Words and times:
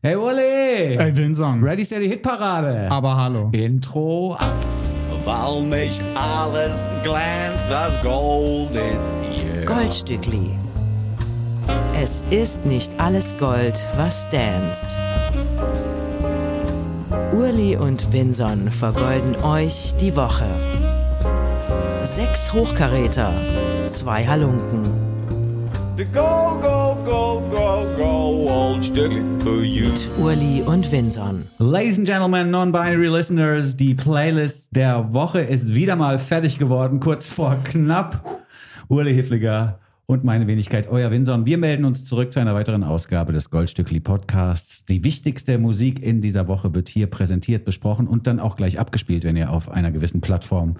Hey 0.00 0.14
Uli! 0.14 0.96
Ey, 0.96 1.10
Vincent. 1.10 1.60
Ready, 1.60 1.82
steady, 1.84 2.08
Hitparade! 2.08 2.88
Aber 2.88 3.16
hallo. 3.16 3.50
Intro 3.50 4.36
ab. 4.38 4.54
Weil 5.24 5.62
nicht 5.62 6.00
alles 6.14 6.72
glänzt, 7.02 7.64
das 7.68 8.00
Gold 8.00 8.70
ist 8.70 9.10
hier. 9.28 9.64
Goldstückli. 9.64 10.50
Es 12.00 12.22
ist 12.30 12.64
nicht 12.64 12.92
alles 12.98 13.36
Gold, 13.38 13.84
was 13.96 14.28
danst. 14.30 14.86
Urli 17.32 17.76
und 17.76 18.12
Vinson 18.12 18.70
vergolden 18.70 19.34
euch 19.42 19.94
die 20.00 20.14
Woche. 20.14 20.46
Sechs 22.02 22.52
Hochkaräter, 22.52 23.32
zwei 23.88 24.24
Halunken. 24.24 24.84
The 25.96 26.04
go, 26.04 26.56
go, 26.62 26.96
go, 27.04 27.42
go, 27.50 27.84
go, 27.96 28.27
you. 28.58 29.88
Urli 30.18 30.62
und 30.62 30.90
Vinson. 30.90 31.44
Ladies 31.58 31.96
and 31.96 32.08
Gentlemen, 32.08 32.50
Non-Binary 32.50 33.06
Listeners, 33.06 33.76
die 33.76 33.94
Playlist 33.94 34.68
der 34.72 35.12
Woche 35.14 35.40
ist 35.40 35.76
wieder 35.76 35.94
mal 35.94 36.18
fertig 36.18 36.58
geworden, 36.58 36.98
kurz 36.98 37.30
vor 37.30 37.56
knapp. 37.62 38.42
Uli 38.88 39.14
Hifliger 39.14 39.78
und 40.06 40.24
meine 40.24 40.46
Wenigkeit, 40.48 40.88
euer 40.88 41.10
Winson. 41.12 41.46
Wir 41.46 41.56
melden 41.56 41.84
uns 41.84 42.04
zurück 42.04 42.32
zu 42.32 42.40
einer 42.40 42.54
weiteren 42.54 42.82
Ausgabe 42.82 43.32
des 43.32 43.50
Goldstückli 43.50 44.00
Podcasts. 44.00 44.84
Die 44.86 45.04
wichtigste 45.04 45.58
Musik 45.58 46.02
in 46.02 46.20
dieser 46.20 46.48
Woche 46.48 46.74
wird 46.74 46.88
hier 46.88 47.06
präsentiert, 47.06 47.64
besprochen 47.64 48.08
und 48.08 48.26
dann 48.26 48.40
auch 48.40 48.56
gleich 48.56 48.80
abgespielt, 48.80 49.22
wenn 49.22 49.36
ihr 49.36 49.52
auf 49.52 49.70
einer 49.70 49.92
gewissen 49.92 50.20
Plattform 50.20 50.76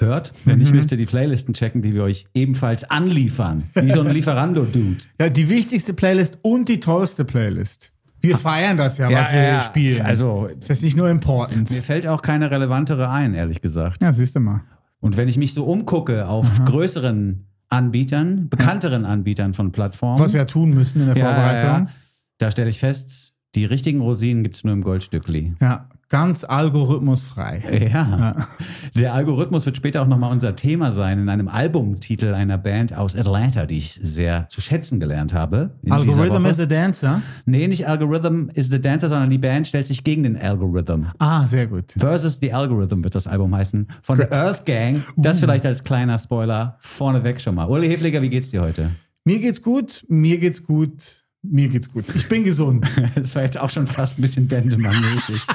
hört. 0.00 0.32
Wenn 0.44 0.58
nicht, 0.58 0.74
müsst 0.74 0.90
ihr 0.92 0.98
die 0.98 1.06
Playlisten 1.06 1.54
checken, 1.54 1.82
die 1.82 1.94
wir 1.94 2.02
euch 2.02 2.26
ebenfalls 2.34 2.84
anliefern. 2.84 3.64
Wie 3.74 3.92
so 3.92 4.00
ein 4.00 4.10
Lieferando-Dude. 4.12 5.04
Ja, 5.20 5.28
die 5.28 5.48
wichtigste 5.48 5.94
Playlist 5.94 6.38
und 6.42 6.68
die 6.68 6.80
tollste 6.80 7.24
Playlist. 7.24 7.92
Wir 8.20 8.36
feiern 8.36 8.76
das 8.76 8.98
ja, 8.98 9.10
was 9.10 9.32
wir 9.32 9.40
hier 9.40 9.60
spielen. 9.62 10.04
Also, 10.04 10.48
das 10.58 10.68
ist 10.70 10.82
nicht 10.82 10.96
nur 10.96 11.06
mir 11.06 11.12
Importance. 11.12 11.82
fällt 11.82 12.06
auch 12.06 12.20
keine 12.22 12.50
relevantere 12.50 13.08
ein, 13.08 13.34
ehrlich 13.34 13.62
gesagt. 13.62 14.02
Ja, 14.02 14.12
siehst 14.12 14.36
du 14.36 14.40
mal. 14.40 14.60
Und 15.00 15.16
wenn 15.16 15.28
ich 15.28 15.38
mich 15.38 15.54
so 15.54 15.64
umgucke 15.64 16.28
auf 16.28 16.64
größeren 16.66 17.46
Anbietern, 17.70 18.48
bekannteren 18.50 19.06
Anbietern 19.06 19.54
von 19.54 19.72
Plattformen, 19.72 20.18
Was 20.22 20.34
wir 20.34 20.46
tun 20.46 20.70
müssen 20.74 21.00
in 21.00 21.06
der 21.06 21.16
ja, 21.16 21.24
Vorbereitung. 21.24 21.86
ja, 21.86 21.92
da 22.38 22.50
stelle 22.50 22.68
ich 22.68 22.78
fest, 22.78 23.32
die 23.54 23.64
richtigen 23.64 24.00
Rosinen 24.00 24.42
gibt 24.42 24.56
es 24.56 24.64
nur 24.64 24.72
im 24.72 24.82
Goldstückli. 24.82 25.54
Ja, 25.60 25.88
ganz 26.08 26.44
algorithmusfrei. 26.44 27.88
Ja. 27.92 28.46
Der 28.94 29.14
Algorithmus 29.14 29.66
wird 29.66 29.76
später 29.76 30.02
auch 30.02 30.06
nochmal 30.06 30.32
unser 30.32 30.54
Thema 30.54 30.92
sein 30.92 31.18
in 31.18 31.28
einem 31.28 31.48
Albumtitel 31.48 32.34
einer 32.34 32.58
Band 32.58 32.92
aus 32.92 33.16
Atlanta, 33.16 33.66
die 33.66 33.78
ich 33.78 33.98
sehr 34.02 34.48
zu 34.48 34.60
schätzen 34.60 35.00
gelernt 35.00 35.34
habe. 35.34 35.70
Algorithm 35.88 36.46
is 36.46 36.60
a 36.60 36.66
dancer. 36.66 37.22
Nee, 37.44 37.66
nicht 37.66 37.88
Algorithm 37.88 38.50
is 38.54 38.68
the 38.68 38.80
Dancer, 38.80 39.08
sondern 39.08 39.30
die 39.30 39.38
Band 39.38 39.66
stellt 39.68 39.86
sich 39.86 40.04
gegen 40.04 40.22
den 40.22 40.36
Algorithm. 40.36 41.06
Ah, 41.18 41.46
sehr 41.46 41.66
gut. 41.66 41.92
Versus 41.96 42.38
the 42.40 42.52
Algorithm 42.52 43.02
wird 43.02 43.14
das 43.14 43.26
Album 43.26 43.54
heißen. 43.54 43.88
Von 44.02 44.18
der 44.18 44.32
Earth 44.32 44.64
Gang. 44.66 45.00
Das 45.16 45.40
vielleicht 45.40 45.66
als 45.66 45.82
kleiner 45.82 46.18
Spoiler 46.18 46.76
vorneweg 46.80 47.40
schon 47.40 47.54
mal. 47.54 47.66
Uli 47.66 47.88
Hefliger, 47.88 48.22
wie 48.22 48.30
geht's 48.30 48.50
dir 48.50 48.62
heute? 48.62 48.90
Mir 49.24 49.38
geht's 49.38 49.62
gut, 49.62 50.04
mir 50.08 50.38
geht's 50.38 50.64
gut, 50.64 51.19
mir 51.42 51.68
geht's 51.68 51.90
gut. 51.92 52.04
Ich 52.14 52.28
bin 52.28 52.44
gesund. 52.44 52.86
Das 53.14 53.34
war 53.34 53.42
jetzt 53.42 53.58
auch 53.58 53.70
schon 53.70 53.86
fast 53.86 54.18
ein 54.18 54.22
bisschen 54.22 54.48
Dendemann-mäßig. 54.48 55.46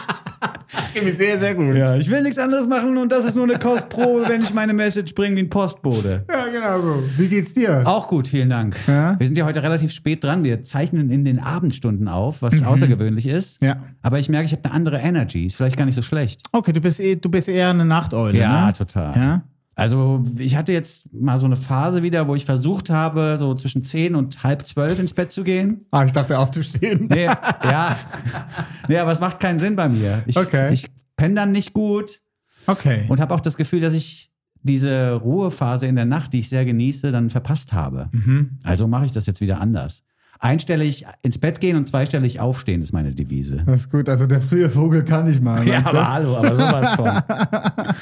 Das 0.73 0.93
geht 0.93 1.03
mir 1.05 1.13
sehr, 1.13 1.39
sehr 1.39 1.55
gut. 1.55 1.75
ja, 1.75 1.95
ich 1.95 2.09
will 2.09 2.21
nichts 2.21 2.37
anderes 2.37 2.67
machen 2.67 2.97
und 2.97 3.11
das 3.11 3.23
ist 3.25 3.35
nur 3.35 3.45
eine 3.45 3.57
Kostprobe, 3.59 4.25
wenn 4.27 4.41
ich 4.41 4.53
meine 4.53 4.73
Message 4.73 5.13
bringe 5.15 5.35
wie 5.37 5.41
ein 5.41 5.49
Postbote. 5.49 6.25
Ja, 6.29 6.47
genau 6.47 6.81
so. 6.81 7.03
Wie 7.17 7.27
geht's 7.27 7.53
dir? 7.53 7.83
Auch 7.85 8.07
gut, 8.07 8.27
vielen 8.27 8.49
Dank. 8.49 8.75
Ja? 8.87 9.17
Wir 9.19 9.27
sind 9.27 9.37
ja 9.37 9.45
heute 9.45 9.63
relativ 9.63 9.91
spät 9.91 10.23
dran. 10.23 10.43
Wir 10.43 10.63
zeichnen 10.63 11.09
in 11.11 11.23
den 11.23 11.39
Abendstunden 11.39 12.07
auf, 12.07 12.41
was 12.41 12.61
außergewöhnlich 12.63 13.25
ist. 13.27 13.61
Ja. 13.63 13.77
Aber 14.01 14.19
ich 14.19 14.27
merke, 14.29 14.45
ich 14.47 14.51
habe 14.51 14.65
eine 14.65 14.73
andere 14.73 14.97
Energy. 14.99 15.45
Ist 15.45 15.55
vielleicht 15.55 15.77
gar 15.77 15.85
nicht 15.85 15.95
so 15.95 16.01
schlecht. 16.01 16.41
Okay, 16.51 16.73
du 16.73 16.81
bist, 16.81 16.99
eh, 16.99 17.15
du 17.15 17.29
bist 17.29 17.47
eher 17.47 17.69
eine 17.69 17.85
Nachteule, 17.85 18.37
Ja, 18.37 18.67
ne? 18.67 18.73
total. 18.73 19.15
Ja? 19.15 19.43
Also 19.75 20.23
ich 20.37 20.55
hatte 20.55 20.71
jetzt 20.71 21.13
mal 21.13 21.37
so 21.37 21.45
eine 21.45 21.57
Phase 21.57 22.01
wieder, 22.01 22.27
wo 22.27 22.35
ich 22.35 22.45
versucht 22.45 22.89
habe, 22.89 23.35
so 23.37 23.53
zwischen 23.55 23.83
10 23.83 24.15
und 24.15 24.41
halb 24.43 24.65
zwölf 24.65 24.97
ins 24.99 25.13
Bett 25.13 25.31
zu 25.33 25.43
gehen. 25.43 25.85
Ah, 25.91 26.05
ich 26.05 26.13
dachte 26.13 26.39
aufzustehen. 26.39 27.07
Nee, 27.11 27.25
ja. 27.25 27.97
Nee, 28.87 28.97
aber 28.99 29.11
es 29.11 29.19
macht 29.19 29.39
keinen 29.39 29.59
Sinn 29.59 29.75
bei 29.75 29.89
mir. 29.89 30.23
Ich, 30.27 30.37
Okay. 30.37 30.71
ich 30.71 30.87
penne 31.17 31.35
dann 31.35 31.51
nicht 31.51 31.73
gut 31.73 32.21
Okay. 32.67 33.05
und 33.09 33.19
habe 33.19 33.33
auch 33.33 33.39
das 33.39 33.57
Gefühl, 33.57 33.81
dass 33.81 33.93
ich 33.93 34.31
diese 34.61 35.13
Ruhephase 35.13 35.87
in 35.87 35.95
der 35.95 36.05
Nacht, 36.05 36.33
die 36.33 36.39
ich 36.39 36.49
sehr 36.49 36.65
genieße, 36.65 37.11
dann 37.11 37.29
verpasst 37.29 37.73
habe. 37.73 38.09
Mhm. 38.11 38.57
Also 38.63 38.87
mache 38.87 39.05
ich 39.05 39.11
das 39.11 39.25
jetzt 39.25 39.41
wieder 39.41 39.59
anders. 39.59 40.03
Einstellig 40.39 41.05
ins 41.21 41.37
Bett 41.37 41.61
gehen 41.61 41.77
und 41.77 41.87
zweistellig 41.87 42.39
aufstehen 42.39 42.81
ist 42.81 42.91
meine 42.91 43.13
Devise. 43.13 43.63
Das 43.65 43.81
ist 43.81 43.91
gut. 43.91 44.09
Also 44.09 44.25
der 44.27 44.41
frühe 44.41 44.69
Vogel 44.69 45.03
kann 45.05 45.27
ich 45.27 45.39
mal. 45.41 45.65
Ja, 45.67 45.85
aber 45.85 46.11
hallo, 46.13 46.35
aber 46.37 46.53
sowas 46.55 46.93
von. 46.93 47.09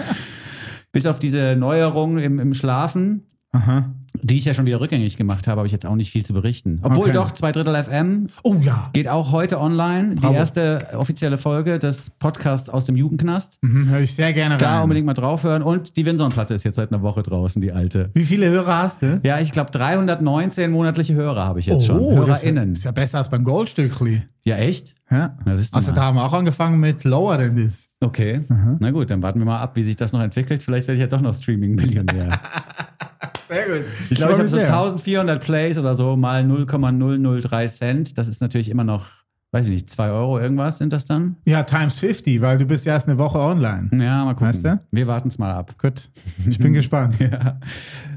Bis 0.93 1.05
auf 1.05 1.19
diese 1.19 1.55
Neuerung 1.57 2.17
im, 2.19 2.39
im 2.39 2.53
Schlafen, 2.53 3.23
Aha. 3.51 3.91
die 4.21 4.37
ich 4.37 4.45
ja 4.45 4.53
schon 4.53 4.65
wieder 4.67 4.79
rückgängig 4.79 5.17
gemacht 5.17 5.47
habe, 5.47 5.57
habe 5.57 5.65
ich 5.65 5.71
jetzt 5.73 5.85
auch 5.87 5.95
nicht 5.95 6.11
viel 6.11 6.23
zu 6.23 6.33
berichten. 6.33 6.79
Obwohl 6.83 7.05
Okay. 7.05 7.11
doch, 7.13 7.31
zwei 7.31 7.51
Drittel 7.51 7.75
FM 7.83 8.27
Oh 8.43 8.55
ja. 8.61 8.89
geht 8.93 9.07
auch 9.07 9.31
heute 9.31 9.59
online. 9.59 10.13
Bravo. 10.15 10.33
Die 10.33 10.37
erste 10.39 10.87
offizielle 10.95 11.37
Folge 11.39 11.79
des 11.79 12.11
Podcasts 12.11 12.69
aus 12.69 12.85
dem 12.85 12.95
Jugendknast. 12.95 13.57
Mhm, 13.61 13.89
Höre 13.89 14.01
ich 14.01 14.13
sehr 14.13 14.33
gerne 14.33 14.57
Da 14.57 14.75
rein. 14.75 14.83
unbedingt 14.83 15.05
mal 15.07 15.13
draufhören. 15.15 15.63
Und 15.63 15.97
die 15.97 16.05
Winson-Platte 16.05 16.53
ist 16.53 16.63
jetzt 16.63 16.75
seit 16.75 16.91
einer 16.93 17.01
Woche 17.01 17.23
draußen, 17.23 17.59
die 17.61 17.71
alte. 17.71 18.11
Wie 18.13 18.25
viele 18.25 18.47
Hörer 18.49 18.77
hast 18.77 19.01
du? 19.01 19.19
Ja, 19.23 19.39
ich 19.39 19.51
glaube 19.51 19.71
319 19.71 20.69
monatliche 20.71 21.15
Hörer 21.15 21.43
habe 21.45 21.59
ich 21.59 21.65
jetzt 21.65 21.85
schon. 21.87 21.97
Oh, 21.99 22.23
das 22.25 22.43
HörerInnen. 22.43 22.73
ist 22.73 22.83
ja 22.83 22.91
besser 22.91 23.17
als 23.17 23.29
beim 23.29 23.43
Goldstückli. 23.43 24.21
Ja, 24.45 24.57
echt? 24.57 24.93
Ja. 25.09 25.37
Na, 25.45 25.53
Also 25.53 25.91
mal. 25.91 25.95
da 25.95 26.03
haben 26.03 26.15
wir 26.17 26.23
auch 26.25 26.33
angefangen 26.33 26.79
mit 26.79 27.03
Lower 27.05 27.37
Than 27.37 27.55
This. 27.55 27.87
Okay. 28.01 28.43
Na 28.79 28.91
gut, 28.91 29.09
dann 29.09 29.21
warten 29.23 29.39
wir 29.39 29.45
mal 29.45 29.59
ab, 29.59 29.75
wie 29.75 29.83
sich 29.83 29.95
das 29.95 30.11
noch 30.11 30.21
entwickelt. 30.21 30.61
Vielleicht 30.61 30.87
werde 30.87 30.97
ich 30.97 31.01
ja 31.01 31.07
doch 31.07 31.21
noch 31.21 31.33
Streaming-Millionär. 31.33 32.39
Sehr 33.47 33.67
gut. 33.67 33.85
Ich 34.09 34.17
glaube, 34.17 34.33
ich 34.33 34.39
habe 34.39 34.47
so 34.47 34.57
sehr. 34.57 34.65
1400 34.67 35.41
Plays 35.43 35.77
oder 35.77 35.95
so 35.95 36.15
mal 36.15 36.43
0,003 36.43 37.67
Cent. 37.67 38.17
Das 38.17 38.27
ist 38.27 38.41
natürlich 38.41 38.67
immer 38.69 38.83
noch, 38.83 39.07
weiß 39.51 39.67
ich 39.67 39.71
nicht, 39.73 39.89
2 39.89 40.09
Euro 40.09 40.39
irgendwas 40.39 40.79
sind 40.79 40.91
das 40.91 41.05
dann? 41.05 41.35
Ja, 41.45 41.63
times 41.63 41.99
50, 41.99 42.41
weil 42.41 42.57
du 42.57 42.65
bist 42.65 42.85
ja 42.85 42.93
erst 42.93 43.07
eine 43.07 43.17
Woche 43.19 43.39
online. 43.39 43.89
Ja, 43.93 44.25
mal 44.25 44.33
gucken. 44.33 44.47
Weißt 44.47 44.65
du? 44.65 44.81
Wir 44.91 45.07
warten 45.07 45.27
es 45.27 45.37
mal 45.37 45.51
ab. 45.51 45.75
Gut. 45.79 46.09
Ich 46.49 46.57
bin 46.57 46.73
gespannt. 46.73 47.19
Ja. 47.19 47.59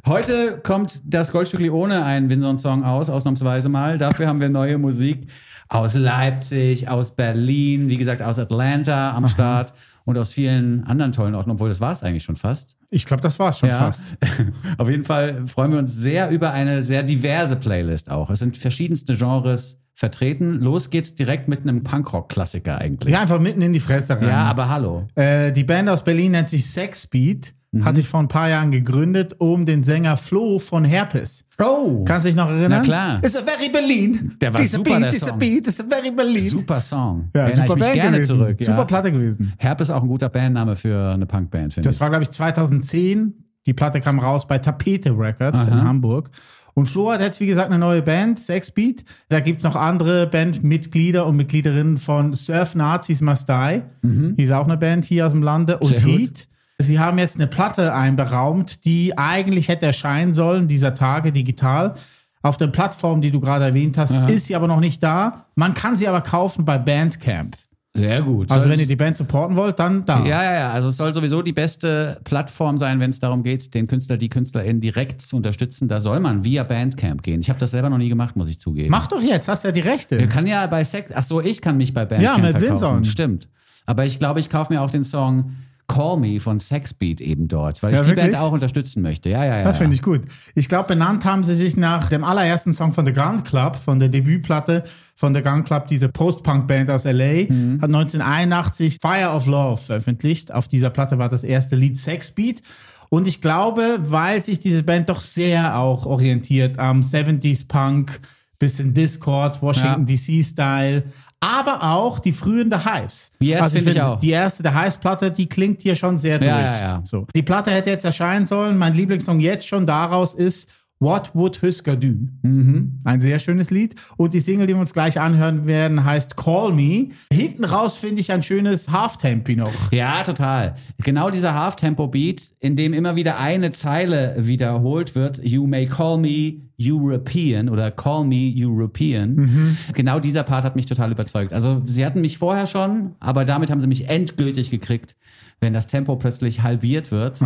Heute 0.06 0.58
kommt 0.62 1.02
das 1.04 1.30
Goldstückli 1.32 1.68
ohne 1.70 2.04
einen 2.04 2.30
Winson-Song 2.30 2.82
aus, 2.84 3.10
ausnahmsweise 3.10 3.68
mal. 3.68 3.98
Dafür 3.98 4.26
haben 4.28 4.40
wir 4.40 4.48
neue 4.48 4.78
Musik 4.78 5.28
aus 5.68 5.94
Leipzig, 5.94 6.88
aus 6.88 7.14
Berlin, 7.14 7.88
wie 7.88 7.96
gesagt, 7.96 8.22
aus 8.22 8.38
Atlanta 8.38 9.12
am 9.12 9.26
Start 9.28 9.72
und 10.04 10.16
aus 10.18 10.32
vielen 10.32 10.84
anderen 10.84 11.10
tollen 11.12 11.34
Orten, 11.34 11.50
obwohl 11.50 11.68
das 11.68 11.80
war 11.80 11.90
es 11.92 12.02
eigentlich 12.04 12.22
schon 12.22 12.36
fast. 12.36 12.76
Ich 12.90 13.04
glaube, 13.06 13.22
das 13.22 13.38
war's 13.38 13.58
schon 13.58 13.70
Ja. 13.70 13.78
fast. 13.78 14.16
Auf 14.78 14.88
jeden 14.88 15.04
Fall 15.04 15.46
freuen 15.48 15.72
wir 15.72 15.78
uns 15.80 15.92
sehr 15.94 16.30
über 16.30 16.52
eine 16.52 16.82
sehr 16.82 17.02
diverse 17.02 17.56
Playlist 17.56 18.10
auch. 18.10 18.30
Es 18.30 18.38
sind 18.38 18.56
verschiedenste 18.56 19.16
Genres 19.16 19.80
vertreten. 19.94 20.60
Los 20.60 20.90
geht's 20.90 21.14
direkt 21.14 21.48
mit 21.48 21.62
einem 21.62 21.82
Punkrock-Klassiker 21.82 22.78
eigentlich. 22.78 23.12
Ja, 23.12 23.22
einfach 23.22 23.40
mitten 23.40 23.62
in 23.62 23.72
die 23.72 23.80
Fresse 23.80 24.14
rein. 24.20 24.28
Ja, 24.28 24.44
aber 24.44 24.68
hallo. 24.68 25.08
Äh, 25.16 25.50
die 25.52 25.64
Band 25.64 25.88
aus 25.88 26.04
Berlin 26.04 26.32
nennt 26.32 26.50
sich 26.50 26.66
Sexbeat, 26.70 27.54
Mhm. 27.76 27.84
hat 27.84 27.96
sich 27.96 28.08
vor 28.08 28.20
ein 28.20 28.28
paar 28.28 28.48
Jahren 28.48 28.70
gegründet, 28.70 29.34
um 29.38 29.66
den 29.66 29.82
Sänger 29.82 30.16
Flo 30.16 30.58
von 30.58 30.84
Herpes. 30.84 31.44
Oh, 31.58 32.04
Kannst 32.04 32.24
du 32.24 32.28
dich 32.28 32.36
noch 32.36 32.48
erinnern? 32.50 32.70
Na 32.70 32.80
klar. 32.80 33.24
Ist 33.24 33.36
a 33.36 33.42
very 33.44 33.68
Berlin. 33.70 34.34
Der 34.40 34.52
war 34.52 34.62
super, 34.62 34.98
Beat, 34.98 35.02
der 35.02 35.12
Song. 35.12 35.38
Beat, 35.38 35.66
ist 35.66 35.80
a 35.80 35.84
very 35.88 36.10
Berlin. 36.10 36.48
super 36.50 36.80
Song. 36.80 37.30
Ja, 37.34 37.42
Erinnere 37.42 37.68
super 37.68 37.72
ich 37.72 37.74
mich 37.76 37.86
Band 37.86 37.94
gerne 38.00 38.16
gewesen. 38.18 38.36
zurück. 38.38 38.56
Super 38.60 38.76
ja. 38.78 38.84
Platte 38.84 39.12
gewesen. 39.12 39.52
Herb 39.58 39.80
ist 39.80 39.90
auch 39.90 40.02
ein 40.02 40.08
guter 40.08 40.28
Bandname 40.28 40.76
für 40.76 41.12
eine 41.14 41.26
Punkband, 41.26 41.74
finde 41.74 41.88
Das 41.88 41.96
ich. 41.96 42.00
war, 42.00 42.10
glaube 42.10 42.24
ich, 42.24 42.30
2010. 42.30 43.34
Die 43.66 43.72
Platte 43.72 44.00
kam 44.00 44.18
raus 44.20 44.46
bei 44.46 44.58
Tapete 44.58 45.10
Records 45.18 45.66
in 45.66 45.72
Aha. 45.72 45.84
Hamburg. 45.84 46.30
Und 46.74 46.86
Flo 46.90 47.10
hat 47.10 47.20
jetzt, 47.22 47.40
wie 47.40 47.46
gesagt, 47.46 47.70
eine 47.70 47.78
neue 47.78 48.02
Band, 48.02 48.38
Sexbeat. 48.38 49.02
Da 49.30 49.40
gibt 49.40 49.58
es 49.60 49.64
noch 49.64 49.76
andere 49.76 50.26
Bandmitglieder 50.26 51.26
und 51.26 51.34
Mitgliederinnen 51.36 51.96
von 51.96 52.34
Surf 52.34 52.74
Nazis 52.74 53.22
Must 53.22 53.48
Die. 53.48 53.80
Die 54.02 54.42
ist 54.42 54.52
auch 54.52 54.66
eine 54.66 54.76
Band 54.76 55.06
hier 55.06 55.26
aus 55.26 55.32
dem 55.32 55.42
Lande. 55.42 55.78
Und 55.78 55.90
Mhm. 55.90 55.96
Sehr 55.96 56.18
gut. 56.18 56.46
Sie 56.78 56.98
haben 56.98 57.18
jetzt 57.18 57.36
eine 57.36 57.46
Platte 57.46 57.94
einberaumt, 57.94 58.84
die 58.84 59.16
eigentlich 59.16 59.68
hätte 59.68 59.86
erscheinen 59.86 60.34
sollen, 60.34 60.68
dieser 60.68 60.94
Tage 60.94 61.32
digital. 61.32 61.94
Auf 62.42 62.58
der 62.58 62.66
Plattform, 62.66 63.22
die 63.22 63.30
du 63.30 63.40
gerade 63.40 63.64
erwähnt 63.64 63.96
hast, 63.96 64.12
ist 64.30 64.46
sie 64.46 64.54
aber 64.54 64.68
noch 64.68 64.80
nicht 64.80 65.02
da. 65.02 65.46
Man 65.54 65.74
kann 65.74 65.96
sie 65.96 66.06
aber 66.06 66.20
kaufen 66.20 66.64
bei 66.64 66.78
Bandcamp. 66.78 67.56
Sehr 67.96 68.20
gut. 68.20 68.52
Also 68.52 68.64
Soll 68.64 68.72
wenn 68.72 68.80
ihr 68.80 68.86
die 68.86 68.94
Band 68.94 69.16
supporten 69.16 69.56
wollt, 69.56 69.78
dann 69.78 70.04
da. 70.04 70.22
ja, 70.26 70.44
ja, 70.44 70.52
ja. 70.52 70.70
Also 70.70 70.90
es 70.90 70.98
soll 70.98 71.14
sowieso 71.14 71.40
die 71.40 71.54
beste 71.54 72.20
Plattform 72.24 72.76
sein, 72.76 73.00
wenn 73.00 73.08
es 73.08 73.20
darum 73.20 73.42
geht, 73.42 73.72
den 73.72 73.86
Künstler, 73.86 74.18
die 74.18 74.28
KünstlerInnen 74.28 74.82
direkt 74.82 75.22
zu 75.22 75.34
unterstützen. 75.34 75.88
Da 75.88 75.98
soll 75.98 76.20
man 76.20 76.44
via 76.44 76.62
Bandcamp 76.62 77.22
gehen. 77.22 77.40
Ich 77.40 77.48
habe 77.48 77.58
das 77.58 77.70
selber 77.70 77.88
noch 77.88 77.96
nie 77.96 78.10
gemacht, 78.10 78.36
muss 78.36 78.48
ich 78.48 78.60
zugeben. 78.60 78.90
Mach 78.90 79.06
doch 79.06 79.22
jetzt, 79.22 79.48
hast 79.48 79.64
ja 79.64 79.72
die 79.72 79.80
Rechte. 79.80 80.18
Man 80.18 80.28
kann 80.28 80.46
ja 80.46 80.66
bei 80.66 80.84
Sekt. 80.84 81.12
Ach 81.16 81.22
so, 81.22 81.40
ich 81.40 81.62
kann 81.62 81.78
mich 81.78 81.94
bei 81.94 82.04
Bandcamp 82.04 82.38
Ja, 82.38 82.44
mit 82.44 82.58
verkaufen. 82.58 83.04
Stimmt. 83.04 83.48
Aber 83.86 84.04
ich 84.04 84.18
glaube, 84.18 84.40
ich 84.40 84.50
kaufe 84.50 84.72
mir 84.74 84.82
auch 84.82 84.90
den 84.90 85.04
Song 85.04 85.52
Call 85.88 86.16
Me 86.18 86.40
von 86.40 86.58
Sexbeat 86.60 87.20
eben 87.20 87.48
dort, 87.48 87.82
weil 87.82 87.90
ich 87.92 87.96
Ja, 87.96 88.02
die 88.02 88.08
wirklich? 88.10 88.32
Band 88.32 88.38
auch 88.42 88.52
unterstützen 88.52 89.02
möchte. 89.02 89.28
Ja, 89.30 89.44
ja, 89.44 89.58
ja. 89.58 89.64
Das 89.64 89.76
ja. 89.76 89.82
finde 89.82 89.94
ich 89.94 90.02
gut. 90.02 90.22
Ich 90.54 90.68
glaube, 90.68 90.88
benannt 90.88 91.24
haben 91.24 91.44
sie 91.44 91.54
sich 91.54 91.76
nach 91.76 92.08
dem 92.08 92.24
allerersten 92.24 92.72
Song 92.72 92.92
von 92.92 93.06
The 93.06 93.12
Gun 93.12 93.44
Club, 93.44 93.76
von 93.76 94.00
der 94.00 94.08
Debütplatte 94.08 94.84
von 95.14 95.34
The 95.34 95.42
Gun 95.42 95.64
Club, 95.64 95.86
diese 95.86 96.08
Post-Punk-Band 96.08 96.90
aus 96.90 97.04
L.A., 97.04 97.50
Mhm. 97.52 97.80
hat 97.80 97.88
1981 97.90 98.98
Fire 99.00 99.30
of 99.34 99.46
Love 99.46 99.76
veröffentlicht. 99.78 100.52
Auf 100.52 100.68
dieser 100.68 100.90
Platte 100.90 101.18
war 101.18 101.28
das 101.28 101.44
erste 101.44 101.76
Lied 101.76 101.96
Sexbeat. 101.98 102.60
Und 103.08 103.26
ich 103.28 103.40
glaube, 103.40 103.98
weil 104.00 104.42
sich 104.42 104.58
diese 104.58 104.82
Band 104.82 105.08
doch 105.08 105.20
sehr 105.20 105.78
auch 105.78 106.06
orientiert 106.06 106.78
am 106.78 107.02
70s 107.02 107.66
Punk, 107.68 108.20
bisschen 108.58 108.94
Discord, 108.94 109.62
Washington 109.62 110.06
DC-Style, 110.06 111.04
aber 111.46 111.82
auch 111.82 112.18
die 112.18 112.32
frühen 112.32 112.70
The 112.70 112.78
Hives. 112.78 113.32
Yes, 113.38 113.72
finde 113.72 113.92
ich 113.92 114.02
auch. 114.02 114.18
Die 114.18 114.30
erste 114.30 114.62
The 114.62 114.70
Hives-Platte, 114.70 115.30
die 115.30 115.48
klingt 115.48 115.82
hier 115.82 115.94
schon 115.94 116.18
sehr 116.18 116.38
durch. 116.38 116.50
Ja, 116.50 116.60
ja, 116.60 116.80
ja. 116.80 117.00
So. 117.04 117.26
Die 117.34 117.42
Platte 117.42 117.70
hätte 117.70 117.90
jetzt 117.90 118.04
erscheinen 118.04 118.46
sollen. 118.46 118.76
Mein 118.76 118.94
Lieblingssong 118.94 119.38
jetzt 119.40 119.66
schon 119.66 119.86
daraus 119.86 120.34
ist 120.34 120.68
What 120.98 121.34
Would 121.34 121.60
Husker 121.60 121.94
Do? 121.94 122.14
Mhm. 122.42 123.00
Ein 123.04 123.20
sehr 123.20 123.38
schönes 123.38 123.70
Lied. 123.70 123.96
Und 124.16 124.32
die 124.32 124.40
Single, 124.40 124.66
die 124.66 124.72
wir 124.72 124.80
uns 124.80 124.94
gleich 124.94 125.20
anhören 125.20 125.66
werden, 125.66 126.04
heißt 126.04 126.36
Call 126.36 126.72
Me. 126.72 127.08
Hinten 127.30 127.64
raus 127.64 127.96
finde 127.96 128.20
ich 128.20 128.32
ein 128.32 128.42
schönes 128.42 128.90
Halftempi 128.90 129.56
noch. 129.56 129.92
Ja, 129.92 130.22
total. 130.22 130.74
Genau 131.04 131.28
dieser 131.30 131.52
Half-Tempo-Beat, 131.52 132.52
in 132.60 132.76
dem 132.76 132.94
immer 132.94 133.14
wieder 133.14 133.38
eine 133.38 133.72
Zeile 133.72 134.36
wiederholt 134.38 135.14
wird. 135.14 135.44
You 135.44 135.66
may 135.66 135.86
call 135.86 136.16
me 136.16 136.62
European 136.80 137.68
oder 137.68 137.90
call 137.90 138.24
me 138.24 138.52
European. 138.56 139.76
Genau 139.92 140.18
dieser 140.18 140.44
Part 140.44 140.64
hat 140.64 140.76
mich 140.76 140.86
total 140.86 141.12
überzeugt. 141.12 141.52
Also 141.52 141.82
sie 141.84 142.04
hatten 142.06 142.22
mich 142.22 142.38
vorher 142.38 142.66
schon, 142.66 143.12
aber 143.20 143.44
damit 143.44 143.70
haben 143.70 143.80
sie 143.80 143.86
mich 143.86 144.08
endgültig 144.08 144.70
gekriegt, 144.70 145.16
wenn 145.60 145.72
das 145.72 145.86
Tempo 145.86 146.16
plötzlich 146.16 146.62
halbiert 146.62 147.10
wird 147.10 147.40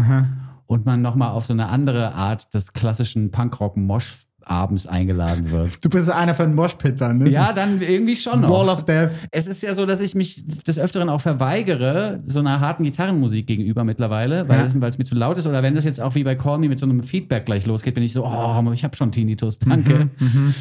und 0.71 0.87
man 0.87 1.03
nochmal 1.03 1.33
auf 1.33 1.47
so 1.47 1.53
eine 1.53 1.67
andere 1.69 2.15
Art 2.15 2.55
des 2.55 2.73
klassischen 2.73 3.33
Punkrock-Mosch 3.33 4.19
abends 4.45 4.87
eingeladen 4.87 5.51
wird. 5.51 5.85
Du 5.85 5.91
bist 5.91 6.09
einer 6.11 6.33
von 6.33 6.55
Moshpittern, 6.55 7.19
ne? 7.19 7.29
Ja, 7.29 7.53
dann 7.53 7.83
irgendwie 7.83 8.15
schon 8.15 8.41
noch. 8.43 8.51
Wall 8.51 8.69
of 8.69 8.85
Death. 8.85 9.11
Es 9.33 9.49
ist 9.49 9.65
ja 9.65 9.75
so, 9.75 9.85
dass 9.85 9.99
ich 10.01 10.15
mich 10.15 10.45
des 10.63 10.79
Öfteren 10.79 11.09
auch 11.09 11.21
verweigere, 11.21 12.21
so 12.25 12.39
einer 12.39 12.61
harten 12.61 12.85
Gitarrenmusik 12.85 13.49
gegenüber 13.49 13.83
mittlerweile, 13.83 14.49
weil 14.49 14.61
Ja. 14.61 14.65
es, 14.67 14.75
mir 14.99 15.05
zu 15.05 15.17
laut 15.17 15.39
ist. 15.39 15.49
Oder 15.49 15.65
wenn 15.65 15.75
das 15.75 15.85
jetzt 15.85 16.01
auch 16.01 16.15
wie 16.15 16.23
bei 16.23 16.37
Call 16.37 16.59
Me 16.59 16.69
mit 16.69 16.79
so 16.79 16.87
einem 16.87 17.03
Feedback 17.03 17.47
gleich 17.47 17.67
losgeht, 17.67 17.95
bin 17.95 18.05
ich 18.05 18.13
so, 18.13 18.25
oh, 18.25 18.71
ich 18.73 18.85
habe 18.85 18.97
schon 18.97 19.11
Tinnitus, 19.11 19.59
danke. 19.59 20.09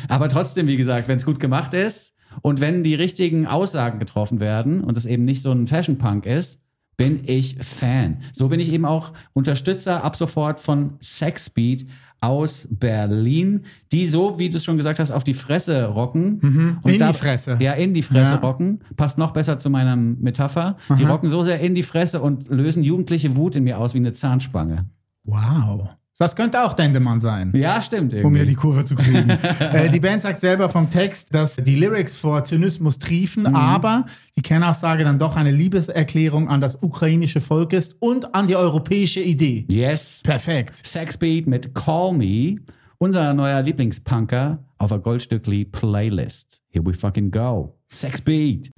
Aber 0.08 0.28
trotzdem, 0.28 0.66
wie 0.66 0.76
gesagt, 0.76 1.08
wenn 1.08 1.18
es 1.18 1.26
gut 1.26 1.40
gemacht 1.40 1.76
ist 1.76 2.14
und 2.42 2.62
wenn 2.62 2.84
die 2.84 2.96
richtigen 2.96 3.46
Aussagen 3.46 4.00
getroffen 4.00 4.40
werden 4.40 4.84
und 4.84 4.98
es 4.98 5.06
eben 5.06 5.24
nicht 5.26 5.44
so 5.44 5.52
ein 5.52 5.68
Fashion-Punk 5.68 6.26
ist, 6.26 6.60
bin 7.00 7.22
ich 7.25 7.56
Fan. 7.62 8.18
So 8.34 8.50
bin 8.50 8.60
ich 8.60 8.72
eben 8.74 8.84
auch 8.86 9.13
Unterstützer 9.34 10.04
ab 10.04 10.18
sofort 10.18 10.60
von 10.60 10.96
Sexbeat 11.01 11.88
aus 12.22 12.68
Berlin, 12.69 13.62
die 13.94 14.06
so, 14.06 14.38
wie 14.38 14.50
du 14.50 14.57
es 14.57 14.66
schon 14.66 14.75
gesagt 14.75 15.00
hast, 15.00 15.12
auf 15.12 15.24
die 15.24 15.34
Fresse 15.34 15.86
rocken. 15.86 16.78
Und 16.84 16.92
in 16.92 17.07
die 17.07 17.13
Fresse. 17.13 17.56
Ja, 17.62 17.72
in 17.72 17.94
die 17.94 18.01
Fresse 18.01 18.34
Ja. 18.36 18.40
rocken. 18.42 18.81
Passt 18.98 19.18
noch 19.18 19.31
besser 19.31 19.57
zu 19.57 19.69
meiner 19.69 19.96
Metapher. 19.96 20.75
Die 20.98 21.06
rocken 21.06 21.30
so 21.30 21.42
sehr 21.44 21.62
in 21.62 21.74
die 21.74 21.84
Fresse 21.84 22.22
und 22.22 22.50
lösen 22.50 22.84
jugendliche 22.84 23.38
Wut 23.38 23.56
in 23.56 23.63
mir 23.63 23.80
aus 23.80 23.94
wie 23.94 24.00
eine 24.00 24.12
Zahnspange. 24.12 24.86
Wow. 25.24 25.88
Das 26.21 26.36
könnte 26.36 26.66
auch 26.66 26.74
Dendemann 26.74 27.21
sein. 27.21 27.54
Ja, 27.56 27.80
stimmt. 27.80 28.12
um 28.13 28.19
Irgendwie. 28.19 28.38
hier 28.39 28.45
die 28.45 28.56
Kurve 28.56 28.83
zu 28.83 28.95
kriegen. 28.95 29.30
äh, 29.60 29.89
die 29.89 30.01
Band 30.01 30.21
sagt 30.21 30.42
selber 30.42 30.68
vom 30.68 30.89
Text, 30.89 31.33
dass 31.33 31.56
die 31.56 31.75
Lyrics 31.77 32.18
vor 32.18 32.44
Zynismus 32.44 33.00
triefen, 33.00 33.44
Mhm. 33.44 33.56
aber 33.56 34.06
die 34.36 34.42
Kernaussage 34.42 35.06
dann 35.06 35.18
doch 35.18 35.38
eine 35.38 35.51
Liebeserklärung 35.51 36.50
an 36.50 36.60
das 36.60 36.77
ukrainische 36.81 37.39
Volk 37.39 37.71
ist 37.71 37.95
und 38.01 38.36
an 38.36 38.48
die 38.48 38.57
europäische 38.57 39.21
Idee. 39.21 39.66
yes. 39.71 40.21
Perfekt. 40.24 40.86
Sexbeat 40.86 41.48
mit 41.48 41.74
Call 41.74 42.12
Me, 42.13 42.57
unser 42.98 43.33
neuer 43.33 43.62
Lieblingspunker 43.62 44.60
auf 44.77 44.89
der 44.89 45.00
Goldstückli 45.00 45.63
Playlist. 45.63 46.60
Here 46.72 46.86
we 46.86 46.94
fucking 46.94 47.31
go. 47.31 47.77
Sexbeat. 47.89 48.69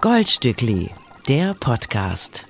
Goldstückli, 0.00 0.88
der 1.28 1.52
Podcast. 1.52 2.46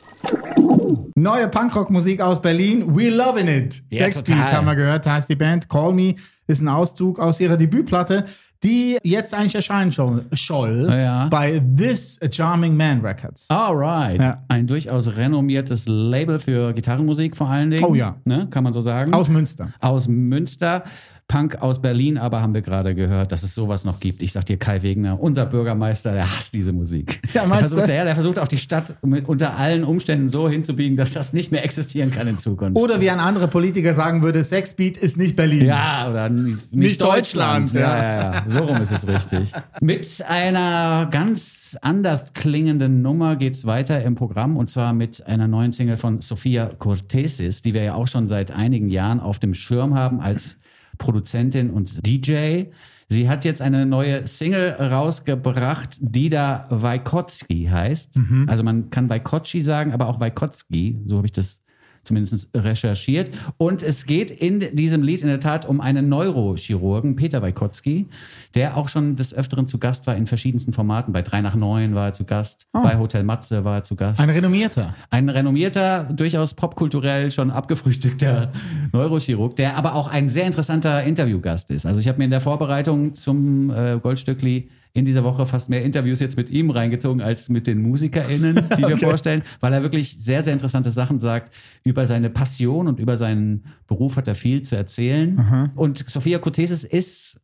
Neue 1.14 1.48
Punkrock-Musik 1.48 2.20
aus 2.22 2.40
Berlin. 2.40 2.96
We 2.96 3.10
loving 3.10 3.46
it. 3.48 3.82
Ja, 3.90 4.04
Sexbeat 4.10 4.52
haben 4.52 4.66
wir 4.66 4.74
gehört, 4.74 5.06
heißt 5.06 5.28
die 5.28 5.36
Band. 5.36 5.68
Call 5.68 5.92
Me 5.92 6.14
ist 6.46 6.62
ein 6.62 6.68
Auszug 6.68 7.18
aus 7.18 7.38
ihrer 7.40 7.56
Debütplatte, 7.58 8.24
die 8.62 8.96
jetzt 9.02 9.34
eigentlich 9.34 9.54
erscheinen 9.54 9.90
soll, 9.90 10.24
soll 10.34 10.88
Ja. 10.90 11.26
bei 11.28 11.60
This 11.76 12.18
Charming 12.30 12.76
Man 12.76 13.00
Records. 13.00 13.50
Alright. 13.50 14.22
Ja. 14.22 14.42
Ein 14.48 14.66
durchaus 14.66 15.14
renommiertes 15.16 15.84
Label 15.86 16.38
für 16.38 16.72
Gitarrenmusik 16.72 17.36
vor 17.36 17.48
allen 17.50 17.70
Dingen. 17.72 17.84
Oh 17.84 17.94
ja. 17.94 18.16
Ne, 18.24 18.46
kann 18.50 18.64
man 18.64 18.72
so 18.72 18.80
sagen. 18.80 19.12
Aus 19.12 19.28
Münster. 19.28 19.72
aus 19.80 20.08
Münster. 20.08 20.84
Punk 21.32 21.62
aus 21.62 21.80
Berlin, 21.80 22.18
aber 22.18 22.42
haben 22.42 22.52
wir 22.52 22.60
gerade 22.60 22.94
gehört, 22.94 23.32
dass 23.32 23.42
es 23.42 23.54
sowas 23.54 23.86
noch 23.86 24.00
gibt. 24.00 24.22
Ich 24.22 24.32
sag 24.32 24.44
dir, 24.44 24.58
Kai 24.58 24.82
Wegner, 24.82 25.18
unser 25.18 25.46
Bürgermeister, 25.46 26.12
der 26.12 26.30
hasst 26.30 26.52
diese 26.52 26.74
Musik. 26.74 27.22
Ja, 27.32 27.46
der, 27.46 27.56
versucht, 27.56 27.88
ja, 27.88 28.04
der 28.04 28.14
versucht 28.14 28.38
auch 28.38 28.48
die 28.48 28.58
Stadt 28.58 28.96
mit, 29.02 29.26
unter 29.26 29.56
allen 29.56 29.82
Umständen 29.82 30.28
so 30.28 30.46
hinzubiegen, 30.46 30.94
dass 30.94 31.12
das 31.12 31.32
nicht 31.32 31.50
mehr 31.50 31.64
existieren 31.64 32.10
kann 32.10 32.28
in 32.28 32.36
Zukunft. 32.36 32.76
Oder 32.76 33.00
wie 33.00 33.08
ein 33.08 33.18
anderer 33.18 33.46
Politiker 33.46 33.94
sagen 33.94 34.20
würde, 34.20 34.44
Sexbeat 34.44 34.98
ist 34.98 35.16
nicht 35.16 35.34
Berlin. 35.34 35.64
Ja, 35.64 36.10
oder 36.10 36.28
nicht, 36.28 36.70
Nicht 36.74 37.00
Deutschland. 37.00 37.70
Deutschland, 37.70 37.74
ja. 37.74 37.96
ja. 37.96 38.34
Ja, 38.34 38.42
So 38.46 38.58
rum 38.58 38.82
ist 38.82 38.92
es 38.92 39.08
richtig. 39.08 39.52
Mit 39.80 40.22
einer 40.28 41.08
ganz 41.10 41.78
anders 41.80 42.34
klingenden 42.34 43.00
Nummer 43.00 43.36
geht's 43.36 43.64
weiter 43.64 44.02
im 44.02 44.16
Programm 44.16 44.58
und 44.58 44.68
zwar 44.68 44.92
mit 44.92 45.26
einer 45.26 45.48
neuen 45.48 45.72
Single 45.72 45.96
von 45.96 46.20
Sophia 46.20 46.66
Cortesis, 46.78 47.62
die 47.62 47.72
wir 47.72 47.84
ja 47.84 47.94
auch 47.94 48.06
schon 48.06 48.28
seit 48.28 48.50
einigen 48.50 48.90
Jahren 48.90 49.18
auf 49.18 49.38
dem 49.38 49.54
Schirm 49.54 49.94
haben 49.94 50.20
als 50.20 50.58
Produzentin 50.98 51.70
und 51.70 52.06
DJ. 52.06 52.64
Sie 53.08 53.28
hat 53.28 53.44
jetzt 53.44 53.60
eine 53.60 53.84
neue 53.84 54.26
Single 54.26 54.70
rausgebracht, 54.70 55.98
die 56.00 56.28
da 56.28 56.66
Wajkotski 56.70 57.68
heißt. 57.70 58.18
Also 58.46 58.64
man 58.64 58.90
kann 58.90 59.10
Wajkotski 59.10 59.60
sagen, 59.60 59.92
aber 59.92 60.08
auch 60.08 60.18
Wajkotski, 60.18 60.98
so 61.06 61.18
habe 61.18 61.26
ich 61.26 61.32
das 61.32 61.61
zumindest 62.04 62.48
recherchiert. 62.54 63.30
Und 63.56 63.82
es 63.82 64.06
geht 64.06 64.30
in 64.30 64.74
diesem 64.74 65.02
Lied 65.02 65.22
in 65.22 65.28
der 65.28 65.40
Tat 65.40 65.66
um 65.66 65.80
einen 65.80 66.08
Neurochirurgen, 66.08 67.16
Peter 67.16 67.42
Wajkotski, 67.42 68.08
der 68.54 68.76
auch 68.76 68.88
schon 68.88 69.16
des 69.16 69.34
Öfteren 69.34 69.66
zu 69.66 69.78
Gast 69.78 70.06
war 70.06 70.16
in 70.16 70.26
verschiedensten 70.26 70.72
Formaten. 70.72 71.12
Bei 71.12 71.22
3 71.22 71.40
nach 71.40 71.54
9 71.54 71.94
war 71.94 72.08
er 72.08 72.12
zu 72.12 72.24
Gast, 72.24 72.66
bei 72.72 72.98
Hotel 72.98 73.22
Matze 73.22 73.64
war 73.64 73.76
er 73.76 73.84
zu 73.84 73.96
Gast. 73.96 74.20
Ein 74.20 74.30
renommierter. 74.30 74.94
Ein 75.10 75.28
renommierter, 75.28 76.04
durchaus 76.12 76.54
popkulturell 76.54 77.30
schon 77.30 77.50
abgefrühstückter 77.50 78.52
Neurochirurg, 78.92 79.56
der 79.56 79.76
aber 79.76 79.94
auch 79.94 80.08
ein 80.08 80.28
sehr 80.28 80.44
interessanter 80.44 81.02
Interviewgast 81.04 81.70
ist. 81.70 81.86
Also 81.86 82.00
ich 82.00 82.08
habe 82.08 82.18
mir 82.18 82.24
in 82.24 82.30
der 82.30 82.40
Vorbereitung 82.40 83.14
zum 83.14 83.70
äh, 83.70 83.98
Goldstückli 84.02 84.68
in 84.94 85.04
dieser 85.04 85.24
Woche 85.24 85.46
fast 85.46 85.70
mehr 85.70 85.82
Interviews 85.82 86.20
jetzt 86.20 86.36
mit 86.36 86.50
ihm 86.50 86.70
reingezogen 86.70 87.22
als 87.22 87.48
mit 87.48 87.66
den 87.66 87.80
MusikerInnen, 87.82 88.56
die 88.76 88.82
wir 88.82 88.96
vorstellen, 88.98 89.42
weil 89.60 89.72
er 89.72 89.82
wirklich 89.82 90.22
sehr, 90.22 90.42
sehr 90.42 90.52
interessante 90.52 90.90
Sachen 90.90 91.18
sagt. 91.18 91.54
Über 91.82 92.06
seine 92.06 92.28
Passion 92.28 92.88
und 92.88 92.98
über 92.98 93.16
seinen 93.16 93.64
Beruf 93.86 94.16
hat 94.16 94.28
er 94.28 94.34
viel 94.34 94.62
zu 94.62 94.76
erzählen. 94.76 95.70
Und 95.74 95.98
Sophia 96.08 96.38
Kotesis 96.38 96.84
ist 96.84 97.40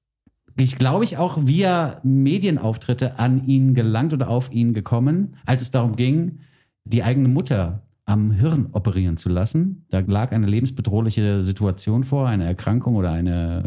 ich 0.61 0.77
glaube 0.77 1.05
ich 1.05 1.17
auch 1.17 1.39
via 1.41 2.01
Medienauftritte 2.03 3.19
an 3.19 3.45
ihn 3.47 3.75
gelangt 3.75 4.13
oder 4.13 4.29
auf 4.29 4.51
ihn 4.53 4.75
gekommen, 4.75 5.37
als 5.47 5.63
es 5.63 5.71
darum 5.71 5.95
ging, 5.95 6.41
die 6.85 7.05
eigene 7.05 7.29
Mutter 7.29 7.85
am 8.07 8.33
Hirn 8.33 8.69
operieren 8.73 9.19
zu 9.19 9.29
lassen. 9.29 9.85
Da 9.91 10.01
lag 10.01 10.33
eine 10.33 10.47
lebensbedrohliche 10.47 11.43
Situation 11.43 12.05
vor, 12.05 12.27
eine 12.27 12.45
Erkrankung 12.45 12.97
oder 12.97 13.13
eine, 13.13 13.65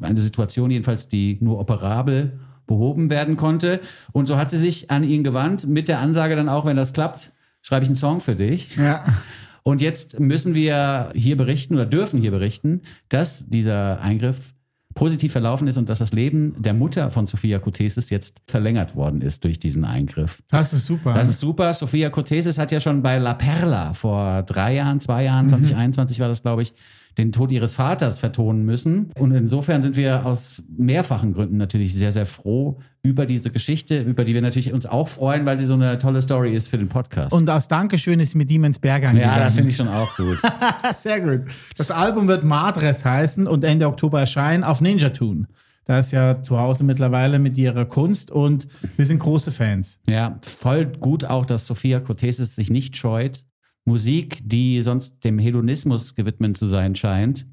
eine 0.00 0.20
Situation 0.20 0.70
jedenfalls, 0.70 1.08
die 1.08 1.38
nur 1.40 1.58
operabel 1.58 2.38
behoben 2.68 3.10
werden 3.10 3.36
konnte. 3.36 3.80
Und 4.12 4.26
so 4.26 4.36
hat 4.36 4.50
sie 4.50 4.58
sich 4.58 4.92
an 4.92 5.02
ihn 5.02 5.24
gewandt 5.24 5.66
mit 5.66 5.88
der 5.88 5.98
Ansage 5.98 6.36
dann 6.36 6.48
auch, 6.48 6.64
wenn 6.64 6.76
das 6.76 6.92
klappt, 6.92 7.32
schreibe 7.62 7.82
ich 7.82 7.88
einen 7.88 7.96
Song 7.96 8.20
für 8.20 8.36
dich. 8.36 8.76
Ja. 8.76 9.04
Und 9.64 9.82
jetzt 9.82 10.18
müssen 10.18 10.54
wir 10.54 11.10
hier 11.14 11.36
berichten 11.36 11.74
oder 11.74 11.84
dürfen 11.84 12.20
hier 12.20 12.30
berichten, 12.30 12.80
dass 13.10 13.46
dieser 13.48 14.00
Eingriff 14.00 14.54
positiv 14.94 15.32
verlaufen 15.32 15.68
ist 15.68 15.76
und 15.76 15.88
dass 15.88 15.98
das 15.98 16.12
Leben 16.12 16.54
der 16.58 16.74
Mutter 16.74 17.10
von 17.10 17.26
Sophia 17.26 17.58
Kotesis 17.58 18.10
jetzt 18.10 18.42
verlängert 18.46 18.96
worden 18.96 19.20
ist 19.20 19.44
durch 19.44 19.58
diesen 19.58 19.84
Eingriff. 19.84 20.42
Das 20.50 20.72
ist 20.72 20.86
super. 20.86 21.14
Das 21.14 21.28
ist 21.28 21.38
super. 21.38 21.72
Sophia 21.72 22.10
Kotesis 22.10 22.58
hat 22.58 22.72
ja 22.72 22.80
schon 22.80 23.02
bei 23.02 23.18
La 23.18 23.34
Perla 23.34 23.92
vor 23.92 24.42
drei 24.42 24.74
Jahren, 24.74 25.00
zwei 25.00 25.24
Jahren, 25.24 25.48
2021 25.48 26.18
war 26.18 26.28
das, 26.28 26.42
glaube 26.42 26.62
ich, 26.62 26.74
den 27.18 27.32
Tod 27.32 27.50
ihres 27.50 27.74
Vaters 27.74 28.18
vertonen 28.20 28.64
müssen. 28.64 29.10
Und 29.18 29.32
insofern 29.34 29.82
sind 29.82 29.96
wir 29.96 30.24
aus 30.24 30.62
mehrfachen 30.76 31.34
Gründen 31.34 31.56
natürlich 31.56 31.92
sehr, 31.94 32.12
sehr 32.12 32.26
froh 32.26 32.78
über 33.02 33.26
diese 33.26 33.50
Geschichte, 33.50 34.00
über 34.00 34.24
die 34.24 34.34
wir 34.34 34.42
natürlich 34.42 34.72
uns 34.72 34.86
auch 34.86 35.08
freuen, 35.08 35.44
weil 35.44 35.58
sie 35.58 35.66
so 35.66 35.74
eine 35.74 35.98
tolle 35.98 36.20
Story 36.20 36.54
ist 36.54 36.68
für 36.68 36.78
den 36.78 36.88
Podcast. 36.88 37.32
und 37.32 37.50
als 37.50 37.68
Dankeschön 37.68 38.20
ist 38.20 38.30
sie 38.30 38.38
mit 38.38 38.50
ihm 38.50 38.64
ins 38.64 38.78
Berg 38.78 39.04
angegangen. 39.04 39.36
ja, 39.36 39.44
das 39.44 39.56
finde 39.56 39.70
ich 39.70 39.76
schon 39.76 39.88
auch 39.88 40.16
gut. 40.16 40.38
Sehr 40.94 41.20
gut. 41.20 41.42
Das 41.76 41.90
Album 41.90 42.28
wird 42.28 42.44
Madres 42.44 43.04
heißen 43.04 43.46
und 43.46 43.64
Ende 43.64 43.86
Oktober 43.86 44.20
erscheinen 44.20 44.64
auf 44.64 44.80
Ninja 44.80 45.10
Tune. 45.10 45.46
Da 45.88 46.00
ist 46.00 46.12
ja 46.12 46.42
zu 46.42 46.58
Hause 46.58 46.84
mittlerweile 46.84 47.38
mit 47.38 47.56
ihrer 47.56 47.86
Kunst 47.86 48.30
und 48.30 48.68
wir 48.96 49.06
sind 49.06 49.20
große 49.20 49.50
Fans. 49.50 50.00
Ja, 50.06 50.38
voll 50.42 50.84
gut 50.84 51.24
auch, 51.24 51.46
dass 51.46 51.66
Sophia 51.66 52.00
Kotesis 52.00 52.54
sich 52.54 52.68
nicht 52.68 52.96
scheut, 52.98 53.44
Musik, 53.88 54.38
die 54.44 54.82
sonst 54.82 55.24
dem 55.24 55.38
Hedonismus 55.38 56.14
gewidmet 56.14 56.56
zu 56.56 56.66
sein 56.66 56.94
scheint, 56.94 57.46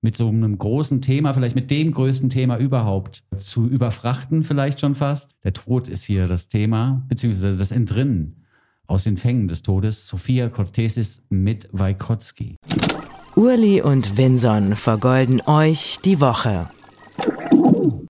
mit 0.00 0.16
so 0.16 0.28
einem 0.28 0.56
großen 0.56 1.00
Thema, 1.02 1.32
vielleicht 1.32 1.56
mit 1.56 1.70
dem 1.70 1.92
größten 1.92 2.30
Thema 2.30 2.56
überhaupt, 2.56 3.24
zu 3.36 3.68
überfrachten 3.68 4.44
vielleicht 4.44 4.80
schon 4.80 4.94
fast. 4.94 5.36
Der 5.44 5.52
Tod 5.52 5.88
ist 5.88 6.04
hier 6.04 6.26
das 6.28 6.48
Thema, 6.48 7.04
beziehungsweise 7.08 7.58
das 7.58 7.72
Entrinnen 7.72 8.44
aus 8.86 9.04
den 9.04 9.16
Fängen 9.16 9.48
des 9.48 9.62
Todes. 9.62 10.06
Sophia 10.06 10.48
Cortesis 10.48 11.20
mit 11.28 11.68
Wajkowski. 11.72 12.56
Urli 13.34 13.82
und 13.82 14.16
Vinson 14.16 14.76
vergolden 14.76 15.40
euch 15.46 15.98
die 16.04 16.20
Woche. 16.20 16.68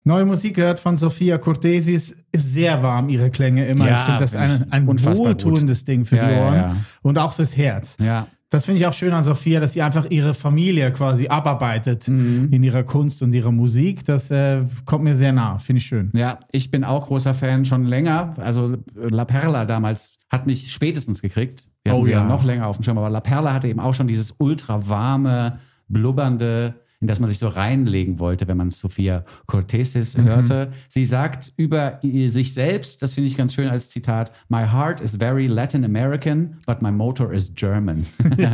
Neue 0.04 0.24
Musik 0.24 0.56
gehört 0.56 0.80
von 0.80 0.96
Sophia 0.98 1.38
Cortesis, 1.38 2.16
ist 2.32 2.52
sehr 2.52 2.82
warm, 2.82 3.08
ihre 3.08 3.30
Klänge 3.30 3.66
immer. 3.66 3.86
Ja, 3.88 3.94
ich 3.94 4.00
finde 4.00 4.20
das 4.20 4.32
find 4.32 4.72
ein, 4.72 4.88
ein 4.88 4.88
wohltuendes 4.88 5.84
Ding 5.84 6.04
für 6.04 6.16
Ja, 6.16 6.28
die 6.28 6.34
Ohren 6.34 6.54
ja. 6.54 6.76
und 7.02 7.18
auch 7.18 7.32
fürs 7.32 7.56
Herz. 7.56 7.96
Ja. 8.00 8.26
Das 8.50 8.66
finde 8.66 8.80
ich 8.82 8.86
auch 8.86 8.92
schön 8.92 9.12
an 9.14 9.24
Sophia, 9.24 9.60
dass 9.60 9.72
sie 9.72 9.80
einfach 9.80 10.06
ihre 10.10 10.34
Familie 10.34 10.92
quasi 10.92 11.28
abarbeitet 11.28 12.06
Mhm. 12.08 12.48
in 12.50 12.62
ihrer 12.62 12.82
Kunst 12.82 13.22
und 13.22 13.32
ihrer 13.32 13.52
Musik. 13.52 14.04
Das 14.04 14.30
äh, 14.30 14.62
kommt 14.84 15.04
mir 15.04 15.16
sehr 15.16 15.32
nah, 15.32 15.56
finde 15.58 15.78
ich 15.78 15.86
schön. 15.86 16.10
Ja, 16.14 16.38
ich 16.50 16.70
bin 16.70 16.84
auch 16.84 17.06
großer 17.06 17.32
Fan 17.32 17.64
schon 17.64 17.84
länger. 17.86 18.34
Also 18.36 18.76
La 18.94 19.24
Perla 19.24 19.64
damals 19.64 20.18
hat 20.30 20.46
mich 20.46 20.70
spätestens 20.70 21.22
gekriegt. 21.22 21.64
Wir 21.84 21.92
hatten 21.92 22.02
Oh 22.02 22.04
sie 22.04 22.12
ja 22.12 22.22
ja. 22.22 22.28
noch 22.28 22.44
länger 22.44 22.66
auf 22.66 22.76
dem 22.76 22.82
Schirm, 22.82 22.98
aber 22.98 23.08
La 23.08 23.20
Perla 23.20 23.54
hatte 23.54 23.68
eben 23.68 23.80
auch 23.80 23.94
schon 23.94 24.06
dieses 24.08 24.34
ultra 24.38 24.86
warme, 24.86 25.58
blubbernde, 25.88 26.74
in 27.02 27.06
das 27.08 27.20
man 27.20 27.28
sich 27.28 27.38
so 27.38 27.48
reinlegen 27.48 28.18
wollte, 28.18 28.48
wenn 28.48 28.56
man 28.56 28.70
Sophia 28.70 29.24
Cortesis 29.46 30.16
Mhm. 30.16 30.24
hörte. 30.24 30.70
Sie 30.88 31.04
sagt 31.04 31.52
über 31.56 31.98
sich 32.02 32.54
selbst, 32.54 33.02
das 33.02 33.12
finde 33.12 33.28
ich 33.28 33.36
ganz 33.36 33.52
schön 33.54 33.68
als 33.68 33.90
Zitat, 33.90 34.32
My 34.48 34.64
heart 34.66 35.00
is 35.02 35.16
very 35.16 35.46
Latin 35.48 35.84
American, 35.84 36.56
but 36.66 36.80
my 36.80 36.90
motor 36.90 37.32
is 37.32 37.52
German. 37.54 38.06
Sie 38.36 38.46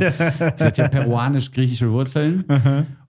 hat 0.64 0.78
ja 0.78 0.88
peruanisch-griechische 0.88 1.90
Wurzeln. 1.92 2.44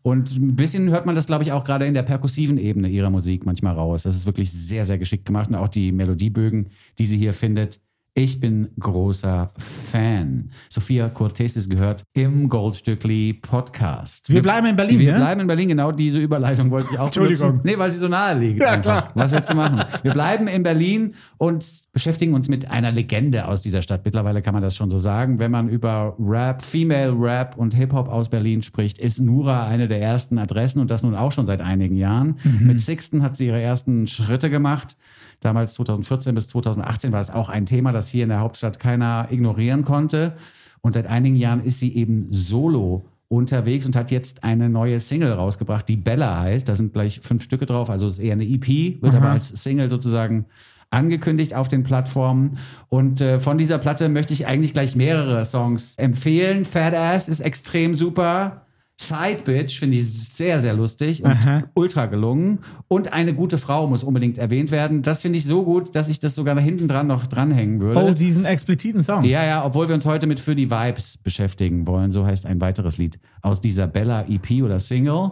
Und 0.01 0.35
ein 0.37 0.55
bisschen 0.55 0.89
hört 0.89 1.05
man 1.05 1.15
das, 1.15 1.25
glaube 1.27 1.43
ich, 1.43 1.51
auch 1.51 1.63
gerade 1.63 1.85
in 1.85 1.93
der 1.93 2.03
perkussiven 2.03 2.57
Ebene 2.57 2.87
ihrer 2.89 3.09
Musik 3.09 3.45
manchmal 3.45 3.73
raus. 3.75 4.03
Das 4.03 4.15
ist 4.15 4.25
wirklich 4.25 4.51
sehr, 4.51 4.85
sehr 4.85 4.97
geschickt 4.97 5.25
gemacht. 5.25 5.49
Und 5.49 5.55
auch 5.55 5.67
die 5.67 5.91
Melodiebögen, 5.91 6.69
die 6.99 7.05
sie 7.05 7.17
hier 7.17 7.33
findet. 7.33 7.79
Ich 8.15 8.39
bin 8.39 8.69
großer 8.79 9.49
Fan. 9.57 10.51
Sophia 10.67 11.07
Cortesis 11.09 11.69
gehört 11.69 12.03
im 12.13 12.49
Goldstückli 12.49 13.33
Podcast. 13.33 14.29
Wir 14.29 14.41
bleiben 14.41 14.67
in 14.67 14.75
Berlin, 14.75 14.99
Wir 14.99 15.13
ne? 15.13 15.19
bleiben 15.19 15.41
in 15.41 15.47
Berlin, 15.47 15.69
genau 15.69 15.91
diese 15.91 16.19
Überleitung 16.19 16.69
wollte 16.71 16.89
ich 16.91 16.99
auch 16.99 17.05
Entschuldigung. 17.05 17.49
benutzen. 17.49 17.61
Nee, 17.65 17.77
weil 17.77 17.91
sie 17.91 17.99
so 17.99 18.07
nahe 18.09 18.37
liegt. 18.37 18.61
Ja, 18.61 18.71
einfach. 18.71 18.81
klar. 18.81 19.11
Was 19.13 19.31
willst 19.31 19.49
du 19.51 19.55
machen? 19.55 19.81
Wir 20.01 20.11
bleiben 20.11 20.47
in 20.47 20.63
Berlin 20.63 21.13
und 21.37 21.65
beschäftigen 21.93 22.33
uns 22.33 22.49
mit 22.49 22.69
einer 22.69 22.91
Legende 22.91 23.47
aus 23.47 23.61
dieser 23.61 23.81
Stadt. 23.81 24.01
Mittlerweile 24.03 24.41
kann 24.41 24.53
man 24.53 24.63
das 24.63 24.75
schon 24.75 24.89
so 24.89 24.97
sagen. 24.97 25.39
Wenn 25.39 25.51
man 25.51 25.69
über 25.69 26.15
Rap, 26.19 26.61
Female 26.61 27.13
Rap 27.17 27.55
und 27.57 27.73
Hip-Hop 27.73 28.09
aus 28.09 28.27
Berlin 28.29 28.63
spricht, 28.63 28.97
ist 28.97 29.19
Nura 29.21 29.67
eine 29.67 29.87
der 29.87 30.01
ersten 30.01 30.39
Adressen 30.39 30.79
und 30.79 30.91
das 30.91 31.03
nun 31.03 31.15
auch 31.15 31.31
schon 31.31 31.45
seit 31.45 31.61
einigen 31.61 31.95
Jahren. 31.95 32.37
Mhm. 32.43 32.67
Mit 32.67 32.79
Sixten 32.81 33.23
hat 33.23 33.37
sie 33.37 33.45
ihre 33.47 33.61
ersten 33.61 34.07
Schritte 34.07 34.49
gemacht. 34.49 34.97
Damals 35.41 35.75
2014 35.75 36.35
bis 36.35 36.47
2018 36.47 37.13
war 37.13 37.21
es 37.21 37.29
auch 37.31 37.47
ein 37.47 37.65
Thema, 37.65 37.93
das 37.99 38.09
hier 38.09 38.23
in 38.23 38.29
der 38.29 38.39
Hauptstadt 38.39 38.79
keiner 38.79 39.27
ignorieren 39.29 39.83
konnte. 39.83 40.33
Und 40.81 40.93
seit 40.93 41.07
einigen 41.07 41.35
Jahren 41.35 41.63
ist 41.63 41.79
sie 41.79 41.93
eben 41.95 42.27
solo 42.31 43.05
unterwegs 43.27 43.85
und 43.85 43.95
hat 43.95 44.09
jetzt 44.09 44.43
eine 44.43 44.69
neue 44.69 44.99
Single 44.99 45.33
rausgebracht, 45.33 45.87
die 45.87 45.97
Bella 45.97 46.39
heißt. 46.39 46.67
Da 46.67 46.75
sind 46.75 46.93
gleich 46.93 47.19
fünf 47.19 47.43
Stücke 47.43 47.65
drauf, 47.65 47.89
also 47.89 48.07
es 48.07 48.13
ist 48.13 48.19
eher 48.19 48.33
eine 48.33 48.45
EP, 48.45 49.01
wird 49.01 49.13
aber 49.13 49.29
als 49.29 49.49
Single 49.49 49.89
sozusagen 49.89 50.45
angekündigt 50.89 51.53
auf 51.53 51.67
den 51.67 51.83
Plattformen. 51.83 52.57
Und 52.87 53.21
äh, 53.21 53.39
von 53.39 53.57
dieser 53.57 53.77
Platte 53.77 54.09
möchte 54.09 54.33
ich 54.33 54.47
eigentlich 54.47 54.73
gleich 54.73 54.95
mehrere 54.95 55.45
Songs 55.45 55.93
empfehlen. 55.97 56.65
Fat 56.65 56.95
Ass 56.95 57.29
ist 57.29 57.41
extrem 57.41 57.93
super. 57.93 58.65
Side 59.01 59.43
Bitch 59.45 59.79
finde 59.79 59.95
ich 59.95 60.11
sehr, 60.11 60.59
sehr 60.59 60.73
lustig 60.73 61.23
und 61.23 61.37
ultra 61.73 62.07
gelungen. 62.07 62.59
Und 62.89 63.13
eine 63.13 63.33
gute 63.33 63.57
Frau 63.57 63.87
muss 63.87 64.03
unbedingt 64.03 64.37
erwähnt 64.37 64.71
werden. 64.71 65.03
Das 65.03 65.21
finde 65.21 65.37
ich 65.37 65.45
so 65.45 65.63
gut, 65.63 65.95
dass 65.95 66.09
ich 66.09 66.19
das 66.19 66.35
sogar 66.35 66.53
da 66.53 66.59
hinten 66.59 66.89
dran 66.89 67.07
noch 67.07 67.25
dranhängen 67.25 67.79
würde. 67.79 68.03
Oh, 68.03 68.11
diesen 68.11 68.43
expliziten 68.43 69.01
Song. 69.01 69.23
Ja, 69.23 69.45
ja, 69.45 69.65
obwohl 69.65 69.87
wir 69.87 69.95
uns 69.95 70.05
heute 70.05 70.27
mit 70.27 70.41
Für 70.41 70.53
die 70.53 70.69
Vibes 70.69 71.17
beschäftigen 71.17 71.87
wollen. 71.87 72.11
So 72.11 72.25
heißt 72.25 72.45
ein 72.45 72.59
weiteres 72.59 72.97
Lied 72.97 73.19
aus 73.41 73.61
dieser 73.61 73.87
Bella 73.87 74.25
EP 74.27 74.63
oder 74.63 74.79
Single. 74.79 75.29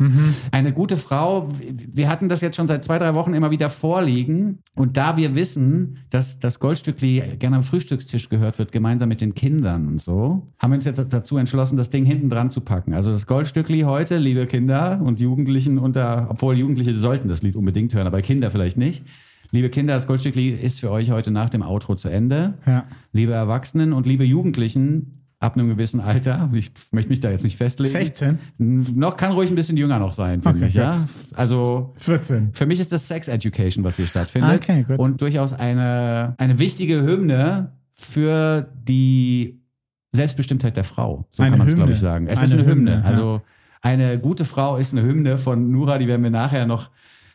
Eine 0.51 0.71
gute 0.71 0.95
Frau. 0.95 1.50
Wir 1.59 2.07
hatten 2.07 2.29
das 2.29 2.39
jetzt 2.39 2.55
schon 2.55 2.67
seit 2.67 2.86
zwei, 2.86 2.97
drei 2.97 3.15
Wochen 3.15 3.33
immer 3.33 3.51
wieder 3.51 3.69
vorliegen. 3.69 4.59
Und 4.75 4.95
da 4.95 5.17
wir 5.17 5.36
wissen, 5.36 5.97
dass 6.09 6.39
das 6.39 6.59
Goldstückli 6.59 7.36
gerne 7.38 7.57
am 7.57 7.63
Frühstückstisch 7.63 8.29
gehört 8.29 8.59
wird, 8.59 8.71
gemeinsam 8.71 9.09
mit 9.09 9.19
den 9.19 9.33
Kindern 9.33 9.88
und 9.88 10.01
so, 10.01 10.47
haben 10.57 10.71
wir 10.71 10.75
uns 10.75 10.86
jetzt 10.86 11.03
dazu 11.09 11.36
entschlossen, 11.38 11.75
das 11.75 11.89
Ding 11.89 12.05
hinten 12.05 12.29
dran 12.29 12.50
zu 12.50 12.62
packen. 12.62 12.93
Also 12.93 13.12
das 13.12 13.25
Goldstückli 13.58 13.82
heute, 13.82 14.20
liebe 14.20 14.46
Kinder 14.46 15.02
und 15.04 15.20
Jugendlichen 15.20 15.80
unter, 15.80 16.28
obwohl 16.30 16.56
Jugendliche 16.60 16.94
sollten 16.94 17.28
das 17.28 17.42
Lied 17.42 17.56
unbedingt 17.56 17.92
hören, 17.96 18.06
aber 18.06 18.22
Kinder 18.22 18.52
vielleicht 18.52 18.78
nicht. 18.78 19.04
Liebe 19.50 19.72
Kinder, 19.72 19.96
das 19.96 20.06
Goldstückli 20.06 20.50
ist 20.50 20.80
für 20.80 20.92
euch 20.92 21.10
heute 21.10 21.32
nach 21.32 21.50
dem 21.50 21.64
Outro 21.64 21.96
zu 21.96 22.08
Ende 22.08 22.54
Ja. 22.68 22.84
liebe 23.14 23.34
Erwachsenen 23.34 23.94
und 23.94 24.06
liebe 24.06 24.24
Jugendlichen 24.26 25.24
ab 25.40 25.56
einem 25.58 25.70
gewissen 25.70 26.00
Alter, 26.02 26.52
ich 26.54 26.70
möchte 26.92 27.10
mich 27.10 27.20
da 27.20 27.32
jetzt 27.32 27.44
nicht 27.44 27.58
festlegen. 27.58 27.90
16? 27.94 28.38
Noch 28.60 29.18
kann 29.18 29.32
ruhig 29.32 29.50
ein 29.50 29.56
bisschen 29.56 29.76
jünger 29.76 29.98
noch 29.98 30.14
sein, 30.14 30.42
finde 30.42 30.60
Okay, 30.60 30.68
ich, 30.68 30.76
ja. 30.76 31.08
Also 31.34 31.94
14. 31.96 32.50
für 32.54 32.68
mich 32.68 32.80
ist 32.80 32.92
das 32.92 33.08
Sex 33.08 33.28
Education, 33.28 33.84
was 33.84 33.96
hier 33.96 34.06
stattfindet. 34.06 34.62
Okay, 34.70 34.84
gut. 34.84 35.00
Und 35.00 35.20
durchaus 35.20 35.54
eine, 35.54 36.36
eine 36.38 36.60
wichtige 36.60 37.02
Hymne 37.02 37.72
für 37.96 38.70
die 38.88 39.64
Selbstbestimmtheit 40.12 40.78
der 40.78 40.84
Frau. 40.84 41.26
So 41.30 41.44
Eine 41.44 41.52
kann 41.52 41.60
man 41.60 41.68
es, 41.68 41.76
glaube 41.76 41.92
ich, 41.92 42.00
sagen. 42.00 42.28
Es 42.28 42.40
Eine 42.40 42.46
ist 42.48 42.54
eine 42.54 42.66
Hymne. 42.66 42.92
Hymne. 42.98 43.06
Also 43.06 43.42
eine 43.82 44.20
gute 44.20 44.46
Frau 44.46 44.78
ist 44.78 44.94
eine 44.94 45.04
Hymne 45.04 45.38
von 45.38 45.72
Nura, 45.72 45.98
die 45.98 46.08
werden 46.08 46.24
wir 46.24 46.30
nachher 46.32 46.66
noch 46.66 46.90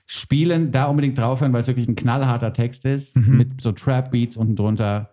spielen. 0.07 0.73
Da 0.73 0.87
unbedingt 0.87 1.17
draufhören, 1.19 1.53
weil 1.53 1.61
es 1.61 1.69
wirklich 1.69 1.89
ein 1.89 1.95
knallharter 1.95 2.53
Text 2.53 2.85
ist, 2.85 3.17
Mhm. 3.17 3.37
mit 3.37 3.61
so 3.61 3.73
Trap-Beats 3.73 4.37
unten 4.37 4.57
drunter. 4.57 5.11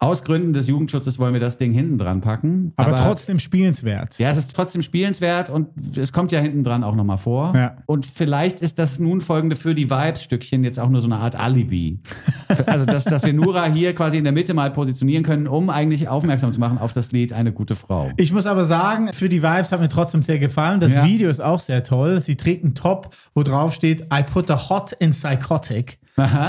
Aus 0.00 0.22
Gründen 0.22 0.52
des 0.52 0.68
Jugendschutzes 0.68 1.18
wollen 1.18 1.32
wir 1.32 1.40
das 1.40 1.56
Ding 1.56 1.72
hinten 1.72 1.98
dran 1.98 2.20
packen. 2.20 2.72
Aber, 2.76 2.94
trotzdem 2.94 3.40
spielenswert. 3.40 4.16
Ja, 4.20 4.30
es 4.30 4.38
ist 4.38 4.54
trotzdem 4.54 4.82
spielenswert 4.82 5.50
und 5.50 5.70
es 5.96 6.12
kommt 6.12 6.30
ja 6.30 6.38
hinten 6.38 6.62
dran 6.62 6.84
auch 6.84 6.94
nochmal 6.94 7.18
vor. 7.18 7.52
Ja. 7.56 7.78
Und 7.86 8.06
vielleicht 8.06 8.60
ist 8.60 8.78
das 8.78 9.00
nun 9.00 9.20
folgende 9.20 9.56
für 9.56 9.74
die 9.74 9.90
Vibes-Stückchen 9.90 10.62
jetzt 10.62 10.78
auch 10.78 10.88
nur 10.88 11.00
so 11.00 11.08
eine 11.08 11.16
Art 11.16 11.34
Alibi. 11.34 11.98
also, 12.66 12.84
dass, 12.84 13.02
dass 13.04 13.24
wir 13.26 13.32
Nura 13.32 13.66
hier 13.66 13.92
quasi 13.92 14.18
in 14.18 14.24
der 14.24 14.32
Mitte 14.32 14.54
mal 14.54 14.70
positionieren 14.70 15.24
können, 15.24 15.48
um 15.48 15.68
eigentlich 15.68 16.08
aufmerksam 16.08 16.52
zu 16.52 16.60
machen 16.60 16.78
auf 16.78 16.92
das 16.92 17.10
Lied 17.10 17.32
Eine 17.32 17.52
gute 17.52 17.74
Frau. 17.74 18.12
Ich 18.18 18.32
muss 18.32 18.46
aber 18.46 18.66
sagen, 18.66 19.12
für 19.12 19.28
die 19.28 19.42
Vibes 19.42 19.72
hat 19.72 19.80
mir 19.80 19.88
trotzdem 19.88 20.22
sehr 20.22 20.38
gefallen. 20.38 20.78
Das 20.78 20.94
Ja. 20.94 21.04
Video 21.04 21.28
ist 21.28 21.40
auch 21.40 21.58
sehr 21.58 21.82
toll. 21.82 22.20
Sie 22.20 22.36
trägt 22.36 22.62
einen 22.62 22.76
Top, 22.76 23.16
wo 23.34 23.42
drauf 23.42 23.74
steht, 23.74 24.02
I 24.14 24.22
put 24.22 24.46
the 24.46 24.54
hot 24.54 24.92
in 24.92 25.10
psychotic. 25.10 25.98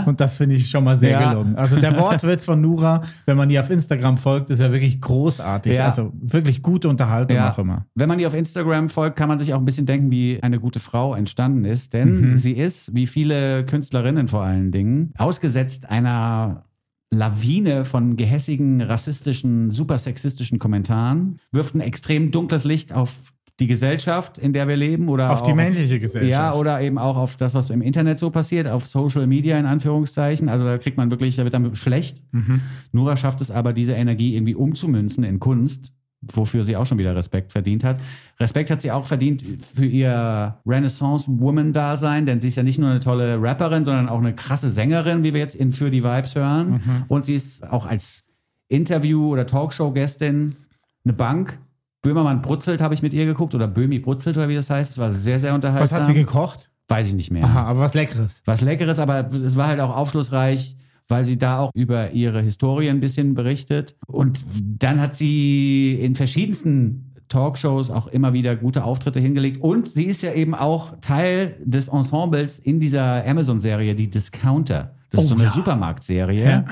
Und 0.05 0.19
das 0.19 0.33
finde 0.35 0.55
ich 0.55 0.69
schon 0.69 0.83
mal 0.83 0.97
sehr 0.97 1.11
Ja. 1.11 1.31
gelungen. 1.31 1.55
Also 1.55 1.79
der 1.79 1.97
Wortwitz 1.99 2.45
von 2.45 2.59
Nura, 2.61 3.01
wenn 3.25 3.37
man 3.37 3.49
ihr 3.49 3.61
auf 3.61 3.69
Instagram 3.69 4.17
folgt, 4.17 4.49
ist 4.49 4.59
ja 4.59 4.71
wirklich 4.71 4.99
großartig. 5.01 5.77
Ja. 5.77 5.85
Also 5.85 6.11
wirklich 6.19 6.61
gute 6.61 6.89
Unterhaltung 6.89 7.37
Ja. 7.37 7.51
auch 7.51 7.59
immer. 7.59 7.85
Wenn 7.95 8.09
man 8.09 8.19
ihr 8.19 8.27
auf 8.27 8.33
Instagram 8.33 8.89
folgt, 8.89 9.15
kann 9.15 9.29
man 9.29 9.39
sich 9.39 9.53
auch 9.53 9.59
ein 9.59 9.65
bisschen 9.65 9.85
denken, 9.85 10.11
wie 10.11 10.41
eine 10.41 10.59
gute 10.59 10.79
Frau 10.79 11.13
entstanden 11.15 11.65
ist. 11.65 11.93
Denn 11.93 12.37
sie 12.37 12.53
ist, 12.53 12.93
wie 12.95 13.07
viele 13.07 13.65
Künstlerinnen 13.65 14.27
vor 14.27 14.41
allen 14.43 14.71
Dingen, 14.71 15.13
ausgesetzt 15.17 15.89
einer 15.89 16.63
Lawine 17.11 17.85
von 17.85 18.17
gehässigen, 18.17 18.81
rassistischen, 18.81 19.71
super 19.71 19.97
sexistischen 19.97 20.59
Kommentaren, 20.59 21.37
wirft 21.51 21.73
ein 21.73 21.81
extrem 21.81 22.29
dunkles 22.31 22.65
Licht 22.65 22.93
auf 22.93 23.33
die 23.59 23.67
Gesellschaft, 23.67 24.37
in 24.37 24.53
der 24.53 24.67
wir 24.67 24.77
leben 24.77 25.09
oder 25.09 25.31
Auf 25.31 25.43
die 25.43 25.53
menschliche 25.53 25.99
Gesellschaft. 25.99 26.31
Ja, 26.31 26.53
oder 26.53 26.79
eben 26.81 26.97
auch 26.97 27.17
auf 27.17 27.35
das, 27.35 27.55
was 27.55 27.69
im 27.69 27.81
Internet 27.81 28.17
so 28.17 28.29
passiert, 28.29 28.67
auf 28.67 28.87
Social 28.87 29.27
Media 29.27 29.59
in 29.59 29.65
Anführungszeichen. 29.65 30.47
Also 30.47 30.65
da 30.65 30.77
kriegt 30.77 30.97
man 30.97 31.11
wirklich, 31.11 31.35
da 31.35 31.43
wird 31.43 31.53
dann 31.53 31.75
schlecht. 31.75 32.23
Mhm. 32.31 32.61
Nura 32.91 33.17
schafft 33.17 33.41
es 33.41 33.51
aber, 33.51 33.73
diese 33.73 33.93
Energie 33.93 34.35
irgendwie 34.35 34.55
umzumünzen 34.55 35.25
in 35.25 35.39
Kunst, 35.39 35.93
wofür 36.21 36.63
sie 36.63 36.77
auch 36.77 36.85
schon 36.85 36.97
wieder 36.97 37.15
Respekt 37.15 37.51
verdient 37.51 37.83
hat. 37.83 37.99
Respekt 38.39 38.71
hat 38.71 38.81
sie 38.81 38.91
auch 38.91 39.05
verdient 39.05 39.43
für 39.73 39.85
ihr 39.85 40.57
Renaissance-Woman-Dasein, 40.65 42.25
denn 42.25 42.39
sie 42.39 42.47
ist 42.47 42.55
ja 42.55 42.63
nicht 42.63 42.79
nur 42.79 42.89
eine 42.89 42.99
tolle 43.01 43.41
Rapperin, 43.41 43.83
sondern 43.83 44.07
auch 44.07 44.19
eine 44.19 44.33
krasse 44.33 44.69
Sängerin, 44.69 45.23
wie 45.23 45.33
wir 45.33 45.39
jetzt 45.39 45.55
in 45.55 45.71
Für 45.71 45.91
die 45.91 46.03
Vibes 46.03 46.35
hören. 46.35 46.71
Mhm. 46.71 47.03
Und 47.09 47.25
sie 47.25 47.35
ist 47.35 47.69
auch 47.69 47.85
als 47.85 48.23
Interview- 48.69 49.33
oder 49.33 49.45
Talkshow-Gästin 49.45 50.55
eine 51.03 51.13
Bank. 51.13 51.59
Böhmermann 52.01 52.41
brutzelt, 52.41 52.81
habe 52.81 52.93
ich 52.93 53.01
mit 53.01 53.13
ihr 53.13 53.25
geguckt, 53.25 53.55
oder 53.55 53.67
Böhmi 53.67 53.99
brutzelt, 53.99 54.37
oder 54.37 54.47
wie 54.49 54.55
das 54.55 54.69
heißt. 54.69 54.91
Es 54.91 54.97
war 54.97 55.11
sehr, 55.11 55.39
sehr 55.39 55.51
Was 55.51 55.55
unterhaltsam. 55.55 55.99
hat 55.99 56.05
sie 56.05 56.13
gekocht? 56.13 56.69
Weiß 56.87 57.07
ich 57.07 57.13
nicht 57.13 57.31
mehr. 57.31 57.43
Aha, 57.43 57.63
aber 57.65 57.79
was 57.81 57.93
Leckeres. 57.93 58.41
Was 58.45 58.61
Leckeres, 58.61 58.99
aber 58.99 59.27
es 59.27 59.55
war 59.57 59.67
halt 59.67 59.79
auch 59.79 59.95
aufschlussreich, 59.95 60.75
weil 61.07 61.25
sie 61.25 61.37
da 61.37 61.59
auch 61.59 61.71
über 61.75 62.11
ihre 62.11 62.41
Historie 62.41 62.89
ein 62.89 62.99
bisschen 62.99 63.33
berichtet. 63.33 63.95
Und 64.07 64.43
dann 64.79 64.99
hat 64.99 65.15
sie 65.15 65.93
in 66.01 66.15
verschiedensten 66.15 67.13
Talkshows 67.27 67.91
auch 67.91 68.07
immer 68.07 68.33
wieder 68.33 68.55
gute 68.55 68.83
Auftritte 68.83 69.19
hingelegt. 69.19 69.57
Und 69.61 69.87
sie 69.87 70.05
ist 70.05 70.23
ja 70.23 70.33
eben 70.33 70.55
auch 70.55 70.95
Teil 71.01 71.57
des 71.63 71.89
Ensembles 71.89 72.57
in 72.59 72.79
dieser 72.79 73.23
Amazon-Serie, 73.27 73.93
die 73.93 74.09
Discounter. 74.09 74.95
Das 75.11 75.21
ist 75.21 75.27
Oh 75.27 75.29
so 75.29 75.35
eine 75.35 75.43
ja. 75.45 75.51
Supermarktserie, 75.51 76.43
Ja. 76.43 76.65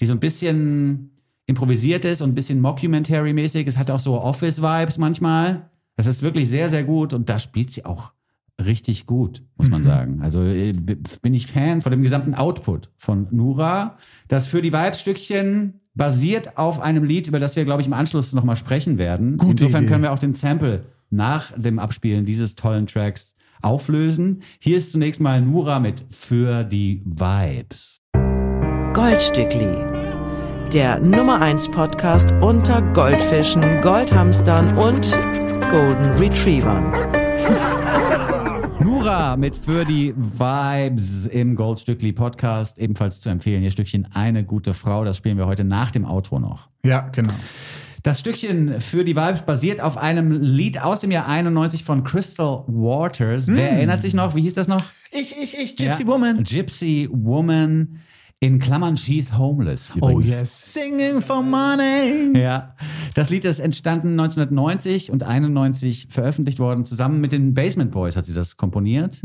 die 0.00 0.06
so 0.06 0.12
ein 0.14 0.20
bisschen 0.20 1.10
improvisiert 1.46 2.04
ist 2.04 2.22
und 2.22 2.30
ein 2.30 2.34
bisschen 2.34 2.60
Mockumentary-mäßig. 2.60 3.66
Es 3.66 3.78
hat 3.78 3.90
auch 3.90 3.98
so 3.98 4.20
Office-Vibes 4.20 4.98
manchmal. 4.98 5.70
Das 5.96 6.06
ist 6.06 6.22
wirklich 6.22 6.48
sehr, 6.48 6.70
sehr 6.70 6.84
gut 6.84 7.12
und 7.12 7.28
da 7.28 7.38
spielt 7.38 7.70
sie 7.70 7.84
auch 7.84 8.12
richtig 8.64 9.06
gut, 9.06 9.42
muss 9.56 9.68
man 9.68 9.82
sagen. 9.82 10.20
Also 10.22 10.42
äh, 10.42 10.72
bin 10.72 11.34
ich 11.34 11.46
Fan 11.46 11.82
von 11.82 11.90
dem 11.90 12.02
gesamten 12.02 12.34
Output 12.34 12.90
von 12.96 13.26
Nura. 13.30 13.98
Das 14.28 14.46
für 14.46 14.62
die 14.62 14.72
Vibes-Stückchen 14.72 15.80
basiert 15.94 16.56
auf 16.56 16.80
einem 16.80 17.04
Lied, 17.04 17.26
über 17.26 17.38
das 17.38 17.56
wir, 17.56 17.64
glaube 17.64 17.80
ich, 17.80 17.86
im 17.86 17.92
Anschluss 17.92 18.32
nochmal 18.32 18.56
sprechen 18.56 18.98
werden. 18.98 19.36
Gute 19.36 19.64
Insofern 19.64 19.84
Idee. 19.84 19.90
können 19.90 20.02
wir 20.02 20.12
auch 20.12 20.18
den 20.18 20.34
Sample 20.34 20.86
nach 21.10 21.52
dem 21.52 21.78
Abspielen 21.78 22.24
dieses 22.24 22.54
tollen 22.54 22.86
Tracks 22.86 23.34
auflösen. 23.62 24.42
Hier 24.58 24.76
ist 24.76 24.92
zunächst 24.92 25.20
mal 25.20 25.40
Nura 25.40 25.78
mit 25.80 26.04
Für 26.08 26.64
die 26.64 27.02
Vibes. 27.04 27.96
Goldstückli. 28.92 30.13
Der 30.74 30.98
Nummer 30.98 31.40
1 31.40 31.68
Podcast 31.68 32.32
unter 32.40 32.82
Goldfischen, 32.94 33.80
Goldhamstern 33.80 34.76
und 34.76 35.12
Golden 35.70 36.10
Retrievern. 36.18 36.90
Nura 38.80 39.36
mit 39.36 39.56
Für 39.56 39.84
die 39.84 40.12
Vibes 40.16 41.26
im 41.26 41.54
Goldstückli 41.54 42.12
Podcast. 42.12 42.80
Ebenfalls 42.80 43.20
zu 43.20 43.28
empfehlen, 43.28 43.62
ihr 43.62 43.70
Stückchen 43.70 44.08
Eine 44.14 44.42
gute 44.42 44.74
Frau. 44.74 45.04
Das 45.04 45.16
spielen 45.16 45.38
wir 45.38 45.46
heute 45.46 45.62
nach 45.62 45.92
dem 45.92 46.04
Outro 46.04 46.40
noch. 46.40 46.68
Ja, 46.82 47.02
genau. 47.12 47.34
Das 48.02 48.18
Stückchen 48.18 48.80
für 48.80 49.04
die 49.04 49.14
Vibes 49.14 49.42
basiert 49.42 49.80
auf 49.80 49.96
einem 49.96 50.32
Lied 50.42 50.82
aus 50.82 50.98
dem 50.98 51.12
Jahr 51.12 51.28
91 51.28 51.84
von 51.84 52.02
Crystal 52.02 52.64
Waters. 52.66 53.46
Wer 53.46 53.70
erinnert 53.70 54.02
sich 54.02 54.14
noch? 54.14 54.34
Wie 54.34 54.42
hieß 54.42 54.54
das 54.54 54.66
noch? 54.66 54.82
Ich, 55.12 55.40
ich, 55.40 55.56
ich, 55.56 55.76
Gypsy 55.76 56.02
Ja. 56.02 56.08
Woman. 56.08 56.42
Gypsy 56.42 57.08
Woman. 57.12 58.00
In 58.44 58.58
Klammern, 58.58 58.94
she's 58.94 59.38
homeless. 59.38 59.90
Oh 60.02 60.10
Übrigens. 60.10 60.28
yes. 60.28 60.74
Singing 60.74 61.22
for 61.22 61.42
money. 61.42 62.38
Ja, 62.38 62.76
das 63.14 63.30
Lied 63.30 63.46
ist 63.46 63.58
entstanden 63.58 64.20
1990 64.20 65.10
und 65.10 65.22
91 65.22 66.08
veröffentlicht 66.10 66.58
worden. 66.58 66.84
Zusammen 66.84 67.22
mit 67.22 67.32
den 67.32 67.54
Basement 67.54 67.90
Boys 67.90 68.18
hat 68.18 68.26
sie 68.26 68.34
das 68.34 68.58
komponiert, 68.58 69.22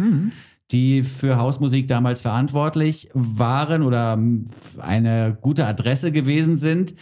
die 0.71 1.03
für 1.03 1.35
Hausmusik 1.35 1.89
damals 1.89 2.21
verantwortlich 2.21 3.09
waren 3.13 3.83
oder 3.83 4.17
eine 4.77 5.37
gute 5.41 5.65
Adresse 5.65 6.13
gewesen 6.13 6.55
sind. 6.55 6.95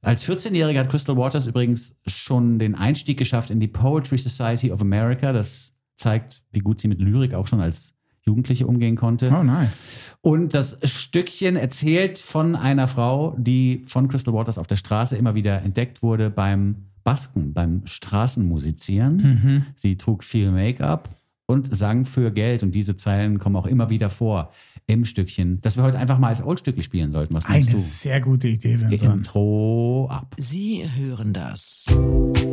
Als 0.00 0.24
14-Jährige 0.24 0.78
hat 0.78 0.88
Crystal 0.88 1.18
Waters 1.18 1.44
übrigens 1.44 1.94
schon 2.06 2.58
den 2.58 2.74
Einstieg 2.74 3.18
geschafft 3.18 3.50
in 3.50 3.60
die 3.60 3.68
Poetry 3.68 4.16
Society 4.16 4.72
of 4.72 4.80
America. 4.80 5.34
Das 5.34 5.74
zeigt, 5.96 6.42
wie 6.52 6.60
gut 6.60 6.80
sie 6.80 6.88
mit 6.88 7.02
Lyrik 7.02 7.34
auch 7.34 7.46
schon 7.46 7.60
als 7.60 7.92
Jugendliche 8.30 8.66
umgehen 8.66 8.96
konnte. 8.96 9.30
Oh, 9.30 9.42
nice. 9.42 10.16
Und 10.22 10.54
das 10.54 10.76
Stückchen 10.84 11.56
erzählt 11.56 12.18
von 12.18 12.54
einer 12.54 12.86
Frau, 12.86 13.34
die 13.38 13.82
von 13.86 14.08
Crystal 14.08 14.32
Waters 14.32 14.56
auf 14.58 14.66
der 14.66 14.76
Straße 14.76 15.16
immer 15.16 15.34
wieder 15.34 15.62
entdeckt 15.62 16.02
wurde 16.02 16.30
beim 16.30 16.86
Basken, 17.02 17.52
beim 17.52 17.82
Straßenmusizieren. 17.86 19.66
Sie 19.74 19.96
trug 19.96 20.22
viel 20.22 20.50
Make-up 20.50 21.08
und 21.46 21.74
sang 21.74 22.04
für 22.04 22.30
Geld. 22.30 22.62
Und 22.62 22.74
diese 22.74 22.96
Zeilen 22.96 23.38
kommen 23.38 23.56
auch 23.56 23.66
immer 23.66 23.90
wieder 23.90 24.10
vor 24.10 24.52
im 24.86 25.04
Stückchen, 25.04 25.60
das 25.62 25.76
wir 25.76 25.84
heute 25.84 25.98
einfach 25.98 26.18
mal 26.18 26.28
als 26.28 26.42
Oldstückli 26.42 26.82
spielen 26.82 27.12
sollten. 27.12 27.34
Was 27.34 27.48
meinst 27.48 27.68
Eine 27.68 27.78
du? 27.78 27.82
sehr 27.82 28.20
gute 28.20 28.48
Idee, 28.48 28.80
Vincent. 28.80 29.02
Intro 29.02 30.08
ab. 30.10 30.34
Sie 30.38 30.84
hören 30.96 31.32
das 31.32 31.86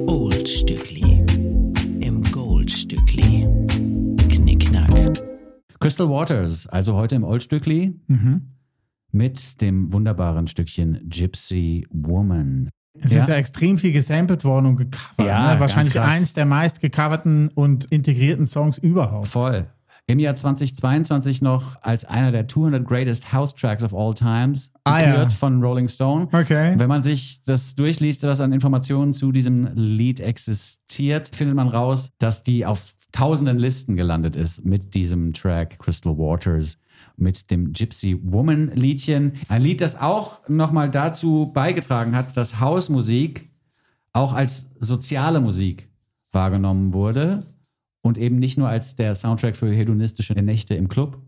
Oldstückli 0.08 1.24
im 2.00 2.22
Goldstückli. 2.32 3.48
Knickknack. 4.30 5.37
Crystal 5.88 6.10
Waters, 6.10 6.68
also 6.68 6.96
heute 6.98 7.16
im 7.16 7.24
Oldstückli 7.24 7.96
mit 9.14 9.62
dem 9.62 9.94
wunderbaren 9.94 10.46
Stückchen 10.48 11.00
Gypsy 11.08 11.88
Woman. 11.92 12.68
Es 13.00 13.14
Ja. 13.14 13.22
ist 13.22 13.30
ja 13.30 13.36
extrem 13.36 13.78
viel 13.78 13.94
gesampelt 13.94 14.44
worden 14.44 14.66
und 14.66 14.76
gecovert. 14.76 15.26
Ja, 15.26 15.54
ne? 15.54 15.60
Wahrscheinlich 15.62 15.98
eins 15.98 16.34
der 16.34 16.46
meist 16.46 16.82
gecoverten 16.82 17.48
und 17.56 17.86
integrierten 17.86 18.46
Songs 18.46 18.78
überhaupt. 18.78 19.30
Voll. 19.30 19.68
Im 20.08 20.20
Jahr 20.20 20.36
2022 20.36 21.42
noch 21.42 21.82
als 21.82 22.04
einer 22.04 22.32
der 22.34 22.48
200 22.50 22.86
Greatest 22.86 23.32
House 23.32 23.54
Tracks 23.56 23.84
of 23.84 23.94
All 23.94 24.14
Times 24.14 24.72
Ah, 24.84 25.00
gekürt 25.00 25.32
ja. 25.32 25.38
von 25.38 25.62
Rolling 25.64 25.88
Stone. 25.88 26.28
Okay. 26.34 26.76
Wenn 26.78 26.88
man 26.90 27.02
sich 27.04 27.42
das 27.44 27.76
durchliest, 27.76 28.24
was 28.24 28.42
an 28.42 28.52
Informationen 28.52 29.14
zu 29.14 29.32
diesem 29.32 29.70
Lied 29.74 30.20
existiert, 30.20 31.34
findet 31.34 31.56
man 31.56 31.70
raus, 31.70 32.10
dass 32.20 32.44
die 32.44 32.66
auf 32.66 32.94
tausenden 33.12 33.58
Listen 33.58 33.96
gelandet 33.96 34.36
ist 34.36 34.66
mit 34.66 34.94
diesem 34.94 35.34
Track 35.34 35.80
Crystal 35.80 36.18
Waters, 36.18 36.78
mit 37.16 37.50
dem 37.52 37.74
Gypsy 37.74 38.20
Woman 38.22 38.72
Liedchen. 38.76 39.34
Ein 39.50 39.62
Lied, 39.62 39.82
das 39.82 40.00
auch 40.00 40.48
nochmal 40.48 40.90
dazu 40.90 41.52
beigetragen 41.54 42.16
hat, 42.16 42.36
dass 42.38 42.60
Hausmusik 42.60 43.50
auch 44.14 44.34
als 44.34 44.70
soziale 44.80 45.42
Musik 45.42 45.90
wahrgenommen 46.32 46.94
wurde 46.94 47.44
und 48.02 48.18
eben 48.18 48.38
nicht 48.38 48.58
nur 48.58 48.70
als 48.70 48.96
der 48.96 49.16
Soundtrack 49.16 49.58
für 49.58 49.70
hedonistische 49.70 50.34
Nächte 50.34 50.76
im 50.76 50.88
Club, 50.88 51.22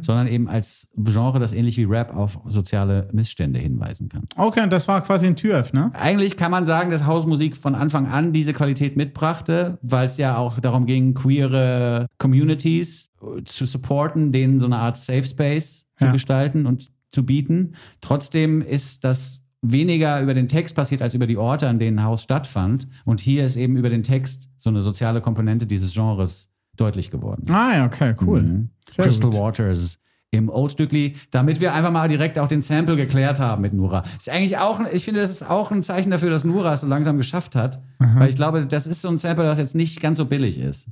sondern 0.00 0.26
eben 0.28 0.48
als 0.48 0.88
Genre, 0.96 1.38
das 1.38 1.52
ähnlich 1.52 1.76
wie 1.76 1.84
Rap 1.84 2.14
auf 2.16 2.38
soziale 2.48 3.08
Missstände 3.12 3.58
hinweisen 3.60 4.08
kann. 4.08 4.24
Okay, 4.36 4.62
und 4.62 4.72
das 4.72 4.88
war 4.88 5.02
quasi 5.02 5.26
ein 5.26 5.36
Türöffner. 5.36 5.90
Eigentlich 5.94 6.36
kann 6.36 6.50
man 6.50 6.64
sagen, 6.64 6.90
dass 6.90 7.04
Hausmusik 7.04 7.54
von 7.56 7.74
Anfang 7.74 8.06
an 8.06 8.32
diese 8.32 8.52
Qualität 8.54 8.96
mitbrachte, 8.96 9.78
weil 9.82 10.06
es 10.06 10.16
ja 10.16 10.36
auch 10.36 10.58
darum 10.58 10.86
ging, 10.86 11.14
queere 11.14 12.06
Communities 12.18 13.10
zu 13.44 13.66
supporten, 13.66 14.32
denen 14.32 14.58
so 14.58 14.66
eine 14.66 14.78
Art 14.78 14.96
Safe 14.96 15.22
Space 15.24 15.86
zu 15.96 16.06
Ja. 16.06 16.12
gestalten 16.12 16.66
und 16.66 16.90
zu 17.12 17.26
bieten. 17.26 17.74
Trotzdem 18.00 18.62
ist 18.62 19.04
das 19.04 19.41
weniger 19.62 20.20
über 20.20 20.34
den 20.34 20.48
Text 20.48 20.74
passiert 20.74 21.00
als 21.00 21.14
über 21.14 21.26
die 21.26 21.36
Orte, 21.36 21.68
an 21.68 21.78
denen 21.78 22.02
Haus 22.02 22.22
stattfand. 22.22 22.88
Und 23.04 23.20
hier 23.20 23.46
ist 23.46 23.56
eben 23.56 23.76
über 23.76 23.88
den 23.88 24.02
Text 24.02 24.50
so 24.56 24.70
eine 24.70 24.82
soziale 24.82 25.20
Komponente 25.20 25.66
dieses 25.66 25.94
Genres 25.94 26.50
deutlich 26.76 27.10
geworden. 27.10 27.48
Ah 27.50 27.76
ja, 27.76 27.86
okay, 27.86 28.14
cool. 28.20 28.42
Mhm. 28.42 28.70
Crystal 28.86 29.30
gut. 29.30 29.40
Waters 29.40 29.98
im 30.32 30.48
Oldstückli, 30.48 31.14
damit 31.30 31.60
wir 31.60 31.74
einfach 31.74 31.90
mal 31.90 32.08
direkt 32.08 32.38
auch 32.38 32.48
den 32.48 32.62
Sample 32.62 32.96
geklärt 32.96 33.38
haben 33.38 33.60
mit 33.60 33.74
Nura. 33.74 34.02
Ist 34.18 34.30
eigentlich 34.30 34.56
auch, 34.56 34.80
ich 34.90 35.04
finde, 35.04 35.20
das 35.20 35.30
ist 35.30 35.48
auch 35.48 35.70
ein 35.70 35.82
Zeichen 35.82 36.10
dafür, 36.10 36.30
dass 36.30 36.42
Nura 36.42 36.72
es 36.72 36.80
so 36.80 36.86
langsam 36.86 37.18
geschafft 37.18 37.54
hat, 37.54 37.82
weil 37.98 38.30
ich 38.30 38.36
glaube, 38.36 38.66
das 38.66 38.86
ist 38.86 39.02
so 39.02 39.08
ein 39.08 39.18
Sample, 39.18 39.44
das 39.44 39.58
jetzt 39.58 39.74
nicht 39.74 40.00
ganz 40.00 40.16
so 40.16 40.24
billig 40.24 40.58
ist. 40.58 40.88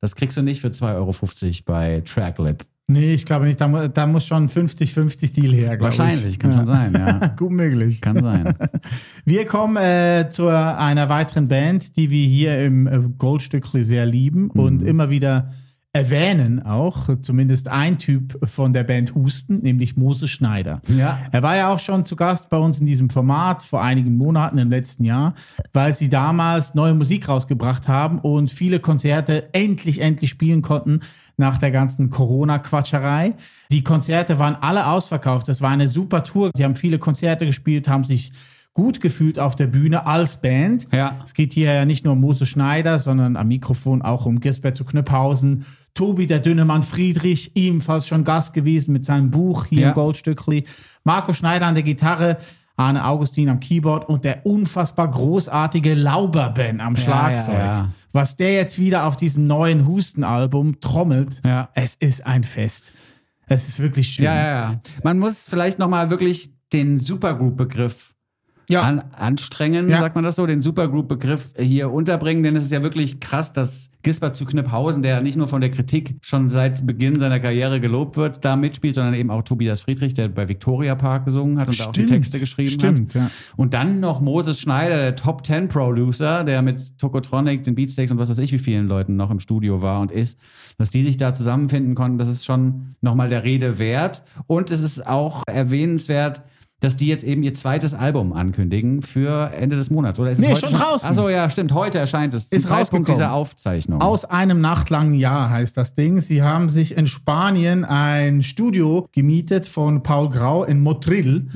Das 0.00 0.14
kriegst 0.14 0.36
du 0.36 0.42
nicht 0.42 0.60
für 0.60 0.68
2,50 0.68 0.92
Euro 0.94 1.62
bei 1.64 2.02
Tracklip. 2.02 2.64
Nee, 2.86 3.14
ich 3.14 3.24
glaube 3.24 3.46
nicht. 3.46 3.60
Da, 3.60 3.88
da 3.88 4.06
muss 4.06 4.26
schon 4.26 4.48
50-50 4.48 5.32
Deal 5.32 5.54
her, 5.54 5.76
glaube 5.78 5.94
ich. 5.94 5.98
Wahrscheinlich, 5.98 6.38
kann 6.38 6.50
ja. 6.50 6.56
schon 6.58 6.66
sein, 6.66 6.92
ja. 6.92 7.28
Gut 7.36 7.50
möglich. 7.50 8.00
Kann 8.02 8.20
sein. 8.20 8.54
Wir 9.24 9.46
kommen 9.46 9.76
äh, 9.76 10.28
zu 10.28 10.48
einer 10.48 11.08
weiteren 11.08 11.48
Band, 11.48 11.96
die 11.96 12.10
wir 12.10 12.26
hier 12.26 12.62
im 12.64 12.86
äh, 12.86 13.00
Goldstückli 13.16 13.82
sehr 13.84 14.04
lieben 14.04 14.50
und 14.50 14.82
Mhm. 14.82 14.88
immer 14.88 15.08
wieder 15.10 15.50
erwähnen 15.94 16.60
auch. 16.60 17.08
Zumindest 17.22 17.68
ein 17.68 17.98
Typ 17.98 18.36
von 18.46 18.72
der 18.72 18.82
Band 18.82 19.14
Husten, 19.14 19.60
nämlich 19.62 19.96
Moses 19.96 20.28
Schneider. 20.28 20.82
Ja. 20.88 21.18
Er 21.30 21.42
war 21.44 21.56
ja 21.56 21.72
auch 21.72 21.78
schon 21.78 22.04
zu 22.04 22.16
Gast 22.16 22.50
bei 22.50 22.56
uns 22.56 22.80
in 22.80 22.86
diesem 22.86 23.08
Format 23.10 23.62
vor 23.62 23.80
einigen 23.80 24.16
Monaten 24.16 24.58
im 24.58 24.70
letzten 24.70 25.04
Jahr, 25.04 25.34
weil 25.72 25.94
sie 25.94 26.08
damals 26.08 26.74
neue 26.74 26.94
Musik 26.94 27.28
rausgebracht 27.28 27.86
haben 27.86 28.18
und 28.18 28.50
viele 28.50 28.80
Konzerte 28.80 29.54
endlich, 29.54 30.00
endlich 30.00 30.30
spielen 30.30 30.62
konnten 30.62 31.00
nach 31.36 31.58
der 31.58 31.70
ganzen 31.70 32.10
Corona-Quatscherei. 32.10 33.34
Die 33.70 33.82
Konzerte 33.84 34.38
waren 34.38 34.56
alle 34.60 34.86
ausverkauft. 34.86 35.48
Das 35.48 35.60
war 35.60 35.70
eine 35.70 35.88
super 35.88 36.24
Tour. 36.24 36.50
Sie 36.54 36.64
haben 36.64 36.76
viele 36.76 36.98
Konzerte 36.98 37.46
gespielt, 37.46 37.88
haben 37.88 38.04
sich 38.04 38.32
gut 38.72 39.00
gefühlt 39.00 39.38
auf 39.38 39.54
der 39.54 39.68
Bühne 39.68 40.06
als 40.06 40.40
Band. 40.40 40.88
Ja. 40.92 41.16
Es 41.24 41.34
geht 41.34 41.52
hier 41.52 41.72
ja 41.72 41.84
nicht 41.84 42.04
nur 42.04 42.14
um 42.14 42.20
Mose 42.20 42.44
Schneider, 42.44 42.98
sondern 42.98 43.36
am 43.36 43.48
Mikrofon 43.48 44.02
auch 44.02 44.26
um 44.26 44.40
Gisbert 44.40 44.76
zu 44.76 44.84
Knüpphausen, 44.84 45.64
Tobi 45.94 46.26
der 46.26 46.40
Dünnemann 46.40 46.82
Friedrich, 46.82 47.52
ebenfalls 47.54 48.08
schon 48.08 48.24
Gast 48.24 48.52
gewesen 48.52 48.92
mit 48.92 49.04
seinem 49.04 49.30
Buch 49.30 49.66
hier 49.66 49.82
Ja. 49.82 49.88
im 49.90 49.94
Goldstückli, 49.94 50.64
Marco 51.04 51.32
Schneider 51.32 51.66
an 51.66 51.74
der 51.74 51.84
Gitarre, 51.84 52.38
Arne 52.76 53.04
Augustin 53.06 53.48
am 53.48 53.60
Keyboard 53.60 54.08
und 54.08 54.24
der 54.24 54.44
unfassbar 54.46 55.08
großartige 55.10 55.94
Lauber-Ben 55.94 56.80
am 56.80 56.96
Schlagzeug. 56.96 57.54
ja, 57.54 57.64
ja. 57.66 57.90
Was 58.12 58.36
der 58.36 58.54
jetzt 58.54 58.78
wieder 58.78 59.06
auf 59.06 59.16
diesem 59.16 59.46
neuen 59.46 59.86
Husten-Album 59.86 60.80
trommelt, 60.80 61.40
Ja. 61.44 61.68
es 61.74 61.94
ist 61.94 62.26
ein 62.26 62.44
Fest. 62.44 62.92
Es 63.46 63.68
ist 63.68 63.80
wirklich 63.80 64.08
schön. 64.08 64.24
Ja, 64.24 64.34
ja, 64.34 64.46
ja. 64.72 64.80
Man 65.02 65.18
muss 65.18 65.46
vielleicht 65.48 65.78
nochmal 65.78 66.10
wirklich 66.10 66.52
den 66.72 66.98
Supergroup-Begriff 66.98 68.14
Ja. 68.68 68.82
an, 68.82 69.02
anstrengen, 69.12 69.88
Ja. 69.88 69.98
sagt 69.98 70.14
man 70.14 70.24
das 70.24 70.36
so, 70.36 70.46
den 70.46 70.62
Supergroup-Begriff 70.62 71.54
hier 71.58 71.90
unterbringen, 71.92 72.42
denn 72.42 72.56
es 72.56 72.64
ist 72.64 72.72
ja 72.72 72.82
wirklich 72.82 73.20
krass, 73.20 73.52
dass 73.52 73.90
Gisbert 74.02 74.34
zu 74.36 74.44
Knipphausen, 74.44 75.02
der 75.02 75.22
nicht 75.22 75.36
nur 75.36 75.48
von 75.48 75.60
der 75.62 75.70
Kritik 75.70 76.16
schon 76.20 76.50
seit 76.50 76.86
Beginn 76.86 77.18
seiner 77.18 77.40
Karriere 77.40 77.80
gelobt 77.80 78.16
wird, 78.18 78.44
da 78.44 78.54
mitspielt, 78.56 78.94
sondern 78.96 79.14
eben 79.14 79.30
auch 79.30 79.42
Tobias 79.42 79.80
Friedrich, 79.80 80.12
der 80.12 80.28
bei 80.28 80.46
Victoria 80.48 80.94
Park 80.94 81.24
gesungen 81.24 81.58
hat 81.58 81.68
und 81.68 81.80
da 81.80 81.84
auch 81.86 81.92
die 81.92 82.00
Stimmt. 82.02 82.10
Texte 82.10 82.38
geschrieben 82.38 82.70
Stimmt, 82.70 83.14
hat. 83.14 83.22
ja. 83.22 83.30
Und 83.56 83.72
dann 83.74 84.00
noch 84.00 84.20
Moses 84.20 84.60
Schneider, 84.60 84.96
der 84.98 85.16
Top 85.16 85.42
Ten 85.42 85.68
Producer, 85.68 86.44
der 86.44 86.60
mit 86.60 86.98
Tokotronic, 86.98 87.64
den 87.64 87.74
Beatsteaks 87.74 88.12
und 88.12 88.18
was 88.18 88.28
weiß 88.28 88.38
ich 88.38 88.52
wie 88.52 88.58
vielen 88.58 88.88
Leuten 88.88 89.16
noch 89.16 89.30
im 89.30 89.40
Studio 89.40 89.80
war 89.80 90.00
und 90.00 90.10
ist, 90.10 90.38
dass 90.76 90.90
die 90.90 91.02
sich 91.02 91.16
da 91.16 91.32
zusammenfinden 91.32 91.94
konnten, 91.94 92.18
das 92.18 92.28
ist 92.28 92.44
schon 92.44 92.96
nochmal 93.00 93.28
der 93.30 93.42
Rede 93.44 93.78
wert. 93.78 94.22
Und 94.46 94.70
es 94.70 94.80
ist 94.80 95.06
auch 95.06 95.42
erwähnenswert, 95.46 96.42
dass 96.84 96.96
die 96.96 97.06
jetzt 97.06 97.24
eben 97.24 97.42
ihr 97.42 97.54
zweites 97.54 97.94
Album 97.94 98.32
ankündigen 98.32 99.02
für 99.02 99.50
Ende 99.52 99.76
des 99.76 99.90
Monats. 99.90 100.18
Oder 100.20 100.30
ist 100.30 100.38
es 100.38 100.44
Nee, 100.44 100.52
heute 100.52 100.66
schon 100.68 100.78
draußen. 100.78 101.08
Achso, 101.08 101.28
ja, 101.28 101.48
stimmt. 101.50 101.72
Heute 101.72 101.98
erscheint 101.98 102.34
es. 102.34 102.48
Ist 102.48 102.66
Zeitpunkt 102.68 103.08
dieser 103.08 103.32
Aufzeichnung. 103.32 104.00
Aus 104.00 104.24
einem 104.24 104.60
nachtlangen 104.60 105.14
Jahr 105.14 105.50
heißt 105.50 105.76
das 105.76 105.94
Ding. 105.94 106.20
Sie 106.20 106.42
haben 106.42 106.70
sich 106.70 106.96
in 106.96 107.06
Spanien 107.06 107.84
ein 107.84 108.42
Studio 108.42 109.08
gemietet 109.12 109.66
von 109.66 110.02
Paul 110.02 110.28
Grau 110.30 110.64
in 110.64 110.80
Motril. 110.82 111.46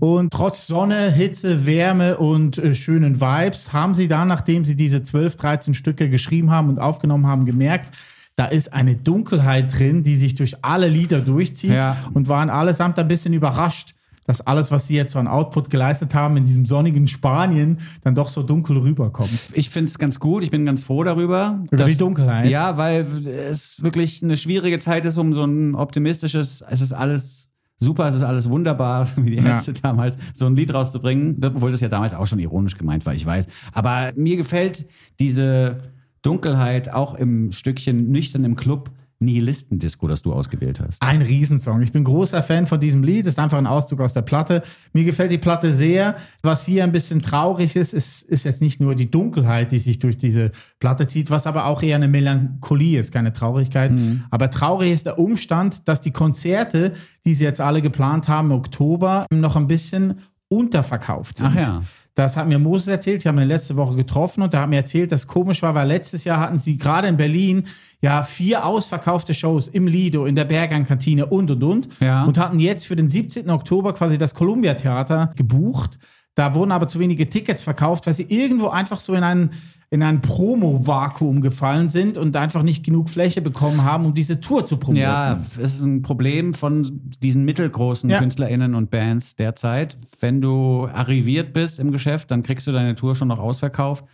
Und 0.00 0.32
trotz 0.32 0.66
Sonne, 0.66 1.10
Hitze, 1.12 1.66
Wärme 1.66 2.16
und 2.18 2.58
äh, 2.58 2.74
schönen 2.74 3.20
Vibes 3.20 3.72
haben 3.72 3.94
sie 3.94 4.08
dann, 4.08 4.28
nachdem 4.28 4.64
sie 4.64 4.76
diese 4.76 5.02
12, 5.02 5.36
13 5.36 5.74
Stücke 5.74 6.08
geschrieben 6.08 6.50
haben 6.50 6.68
und 6.68 6.78
aufgenommen 6.78 7.26
haben, 7.26 7.44
gemerkt, 7.44 7.94
da 8.36 8.44
ist 8.46 8.72
eine 8.72 8.94
Dunkelheit 8.94 9.76
drin, 9.76 10.04
die 10.04 10.16
sich 10.16 10.34
durch 10.36 10.64
alle 10.64 10.86
Lieder 10.88 11.20
durchzieht 11.20 11.72
Ja. 11.72 11.96
und 12.14 12.28
waren 12.28 12.50
allesamt 12.50 12.98
ein 12.98 13.08
bisschen 13.08 13.34
überrascht, 13.34 13.94
dass 14.28 14.42
alles, 14.46 14.70
was 14.70 14.86
sie 14.86 14.94
jetzt 14.94 15.12
so 15.12 15.18
an 15.18 15.26
Output 15.26 15.70
geleistet 15.70 16.14
haben 16.14 16.36
in 16.36 16.44
diesem 16.44 16.66
sonnigen 16.66 17.08
Spanien, 17.08 17.78
dann 18.02 18.14
doch 18.14 18.28
so 18.28 18.42
dunkel 18.42 18.76
rüberkommt. 18.76 19.30
Ich 19.54 19.70
finde 19.70 19.88
es 19.88 19.98
ganz 19.98 20.20
gut, 20.20 20.42
ich 20.42 20.50
bin 20.50 20.66
ganz 20.66 20.82
froh 20.84 21.02
darüber. 21.02 21.64
Über 21.70 21.86
die 21.86 21.96
Dunkelheit? 21.96 22.50
Ja, 22.50 22.76
weil 22.76 23.06
es 23.50 23.82
wirklich 23.82 24.22
eine 24.22 24.36
schwierige 24.36 24.78
Zeit 24.80 25.06
ist, 25.06 25.16
um 25.16 25.32
so 25.32 25.44
ein 25.44 25.74
optimistisches, 25.74 26.62
es 26.68 26.82
ist 26.82 26.92
alles 26.92 27.48
super, 27.78 28.06
es 28.08 28.16
ist 28.16 28.22
alles 28.22 28.50
wunderbar, 28.50 29.08
wie 29.16 29.30
die 29.30 29.36
Ja. 29.36 29.44
Ärzte 29.52 29.72
damals, 29.72 30.18
so 30.34 30.44
ein 30.44 30.54
Lied 30.54 30.74
rauszubringen, 30.74 31.40
obwohl 31.42 31.72
das 31.72 31.80
ja 31.80 31.88
damals 31.88 32.12
auch 32.12 32.26
schon 32.26 32.38
ironisch 32.38 32.76
gemeint 32.76 33.06
war, 33.06 33.14
ich 33.14 33.24
weiß. 33.24 33.46
Aber 33.72 34.12
mir 34.14 34.36
gefällt 34.36 34.86
diese 35.18 35.84
Dunkelheit 36.20 36.92
auch 36.92 37.14
im 37.14 37.50
Stückchen 37.52 38.10
Nüchtern 38.10 38.44
im 38.44 38.56
Club 38.56 38.90
Nihilistendisco, 39.20 40.06
das 40.06 40.22
du 40.22 40.32
ausgewählt 40.32 40.80
hast. 40.80 41.02
Ein 41.02 41.22
Riesensong. 41.22 41.82
Ich 41.82 41.90
bin 41.90 42.04
großer 42.04 42.42
Fan 42.42 42.66
von 42.66 42.78
diesem 42.78 43.02
Lied. 43.02 43.26
Ist 43.26 43.38
einfach 43.38 43.58
ein 43.58 43.66
Auszug 43.66 44.00
aus 44.00 44.12
der 44.12 44.22
Platte. 44.22 44.62
Mir 44.92 45.04
gefällt 45.04 45.32
die 45.32 45.38
Platte 45.38 45.72
sehr. 45.72 46.16
Was 46.42 46.64
hier 46.64 46.84
ein 46.84 46.92
bisschen 46.92 47.20
traurig 47.20 47.74
ist, 47.74 47.94
ist, 47.94 48.22
ist 48.22 48.44
jetzt 48.44 48.62
nicht 48.62 48.80
nur 48.80 48.94
die 48.94 49.10
Dunkelheit, 49.10 49.72
die 49.72 49.80
sich 49.80 49.98
durch 49.98 50.18
diese 50.18 50.52
Platte 50.78 51.06
zieht, 51.06 51.30
was 51.30 51.46
aber 51.46 51.66
auch 51.66 51.82
eher 51.82 51.96
eine 51.96 52.08
Melancholie 52.08 53.00
ist, 53.00 53.12
keine 53.12 53.32
Traurigkeit. 53.32 53.92
Aber 54.30 54.50
traurig 54.50 54.92
ist 54.92 55.06
der 55.06 55.18
Umstand, 55.18 55.88
dass 55.88 56.00
die 56.00 56.12
Konzerte, 56.12 56.92
die 57.24 57.34
sie 57.34 57.44
jetzt 57.44 57.60
alle 57.60 57.82
geplant 57.82 58.28
haben 58.28 58.50
im 58.50 58.58
Oktober, 58.58 59.26
noch 59.32 59.56
ein 59.56 59.66
bisschen 59.66 60.20
unterverkauft 60.48 61.38
sind. 61.38 61.48
Ach 61.48 61.60
ja. 61.60 61.82
Das 62.18 62.36
hat 62.36 62.48
mir 62.48 62.58
Moses 62.58 62.88
erzählt. 62.88 63.22
Ich 63.22 63.28
habe 63.28 63.40
ihn 63.40 63.46
letzte 63.46 63.76
Woche 63.76 63.94
getroffen 63.94 64.42
und 64.42 64.52
der 64.52 64.62
hat 64.62 64.68
mir 64.68 64.78
erzählt, 64.78 65.12
dass 65.12 65.28
komisch 65.28 65.62
war, 65.62 65.76
weil 65.76 65.86
letztes 65.86 66.24
Jahr 66.24 66.40
hatten 66.40 66.58
sie 66.58 66.76
gerade 66.76 67.06
in 67.06 67.16
Berlin 67.16 67.68
ja 68.02 68.24
vier 68.24 68.66
ausverkaufte 68.66 69.34
Shows 69.34 69.68
im 69.68 69.86
Lido, 69.86 70.26
in 70.26 70.34
der 70.34 70.44
Bergern-Kantine 70.44 71.26
und 71.26 71.48
und 71.52 71.62
und. 71.62 71.88
Ja. 72.00 72.24
Und 72.24 72.36
hatten 72.36 72.58
jetzt 72.58 72.88
für 72.88 72.96
den 72.96 73.08
17. 73.08 73.48
Oktober 73.50 73.94
quasi 73.94 74.18
das 74.18 74.34
Columbia 74.34 74.74
Theater 74.74 75.32
gebucht. 75.36 76.00
Da 76.34 76.54
wurden 76.54 76.72
aber 76.72 76.88
zu 76.88 76.98
wenige 76.98 77.28
Tickets 77.28 77.62
verkauft, 77.62 78.08
weil 78.08 78.14
sie 78.14 78.26
irgendwo 78.28 78.66
einfach 78.66 78.98
so 78.98 79.14
in 79.14 79.22
einen 79.22 79.52
in 79.90 80.02
ein 80.02 80.20
Promo-Vakuum 80.20 81.40
gefallen 81.40 81.88
sind 81.88 82.18
und 82.18 82.36
einfach 82.36 82.62
nicht 82.62 82.84
genug 82.84 83.08
Fläche 83.08 83.40
bekommen 83.40 83.84
haben, 83.84 84.04
um 84.04 84.12
diese 84.14 84.40
Tour 84.40 84.66
zu 84.66 84.76
promoten. 84.76 85.00
Ja, 85.00 85.32
es 85.34 85.56
ist 85.58 85.82
ein 85.84 86.02
Problem 86.02 86.52
von 86.52 86.86
diesen 87.22 87.44
mittelgroßen 87.44 88.10
Ja. 88.10 88.18
KünstlerInnen 88.18 88.74
und 88.74 88.90
Bands 88.90 89.36
derzeit. 89.36 89.96
Wenn 90.20 90.40
du 90.42 90.86
arriviert 90.92 91.54
bist 91.54 91.80
im 91.80 91.90
Geschäft, 91.90 92.30
dann 92.30 92.42
kriegst 92.42 92.66
du 92.66 92.72
deine 92.72 92.94
Tour 92.96 93.14
schon 93.16 93.28
noch 93.28 93.38
ausverkauft. 93.38 94.04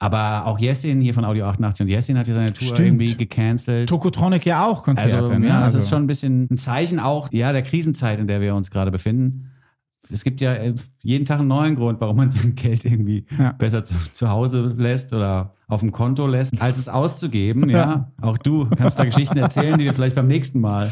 Aber 0.00 0.46
auch 0.46 0.60
Jessin 0.60 1.00
hier 1.00 1.12
von 1.12 1.24
Audio 1.24 1.44
88 1.46 1.82
und 1.84 1.88
Jessin 1.88 2.16
hat 2.16 2.28
ja 2.28 2.34
seine 2.34 2.52
Tour 2.52 2.68
Stimmt. 2.68 2.86
irgendwie 3.02 3.14
gecancelt. 3.16 3.88
Tokotronic 3.88 4.46
ja 4.46 4.64
auch 4.64 4.84
Konzerte. 4.84 5.18
Also, 5.18 5.34
ne? 5.38 5.48
ja, 5.48 5.54
das 5.56 5.64
Also- 5.64 5.78
ist 5.78 5.88
schon 5.90 6.04
ein 6.04 6.06
bisschen 6.06 6.46
ein 6.50 6.56
Zeichen 6.56 7.00
auch 7.00 7.28
ja, 7.32 7.52
der 7.52 7.62
Krisenzeit, 7.62 8.20
in 8.20 8.28
der 8.28 8.40
wir 8.40 8.54
uns 8.54 8.70
gerade 8.70 8.90
befinden. 8.92 9.50
Es 10.10 10.24
gibt 10.24 10.40
ja 10.40 10.54
äh, 10.54 10.74
jeden 11.02 11.24
Tag 11.24 11.38
einen 11.40 11.48
neuen 11.48 11.74
Grund, 11.76 12.00
warum 12.00 12.16
man 12.16 12.30
sein 12.30 12.54
Geld 12.54 12.84
irgendwie 12.84 13.26
Ja. 13.38 13.52
besser 13.52 13.84
zu, 13.84 13.94
zu 14.14 14.30
Hause 14.30 14.74
lässt 14.76 15.12
oder 15.12 15.54
auf 15.68 15.80
dem 15.80 15.92
Konto 15.92 16.26
lässt, 16.26 16.60
als 16.62 16.78
es 16.78 16.88
auszugeben. 16.88 17.68
Ja. 17.78 18.10
Auch 18.22 18.38
du 18.38 18.66
kannst 18.70 18.98
da 18.98 19.04
Geschichten 19.04 19.36
erzählen, 19.38 19.76
die 19.78 19.84
wir 19.84 19.92
vielleicht 19.92 20.16
beim 20.16 20.26
nächsten 20.26 20.60
Mal 20.60 20.90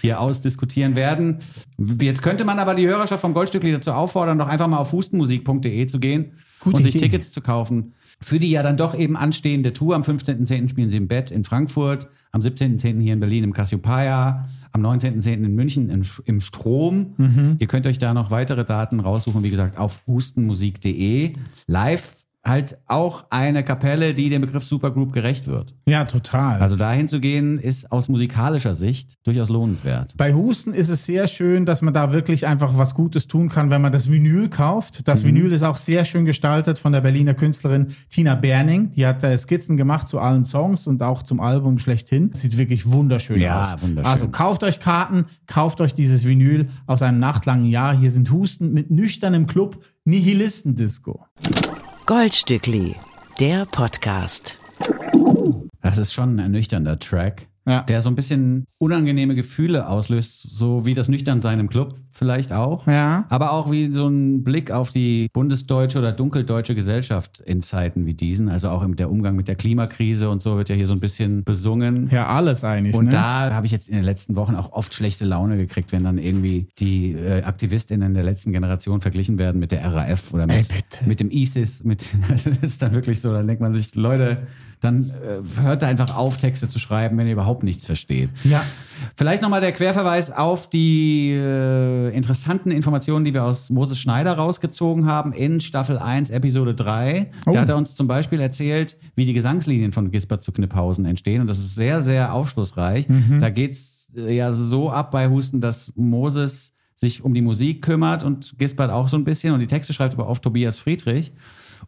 hier 0.00 0.20
ausdiskutieren 0.20 0.94
werden. 0.94 1.38
Jetzt 2.00 2.22
könnte 2.22 2.44
man 2.44 2.58
aber 2.58 2.74
die 2.74 2.86
Hörerschaft 2.86 3.22
vom 3.22 3.32
Goldstückli 3.34 3.72
dazu 3.72 3.92
auffordern, 3.92 4.38
doch 4.38 4.46
einfach 4.48 4.68
mal 4.68 4.76
auf 4.78 4.92
hustenmusik.de 4.92 5.86
zu 5.86 5.98
gehen 5.98 6.32
Gute 6.60 6.76
und 6.76 6.82
sich 6.84 6.94
Idee. 6.94 7.06
Tickets 7.06 7.30
zu 7.30 7.40
kaufen. 7.40 7.94
Für 8.20 8.38
die 8.38 8.50
ja 8.50 8.62
dann 8.62 8.76
doch 8.76 8.94
eben 8.94 9.16
anstehende 9.16 9.72
Tour. 9.72 9.96
Am 9.96 10.02
15.10. 10.02 10.68
spielen 10.68 10.90
sie 10.90 10.98
im 10.98 11.08
Bett 11.08 11.30
in 11.30 11.42
Frankfurt, 11.44 12.08
am 12.32 12.42
17.10. 12.42 13.00
hier 13.00 13.14
in 13.14 13.20
Berlin 13.20 13.44
im 13.44 13.52
Cassiopeia, 13.54 14.46
am 14.72 14.84
19.10. 14.84 15.44
in 15.44 15.54
München 15.54 15.90
im, 15.90 16.02
im 16.24 16.40
Strom. 16.40 17.14
Mhm. 17.16 17.56
Ihr 17.58 17.66
könnt 17.66 17.86
euch 17.86 17.98
da 17.98 18.14
noch 18.14 18.30
weitere 18.30 18.64
Daten 18.64 19.00
raussuchen, 19.00 19.42
wie 19.42 19.50
gesagt, 19.50 19.78
auf 19.78 20.02
hustenmusik.de. 20.06 21.32
Live 21.66 22.19
halt 22.42 22.78
auch 22.86 23.26
eine 23.30 23.62
Kapelle, 23.62 24.14
die 24.14 24.30
dem 24.30 24.40
Begriff 24.40 24.64
Supergroup 24.64 25.12
gerecht 25.12 25.46
wird. 25.46 25.74
ja, 25.84 26.04
total. 26.04 26.60
Also 26.60 26.74
dahin 26.76 27.06
zu 27.06 27.20
gehen, 27.20 27.58
ist 27.58 27.92
aus 27.92 28.08
musikalischer 28.08 28.72
Sicht 28.72 29.14
durchaus 29.24 29.50
lohnenswert. 29.50 30.16
Bei 30.16 30.32
Husten 30.32 30.72
ist 30.72 30.88
es 30.88 31.04
sehr 31.04 31.28
schön, 31.28 31.66
dass 31.66 31.82
man 31.82 31.92
da 31.92 32.12
wirklich 32.12 32.46
einfach 32.46 32.78
was 32.78 32.94
Gutes 32.94 33.26
tun 33.26 33.50
kann, 33.50 33.70
wenn 33.70 33.82
man 33.82 33.92
das 33.92 34.10
Vinyl 34.10 34.48
kauft. 34.48 35.06
Das 35.06 35.22
Vinyl 35.24 35.52
ist 35.52 35.62
auch 35.62 35.76
sehr 35.76 36.04
schön 36.06 36.24
gestaltet 36.24 36.78
von 36.78 36.92
der 36.92 37.02
Berliner 37.02 37.34
Künstlerin 37.34 37.88
Tina 38.08 38.36
Berning. 38.36 38.90
Die 38.92 39.06
hat 39.06 39.22
äh, 39.22 39.36
Skizzen 39.36 39.76
gemacht 39.76 40.08
zu 40.08 40.18
allen 40.18 40.44
Songs 40.46 40.86
und 40.86 41.02
auch 41.02 41.22
zum 41.22 41.40
Album 41.40 41.76
schlechthin. 41.78 42.30
Sieht 42.32 42.56
wirklich 42.56 42.90
wunderschön 42.90 43.38
Ja, 43.40 43.60
aus. 43.74 43.82
wunderschön. 43.82 44.10
Also 44.10 44.28
kauft 44.28 44.64
euch 44.64 44.80
Karten, 44.80 45.26
kauft 45.46 45.80
euch 45.82 45.92
dieses 45.92 46.24
Vinyl 46.26 46.68
aus 46.86 47.02
einem 47.02 47.18
nachtlangen 47.18 47.66
Jahr. 47.66 47.94
Hier 47.94 48.10
sind 48.10 48.30
Husten 48.32 48.72
mit 48.72 48.90
nüchternem 48.90 49.46
Club 49.46 49.84
Nihilistendisco. 50.04 51.26
Goldstückli, 52.10 52.96
der 53.38 53.66
Podcast. 53.66 54.58
Das 55.80 55.96
ist 55.96 56.12
schon 56.12 56.34
ein 56.34 56.38
ernüchternder 56.40 56.98
Track, 56.98 57.46
Ja. 57.70 57.82
der 57.82 58.00
so 58.00 58.10
ein 58.10 58.14
bisschen 58.14 58.66
unangenehme 58.78 59.34
Gefühle 59.34 59.88
auslöst, 59.88 60.56
so 60.56 60.86
wie 60.86 60.94
das 60.94 61.08
Nüchternsein 61.08 61.60
im 61.60 61.68
Club 61.68 61.94
vielleicht 62.10 62.52
auch. 62.52 62.86
Ja. 62.86 63.26
Aber 63.28 63.52
auch 63.52 63.70
wie 63.70 63.92
so 63.92 64.08
ein 64.08 64.42
Blick 64.42 64.70
auf 64.70 64.90
die 64.90 65.28
bundesdeutsche 65.32 65.98
oder 65.98 66.12
dunkeldeutsche 66.12 66.74
Gesellschaft 66.74 67.40
in 67.40 67.62
Zeiten 67.62 68.06
wie 68.06 68.14
diesen. 68.14 68.48
Also 68.48 68.70
auch 68.70 68.82
im, 68.82 68.96
der 68.96 69.10
Umgang 69.10 69.36
mit 69.36 69.48
der 69.48 69.54
Klimakrise 69.54 70.28
und 70.28 70.42
so 70.42 70.56
wird 70.56 70.68
ja 70.68 70.74
hier 70.74 70.86
so 70.86 70.94
ein 70.94 71.00
bisschen 71.00 71.44
besungen. 71.44 72.08
Ja, 72.10 72.26
alles 72.26 72.64
eigentlich. 72.64 72.94
Und 72.96 73.06
ne? 73.06 73.10
da 73.10 73.54
habe 73.54 73.66
ich 73.66 73.72
jetzt 73.72 73.88
in 73.88 73.94
den 73.94 74.04
letzten 74.04 74.36
Wochen 74.36 74.54
auch 74.54 74.72
oft 74.72 74.94
schlechte 74.94 75.24
Laune 75.24 75.56
gekriegt, 75.56 75.92
wenn 75.92 76.04
dann 76.04 76.18
irgendwie 76.18 76.68
die 76.78 77.12
äh, 77.12 77.42
AktivistInnen 77.42 78.14
der 78.14 78.24
letzten 78.24 78.52
Generation 78.52 79.00
verglichen 79.00 79.38
werden 79.38 79.60
mit 79.60 79.72
der 79.72 79.84
RAF 79.84 80.32
oder 80.32 80.46
mit, 80.46 80.70
Ey, 80.70 81.06
mit 81.06 81.20
dem 81.20 81.30
ISIS. 81.30 81.84
Mit, 81.84 82.04
also 82.30 82.50
das 82.50 82.62
ist 82.62 82.82
dann 82.82 82.94
wirklich 82.94 83.20
so, 83.20 83.32
dann 83.32 83.46
denkt 83.46 83.60
man 83.60 83.74
sich, 83.74 83.94
Leute, 83.94 84.46
dann 84.80 85.10
äh, 85.10 85.60
hört 85.62 85.84
einfach 85.84 86.16
auf, 86.16 86.38
Texte 86.38 86.66
zu 86.66 86.78
schreiben, 86.78 87.18
wenn 87.18 87.26
ihr 87.26 87.34
überhaupt 87.34 87.62
nichts 87.62 87.84
versteht. 87.84 88.30
Ja. 88.44 88.64
Vielleicht 89.14 89.42
nochmal 89.42 89.60
der 89.60 89.72
Querverweis 89.72 90.30
auf 90.30 90.68
die 90.68 91.32
äh, 91.32 92.14
interessanten 92.14 92.70
Informationen, 92.70 93.24
die 93.24 93.34
wir 93.34 93.44
aus 93.44 93.70
Moses 93.70 93.98
Schneider 93.98 94.32
rausgezogen 94.32 95.06
haben 95.06 95.32
in 95.32 95.60
Staffel 95.60 95.98
1, 95.98 96.30
Episode 96.30 96.74
3. 96.74 97.30
Oh. 97.46 97.52
Da 97.52 97.60
hat 97.60 97.68
er 97.68 97.76
uns 97.76 97.94
zum 97.94 98.06
Beispiel 98.06 98.40
erzählt, 98.40 98.96
wie 99.16 99.26
die 99.26 99.34
Gesangslinien 99.34 99.92
von 99.92 100.10
Gisbert 100.10 100.42
zu 100.42 100.52
Knipphausen 100.52 101.04
entstehen. 101.04 101.42
Und 101.42 101.48
das 101.48 101.58
ist 101.58 101.74
sehr, 101.74 102.00
sehr 102.00 102.32
aufschlussreich. 102.32 103.06
Da 103.38 103.50
geht's 103.50 104.10
äh, 104.16 104.34
ja 104.34 104.54
so 104.54 104.90
ab 104.90 105.10
bei 105.10 105.28
Husten, 105.28 105.60
dass 105.60 105.92
Moses 105.94 106.72
sich 107.00 107.24
um 107.24 107.32
die 107.32 107.40
Musik 107.42 107.82
kümmert 107.82 108.22
und 108.22 108.58
Gisbert 108.58 108.90
auch 108.90 109.08
so 109.08 109.16
ein 109.16 109.24
bisschen. 109.24 109.54
Und 109.54 109.60
die 109.60 109.66
Texte 109.66 109.92
schreibt 109.92 110.14
aber 110.14 110.28
oft 110.28 110.42
Tobias 110.42 110.78
Friedrich. 110.78 111.32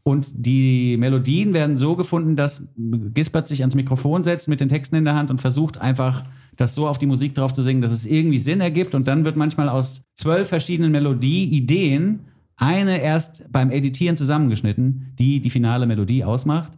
Und 0.04 0.32
die 0.34 0.96
Melodien 0.98 1.54
werden 1.54 1.76
so 1.76 1.94
gefunden, 1.94 2.34
dass 2.34 2.62
Gisbert 2.76 3.46
sich 3.46 3.60
ans 3.60 3.76
Mikrofon 3.76 4.24
setzt 4.24 4.48
mit 4.48 4.60
den 4.60 4.68
Texten 4.68 4.96
in 4.96 5.04
der 5.04 5.14
Hand 5.14 5.30
und 5.30 5.40
versucht 5.40 5.78
einfach, 5.78 6.24
das 6.56 6.74
so 6.74 6.88
auf 6.88 6.98
die 6.98 7.06
Musik 7.06 7.34
drauf 7.34 7.52
zu 7.52 7.62
singen, 7.62 7.80
dass 7.80 7.92
es 7.92 8.04
irgendwie 8.04 8.38
Sinn 8.38 8.60
ergibt. 8.60 8.94
Und 8.94 9.08
dann 9.08 9.24
wird 9.24 9.36
manchmal 9.36 9.68
aus 9.68 10.02
zwölf 10.14 10.48
verschiedenen 10.48 10.92
Melodie-Ideen 10.92 12.20
eine 12.56 13.00
erst 13.00 13.50
beim 13.50 13.70
Editieren 13.70 14.16
zusammengeschnitten, 14.16 15.14
die 15.18 15.40
die 15.40 15.50
finale 15.50 15.86
Melodie 15.86 16.24
ausmacht. 16.24 16.72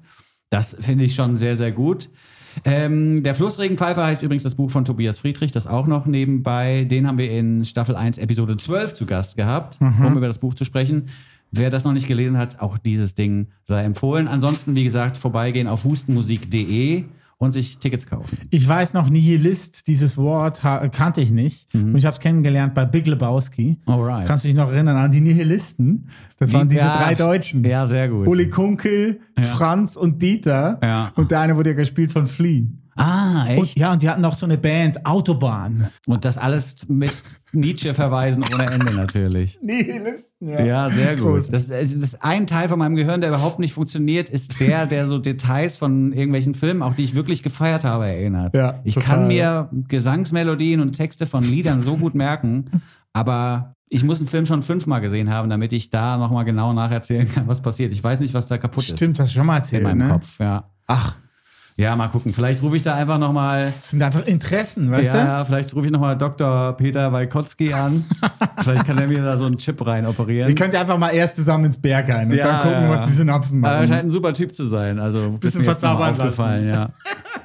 Das 0.51 0.77
finde 0.79 1.05
ich 1.05 1.15
schon 1.15 1.37
sehr, 1.37 1.57
sehr 1.57 1.73
gut. 1.73 2.11
Ähm, 2.65 3.23
der 3.23 3.35
Flussregenpfeifer 3.35 4.05
heißt 4.05 4.23
übrigens 4.23 4.45
das 4.45 4.55
Buch 4.55 4.71
von 4.71 4.85
Tobias 4.85 5.19
Friedrich, 5.19 5.51
das 5.51 5.67
auch 5.67 5.87
noch 5.87 6.07
nebenbei. 6.07 6.85
Den 6.85 7.07
haben 7.09 7.19
wir 7.19 7.31
in 7.31 7.65
Staffel 7.65 7.97
1, 7.97 8.19
Episode 8.19 8.57
12 8.57 8.95
zu 8.95 9.07
Gast 9.07 9.37
gehabt, 9.37 9.79
um 9.81 10.17
über 10.17 10.29
das 10.29 10.39
Buch 10.39 10.55
zu 10.55 10.65
sprechen. 10.65 11.07
Wer 11.57 11.71
das 11.71 11.85
noch 11.85 11.93
nicht 11.93 12.09
gelesen 12.09 12.37
hat, 12.37 12.61
auch 12.61 12.79
dieses 12.79 13.15
Ding 13.15 13.49
sei 13.65 13.85
empfohlen. 13.85 14.27
Ansonsten, 14.27 14.75
wie 14.75 14.83
gesagt, 14.85 15.17
vorbeigehen 15.17 15.69
auf 15.69 15.85
hustenmusik.de 15.85 17.05
und 17.39 17.53
sich 17.53 17.79
Tickets 17.79 18.07
kaufen. 18.07 18.39
Ich 18.51 18.67
weiß 18.67 18.95
noch, 18.95 19.09
Nihilist, 19.09 19.87
dieses 19.87 20.17
Wort 20.17 20.61
kannte 20.63 21.21
ich 21.21 21.31
nicht. 21.31 21.73
Und 21.75 21.97
ich 21.97 22.07
habe 22.07 22.15
es 22.15 22.21
kennengelernt 22.21 22.75
bei 22.75 22.85
Big 22.85 23.07
Lebowski. 23.07 23.79
Alright. 23.87 24.27
Kannst 24.27 24.45
du 24.45 24.49
dich 24.49 24.57
noch 24.57 24.71
erinnern 24.71 24.97
an 24.97 25.13
die 25.13 25.21
Nihilisten? 25.21 26.09
Das 26.39 26.53
waren 26.53 26.69
diese 26.69 26.83
Ja, 26.83 26.97
drei 26.97 27.15
Deutschen. 27.15 27.65
Ja, 27.65 27.87
sehr 27.87 28.09
gut. 28.09 28.27
Uli 28.27 28.51
Kunkel, 28.51 29.21
Franz 29.53 29.97
und 29.97 30.21
Dieter. 30.21 30.79
Ja. 30.83 31.13
Und 31.15 31.31
der 31.31 31.41
eine 31.41 31.57
wurde 31.57 31.71
ja 31.71 31.77
gespielt 31.77 32.13
von 32.13 32.27
Flea. 32.27 32.67
Ah, 32.97 33.47
echt? 33.49 33.61
Und, 33.61 33.77
ja, 33.77 33.93
und 33.93 34.03
die 34.03 34.09
hatten 34.09 34.25
auch 34.25 34.35
so 34.35 34.47
eine 34.47 34.57
Band, 34.57 35.05
Autobahn. 35.05 35.89
Und 36.07 36.25
das 36.25 36.39
alles 36.39 36.89
mit 36.89 37.13
Nietzsche-Verweisen 37.53 38.45
ohne 38.53 38.71
Ende 38.71 38.95
natürlich. 38.95 39.59
Nihilisten, 39.63 40.49
Ja, 40.49 40.89
sehr 40.91 41.17
gut. 41.17 41.53
Das, 41.53 41.67
das 41.67 41.93
ist 41.93 42.23
ein 42.23 42.47
Teil 42.47 42.69
von 42.69 42.79
meinem 42.79 42.95
Gehirn, 42.95 43.21
der 43.21 43.31
überhaupt 43.31 43.59
nicht 43.59 43.73
funktioniert, 43.73 44.29
ist 44.29 44.61
der, 44.61 44.87
der 44.87 45.07
so 45.07 45.19
Details 45.19 45.77
von 45.77 46.13
irgendwelchen 46.13 46.55
Filmen, 46.55 46.83
auch 46.83 46.95
die 46.95 47.05
ich 47.05 47.17
wirklich 47.17 47.43
gefeiert 47.43 47.85
habe, 47.85 48.07
erinnert. 48.07 48.55
Ja, 48.55 48.81
ich 48.85 48.95
total. 48.95 49.09
kann 49.17 49.27
mir 49.29 49.71
Gesangsmelodien 49.89 50.81
und 50.81 50.93
Texte 50.93 51.27
von 51.27 51.43
Liedern 51.43 51.81
so 51.81 51.97
gut 51.97 52.15
merken, 52.15 52.67
aber 53.13 53.75
ich 53.95 54.03
muss 54.03 54.19
einen 54.19 54.27
Film 54.27 54.45
schon 54.45 54.63
fünfmal 54.63 55.01
gesehen 55.01 55.31
haben, 55.31 55.49
damit 55.49 55.73
ich 55.73 55.89
da 55.89 56.17
nochmal 56.17 56.45
genau 56.45 56.73
nacherzählen 56.73 57.31
kann, 57.33 57.47
was 57.47 57.63
passiert. 57.63 57.93
Ich 57.93 58.03
weiß 58.03 58.19
nicht, 58.21 58.35
was 58.35 58.47
da 58.47 58.59
kaputt 58.59 58.85
Stimmt, 58.85 59.21
hast 59.21 59.31
du 59.33 59.39
schon 59.39 59.47
mal 59.47 59.59
ist 59.59 59.73
in 59.73 59.77
erzählt, 59.79 59.83
meinem 59.85 59.99
ne? 59.99 60.09
Kopf. 60.09 60.39
Ja. 60.41 60.71
Ach, 60.87 61.17
ja, 61.77 61.97
mal 61.97 62.09
gucken. 62.09 62.33
Vielleicht 62.33 62.63
rufe 62.63 62.77
ich 62.77 62.83
da 62.83 62.95
einfach 62.95 63.19
nochmal 63.19 63.73
das 63.81 63.91
sind 63.91 64.03
einfach 64.03 64.25
Interessen, 64.27 64.91
weißt 64.91 65.13
ja, 65.15 65.25
ja, 65.25 65.45
vielleicht 65.45 65.75
rufe 65.75 65.87
ich 65.87 65.93
nochmal 65.93 66.17
Dr. 66.17 66.77
Peter 66.77 67.13
Walkotzki 67.13 67.73
an. 67.73 68.05
vielleicht 68.63 68.87
kann 68.87 68.99
er 68.99 69.09
mir 69.09 69.23
da 69.23 69.37
so 69.37 69.47
einen 69.47 69.59
Chip 69.59 69.85
rein 69.85 70.05
du? 70.05 70.11
operieren. 70.11 70.49
Ihr 70.49 70.55
könnt 70.55 70.73
ja 70.73 70.83
einfach 70.83 70.99
mal 70.99 71.11
erst 71.11 71.37
zusammen 71.37 71.65
ins 71.65 71.79
Berg 71.79 72.09
ein 72.11 72.31
und 72.31 72.37
Ja, 72.37 72.47
dann 72.47 72.63
gucken, 72.63 72.83
ja, 72.85 72.91
was 72.91 73.07
die 73.07 73.13
Synapsen 73.13 73.65
Aber 73.65 73.75
er 73.75 73.81
machen. 73.81 73.89
scheint 73.89 74.09
ein 74.09 74.13
super 74.13 74.33
Typ 74.35 74.55
zu 74.55 74.65
sein. 74.65 74.99
Also 75.01 75.31
Bisschen 75.31 75.63
ist 75.63 75.67
mir 75.67 75.73
jetzt 75.73 75.83
noch 75.83 75.99
mal 75.99 76.15
verzaubern 76.15 76.21
aufgefallen, 76.21 76.69
ja. 76.69 76.91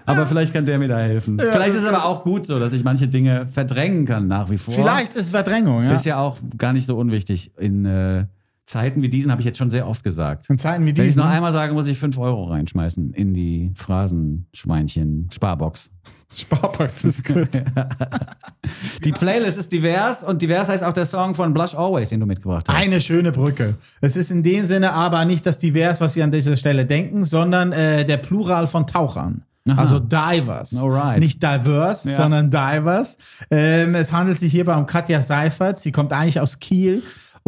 Aber 0.06 0.26
vielleicht 0.26 0.54
kann 0.54 0.66
der 0.66 0.78
mir 0.80 0.88
da 0.88 0.98
helfen. 1.00 1.40
vielleicht 1.40 1.74
ist 1.76 1.82
es 1.84 1.88
aber 1.88 2.06
auch 2.06 2.24
gut 2.24 2.46
so, 2.46 2.60
dass 2.60 2.74
ich 2.74 2.84
manche 2.84 3.08
Dinge 3.08 3.48
verdrängen 3.48 4.06
kann 4.06 4.28
nach 4.28 4.50
wie 4.50 4.58
vor. 4.58 4.74
Vielleicht 4.74 5.16
ist 5.16 5.32
Verdrängung, 5.32 5.84
ja. 5.84 5.94
Ist 5.94 6.06
ja 6.06 6.18
auch 6.18 6.38
gar 6.58 6.74
nicht 6.74 6.86
so 6.86 6.98
unwichtig. 6.98 7.52
In 7.58 7.86
äh, 7.86 8.26
Zeiten 8.70 9.02
wie 9.02 9.10
diesen 9.10 9.32
habe 9.32 9.42
ich 9.42 9.48
jetzt 9.48 9.58
schon 9.58 9.72
sehr 9.72 9.88
oft 9.88 10.04
gesagt. 10.04 10.48
In 10.48 10.60
Zeiten 10.60 10.84
wie 10.86 10.90
Wenn 10.96 11.04
ich 11.06 11.10
es 11.10 11.16
diesen. 11.16 11.24
noch 11.24 11.30
einmal 11.30 11.52
sage, 11.52 11.74
muss 11.74 11.88
ich 11.88 11.98
5 11.98 12.20
Euro 12.20 12.44
reinschmeißen 12.44 13.14
in 13.14 13.34
die 13.34 13.72
Phrasenschweinchen 13.76 15.28
Sparbox. 15.34 15.90
Sparbox 16.36 17.04
ist 17.04 17.26
gut. 17.26 17.50
Die 19.04 19.12
Playlist 19.12 19.58
ist 19.58 19.72
divers 19.72 20.24
und 20.24 20.42
divers 20.44 20.68
heißt 20.70 20.84
auch 20.84 20.94
der 20.94 21.06
Song 21.08 21.34
von 21.34 21.52
Blush 21.54 21.74
Always, 21.74 22.10
den 22.10 22.20
du 22.20 22.28
mitgebracht 22.28 22.68
hast. 22.70 22.76
Eine 22.76 23.02
schöne 23.02 23.32
Brücke. 23.32 23.76
Es 24.02 24.16
ist 24.16 24.30
in 24.30 24.44
dem 24.44 24.66
Sinne 24.66 24.94
aber 24.94 25.26
nicht 25.26 25.46
das 25.48 25.58
Divers, 25.58 26.00
was 26.02 26.14
Sie 26.14 26.22
an 26.22 26.32
dieser 26.32 26.56
Stelle 26.56 26.86
denken, 26.86 27.26
sondern 27.26 27.72
äh, 27.72 28.06
der 28.06 28.18
Plural 28.18 28.68
von 28.68 28.86
Tauchern. 28.86 29.42
Also 29.76 30.00
Divers. 30.00 30.76
Alright. 30.76 31.20
Nicht 31.20 31.42
diverse, 31.44 32.10
Ja. 32.12 32.18
sondern 32.18 32.50
Divers. 32.50 33.18
Ähm, 33.52 33.94
es 33.96 34.12
handelt 34.12 34.40
sich 34.40 34.52
hierbei 34.52 34.76
um 34.76 34.86
Katja 34.86 35.22
Seifert. 35.22 35.80
Sie 35.80 35.92
kommt 35.92 36.12
eigentlich 36.14 36.40
aus 36.40 36.60
Kiel. 36.60 37.04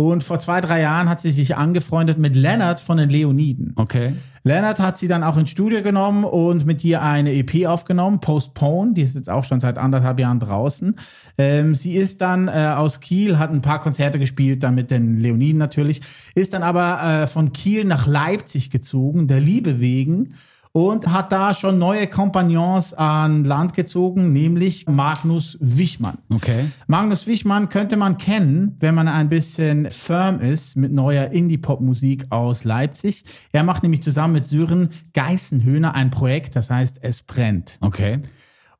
Und 0.08 0.24
vor 0.24 0.40
zwei, 0.40 0.62
drei 0.62 0.82
Jahren 0.82 1.10
hat 1.10 1.22
sie 1.22 1.32
sich 1.32 1.56
angefreundet 1.56 2.18
mit 2.18 2.36
Lennart 2.36 2.80
von 2.80 2.98
den 2.98 3.10
Leoniden. 3.10 3.74
Okay. 3.76 4.14
Lennart 4.44 4.80
hat 4.80 4.98
sie 4.98 5.08
dann 5.08 5.24
auch 5.24 5.38
ins 5.38 5.52
Studio 5.52 5.84
genommen 5.84 6.24
und 6.24 6.66
mit 6.66 6.84
ihr 6.84 7.04
eine 7.04 7.32
EP 7.34 7.68
aufgenommen, 7.68 8.20
Postpone, 8.20 8.96
die 8.96 9.04
ist 9.04 9.14
jetzt 9.14 9.30
auch 9.30 9.44
schon 9.44 9.60
seit 9.60 9.78
anderthalb 9.78 10.20
Jahren 10.20 10.40
draußen. 10.40 10.96
Ähm, 11.38 11.76
sie 11.76 11.96
ist 11.96 12.22
dann 12.22 12.48
äh, 12.48 12.74
aus 12.76 13.02
Kiel, 13.02 13.38
hat 13.38 13.52
ein 13.52 13.62
paar 13.62 13.80
Konzerte 13.80 14.18
gespielt, 14.18 14.64
dann 14.64 14.74
mit 14.74 14.90
den 14.90 15.18
Leoniden 15.18 15.60
natürlich, 15.60 16.02
ist 16.34 16.54
dann 16.54 16.64
aber 16.64 17.00
äh, 17.04 17.28
von 17.28 17.54
Kiel 17.54 17.86
nach 17.86 18.08
Leipzig 18.08 18.72
gezogen, 18.72 19.28
der 19.28 19.40
Liebe 19.40 19.80
wegen. 19.80 20.30
Und 20.74 21.12
hat 21.12 21.34
da 21.34 21.54
schon 21.54 21.80
neue 21.80 22.08
Kompagnons 22.08 22.94
an 22.94 23.44
Land 23.44 23.74
gezogen, 23.74 24.32
nämlich 24.32 24.88
Magnus 24.88 25.58
Wichmann. 25.60 26.20
Okay. 26.30 26.68
Magnus 26.88 27.28
Wichmann 27.28 27.68
könnte 27.68 27.98
man 27.98 28.18
kennen, 28.18 28.78
wenn 28.80 28.96
man 28.96 29.10
ein 29.10 29.28
bisschen 29.28 29.92
firm 29.92 30.40
ist 30.40 30.78
mit 30.78 30.94
neuer 30.94 31.32
Indie-Pop-Musik 31.32 32.28
aus 32.30 32.64
Leipzig. 32.64 33.26
Er 33.52 33.64
macht 33.64 33.84
nämlich 33.84 34.02
zusammen 34.02 34.34
mit 34.34 34.46
Sören 34.46 34.92
Geißenhöhner 35.14 35.94
ein 35.94 36.10
Projekt, 36.10 36.56
das 36.56 36.70
heißt 36.70 37.00
Es 37.02 37.22
brennt. 37.22 37.78
Okay. 37.82 38.20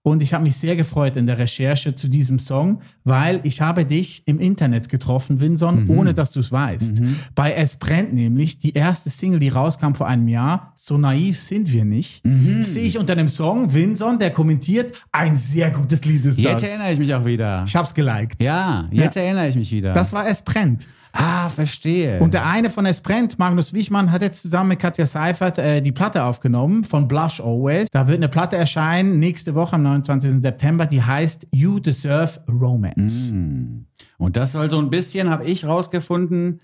Und 0.04 0.24
ich 0.24 0.34
habe 0.34 0.44
mich 0.44 0.56
sehr 0.56 0.76
gefreut 0.76 1.16
in 1.16 1.28
der 1.28 1.38
Recherche 1.38 1.94
zu 1.94 2.08
diesem 2.08 2.40
Song, 2.40 2.82
weil 3.04 3.40
ich 3.44 3.62
habe 3.62 3.86
dich 3.86 4.24
im 4.26 4.40
Internet 4.40 4.90
getroffen, 4.90 5.40
Vinson, 5.42 5.88
ohne 5.90 6.16
dass 6.16 6.32
du 6.32 6.40
es 6.40 6.52
weißt. 6.52 7.02
Bei 7.36 7.54
Es 7.54 7.76
brennt 7.76 8.12
nämlich, 8.12 8.58
die 8.58 8.74
erste 8.74 9.12
Single, 9.12 9.40
die 9.40 9.50
rauskam 9.50 9.94
vor 9.94 10.08
einem 10.08 10.28
Jahr, 10.28 10.74
So 10.76 10.98
naiv 10.98 11.40
sind 11.40 11.72
wir 11.72 11.86
nicht, 11.86 12.24
sehe 12.62 12.84
ich 12.84 12.98
unter 12.98 13.16
dem 13.16 13.30
Song 13.30 13.72
Vinson, 13.74 14.18
der 14.18 14.32
kommentiert, 14.32 15.06
ein 15.12 15.36
sehr 15.36 15.70
gutes 15.70 16.04
Lied 16.04 16.26
ist 16.26 16.40
Jetzt 16.40 16.64
das. 16.64 16.70
erinnere 16.72 16.94
ich 16.94 17.00
mich 17.00 17.14
auch 17.14 17.26
wieder. 17.26 17.64
Ich 17.68 17.76
hab's 17.76 17.94
geliked. 17.94 18.42
Ja, 18.42 18.88
jetzt 18.92 19.16
Ja. 19.16 19.22
erinnere 19.22 19.50
ich 19.50 19.56
mich 19.56 19.72
wieder. 19.72 19.94
Das 19.94 20.14
war 20.14 20.28
Es 20.28 20.42
brennt. 20.42 20.88
Ah, 21.13 21.50
verstehe. 21.50 22.19
Und 22.19 22.34
der 22.34 22.45
eine 22.45 22.69
von 22.69 22.86
Es 22.86 23.02
brennt, 23.02 23.38
Magnus 23.39 23.74
Wichmann, 23.74 24.12
hat 24.12 24.21
jetzt 24.21 24.41
zusammen 24.43 24.69
mit 24.69 24.80
Katja 24.80 25.06
Seifert 25.06 25.58
äh, 25.58 25.82
die 25.82 25.91
Platte 25.91 26.24
aufgenommen 26.24 26.84
von 26.84 27.08
Blush 27.08 27.39
Always. 27.41 27.89
Da 27.91 28.08
wird 28.08 28.17
eine 28.17 28.30
Platte 28.30 28.56
erscheinen 28.58 29.19
nächste 29.19 29.56
Woche 29.56 29.76
am 29.76 29.84
29. 29.84 30.41
September, 30.41 30.86
die 30.86 31.02
heißt 31.04 31.47
You 31.52 31.80
Deserve 31.80 32.39
Romance. 32.50 33.34
Und 34.17 34.38
das 34.38 34.52
soll 34.54 34.69
so 34.69 34.80
ein 34.80 34.89
bisschen, 34.89 35.30
habe 35.30 35.45
ich 35.45 35.65
rausgefunden, 35.65 36.62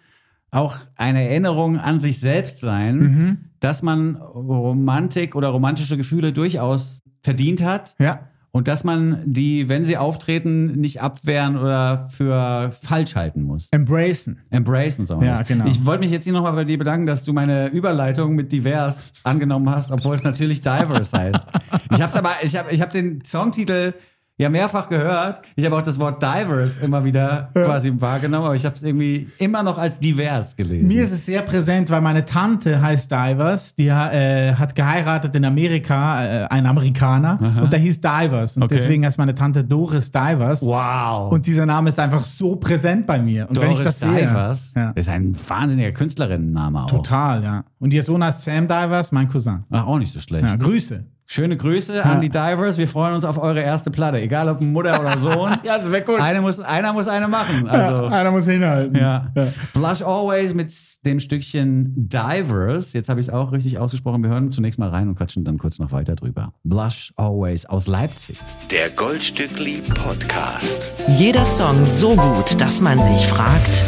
auch 0.51 0.77
eine 0.95 1.27
Erinnerung 1.27 1.77
an 1.77 1.99
sich 1.99 2.19
selbst 2.19 2.61
sein, 2.61 2.97
Mhm. 2.97 3.37
dass 3.59 3.83
man 3.83 4.15
Romantik 4.15 5.35
oder 5.35 5.49
romantische 5.49 5.97
Gefühle 5.97 6.31
durchaus 6.31 6.99
verdient 7.21 7.61
hat. 7.61 7.95
Ja. 7.99 8.19
Und 8.57 8.67
dass 8.67 8.83
man 8.83 9.21
die, 9.23 9.69
wenn 9.69 9.85
sie 9.85 9.97
auftreten, 9.97 10.79
nicht 10.79 10.99
abwehren 10.99 11.57
oder 11.57 12.09
für 12.09 12.71
falsch 12.71 13.15
halten 13.15 13.43
muss. 13.43 13.67
Embracen. 13.69 14.39
Embracen, 14.49 15.05
so. 15.05 15.21
Ja, 15.21 15.43
genau. 15.43 15.67
Ich 15.67 15.85
wollte 15.85 15.99
mich 15.99 16.09
jetzt 16.09 16.23
hier 16.23 16.33
nochmal 16.33 16.53
bei 16.53 16.63
dir 16.63 16.79
bedanken, 16.79 17.05
dass 17.05 17.23
du 17.23 17.33
meine 17.33 17.67
Überleitung 17.67 18.33
mit 18.33 18.51
divers 18.51 19.13
angenommen 19.23 19.69
hast, 19.69 19.91
obwohl 19.91 20.15
es 20.15 20.23
natürlich 20.23 20.63
divers 20.63 21.13
heißt. 21.13 21.43
Ich 21.91 22.01
habe 22.01 22.15
aber, 22.15 22.31
ich 22.41 22.57
habe 22.57 22.71
ich 22.71 22.81
hab 22.81 22.89
den 22.91 23.23
Songtitel 23.23 23.93
ja 24.39 24.49
mehrfach 24.49 24.87
gehört. 24.87 25.41
Ich 25.55 25.65
habe 25.65 25.75
auch 25.75 25.81
das 25.81 25.99
Wort 25.99 26.21
divers 26.21 26.77
immer 26.77 27.03
wieder 27.03 27.49
quasi 27.53 27.91
wahrgenommen, 27.97 28.45
aber 28.45 28.55
ich 28.55 28.65
habe 28.65 28.75
es 28.75 28.83
irgendwie 28.83 29.27
immer 29.39 29.63
noch 29.63 29.77
als 29.79 29.99
divers 29.99 30.55
gelesen. 30.55 30.87
Mir 30.87 31.03
ist 31.03 31.11
es 31.11 31.25
sehr 31.25 31.41
präsent, 31.41 31.89
weil 31.89 32.01
meine 32.01 32.23
Tante 32.23 32.79
heißt 32.81 33.11
Divers. 33.11 33.73
Die 33.75 33.87
äh, 33.87 34.53
hat 34.53 34.75
geheiratet 34.75 35.35
in 35.35 35.43
Amerika, 35.45 36.23
äh, 36.23 36.45
ein 36.49 36.65
Amerikaner. 36.65 37.39
Und 37.63 37.73
der 37.73 37.79
hieß 37.79 37.99
Divers. 38.01 38.57
Und 38.57 38.63
Okay. 38.63 38.75
deswegen 38.75 39.05
heißt 39.05 39.17
meine 39.17 39.33
Tante 39.33 39.63
Doris 39.63 40.11
Divers. 40.11 40.61
wow. 40.61 41.31
Und 41.31 41.45
dieser 41.47 41.65
Name 41.65 41.89
ist 41.89 41.99
einfach 41.99 42.23
so 42.23 42.55
präsent 42.57 43.07
bei 43.07 43.19
mir. 43.19 43.47
Und 43.49 43.59
wenn 43.59 43.71
ich 43.71 43.79
das 43.81 43.99
sehe. 43.99 44.09
Divers 44.27 44.73
Ja. 44.75 44.91
ist 44.91 45.09
ein 45.09 45.35
wahnsinniger 45.47 45.91
Künstlerinnenname 45.91 46.83
auch. 46.83 46.87
Total, 46.87 47.43
ja. 47.43 47.63
Und 47.79 47.93
ihr 47.93 48.03
Sohn 48.03 48.23
heißt 48.23 48.41
Sam 48.41 48.67
Divers, 48.67 49.11
mein 49.11 49.27
Cousin. 49.27 49.63
Ach, 49.71 49.85
auch 49.87 49.97
nicht 49.97 50.13
so 50.13 50.19
schlecht. 50.19 50.45
Ja, 50.47 50.55
Grüße. 50.55 51.05
Schöne 51.29 51.57
Grüße 51.57 52.05
an 52.05 52.21
die 52.21 52.29
Divers. 52.29 52.77
Wir 52.77 52.87
freuen 52.87 53.13
uns 53.13 53.25
auf 53.25 53.37
eure 53.37 53.59
erste 53.61 53.91
Platte. 53.91 54.17
Egal 54.21 54.47
ob 54.47 54.61
Mutter 54.61 54.97
oder 55.01 55.17
Sohn. 55.17 55.57
Ja, 55.63 55.77
das 55.77 55.91
wäre 55.91 56.03
gut. 56.03 56.21
Eine 56.21 56.39
muss, 56.41 56.59
einer 56.61 56.93
muss 56.93 57.09
eine 57.09 57.27
machen. 57.27 57.67
Also, 57.67 58.05
Einer 58.05 58.31
muss 58.31 58.45
hinhalten. 58.45 58.95
ja. 58.95 59.27
Blush 59.73 60.01
Always 60.01 60.53
mit 60.53 60.73
dem 61.05 61.19
Stückchen 61.19 61.93
Divers. 61.97 62.93
Jetzt 62.93 63.09
habe 63.09 63.19
ich 63.19 63.27
es 63.27 63.33
auch 63.33 63.51
richtig 63.51 63.77
ausgesprochen. 63.77 64.23
Wir 64.23 64.29
hören 64.29 64.53
zunächst 64.53 64.79
mal 64.79 64.87
rein 64.89 65.09
und 65.09 65.15
quatschen 65.15 65.43
dann 65.43 65.57
kurz 65.57 65.79
noch 65.79 65.91
weiter 65.91 66.15
drüber. 66.15 66.53
Blush 66.63 67.11
Always 67.17 67.65
aus 67.65 67.87
Leipzig. 67.87 68.37
Der 68.71 68.89
Goldstückli 68.91 69.81
Podcast. 69.81 70.93
Jeder 71.09 71.45
Song 71.45 71.85
so 71.85 72.15
gut, 72.15 72.59
dass 72.61 72.79
man 72.79 72.97
sich 72.99 73.27
fragt, 73.27 73.83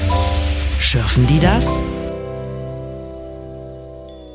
schürfen 0.82 1.26
die 1.28 1.40
das? 1.40 1.82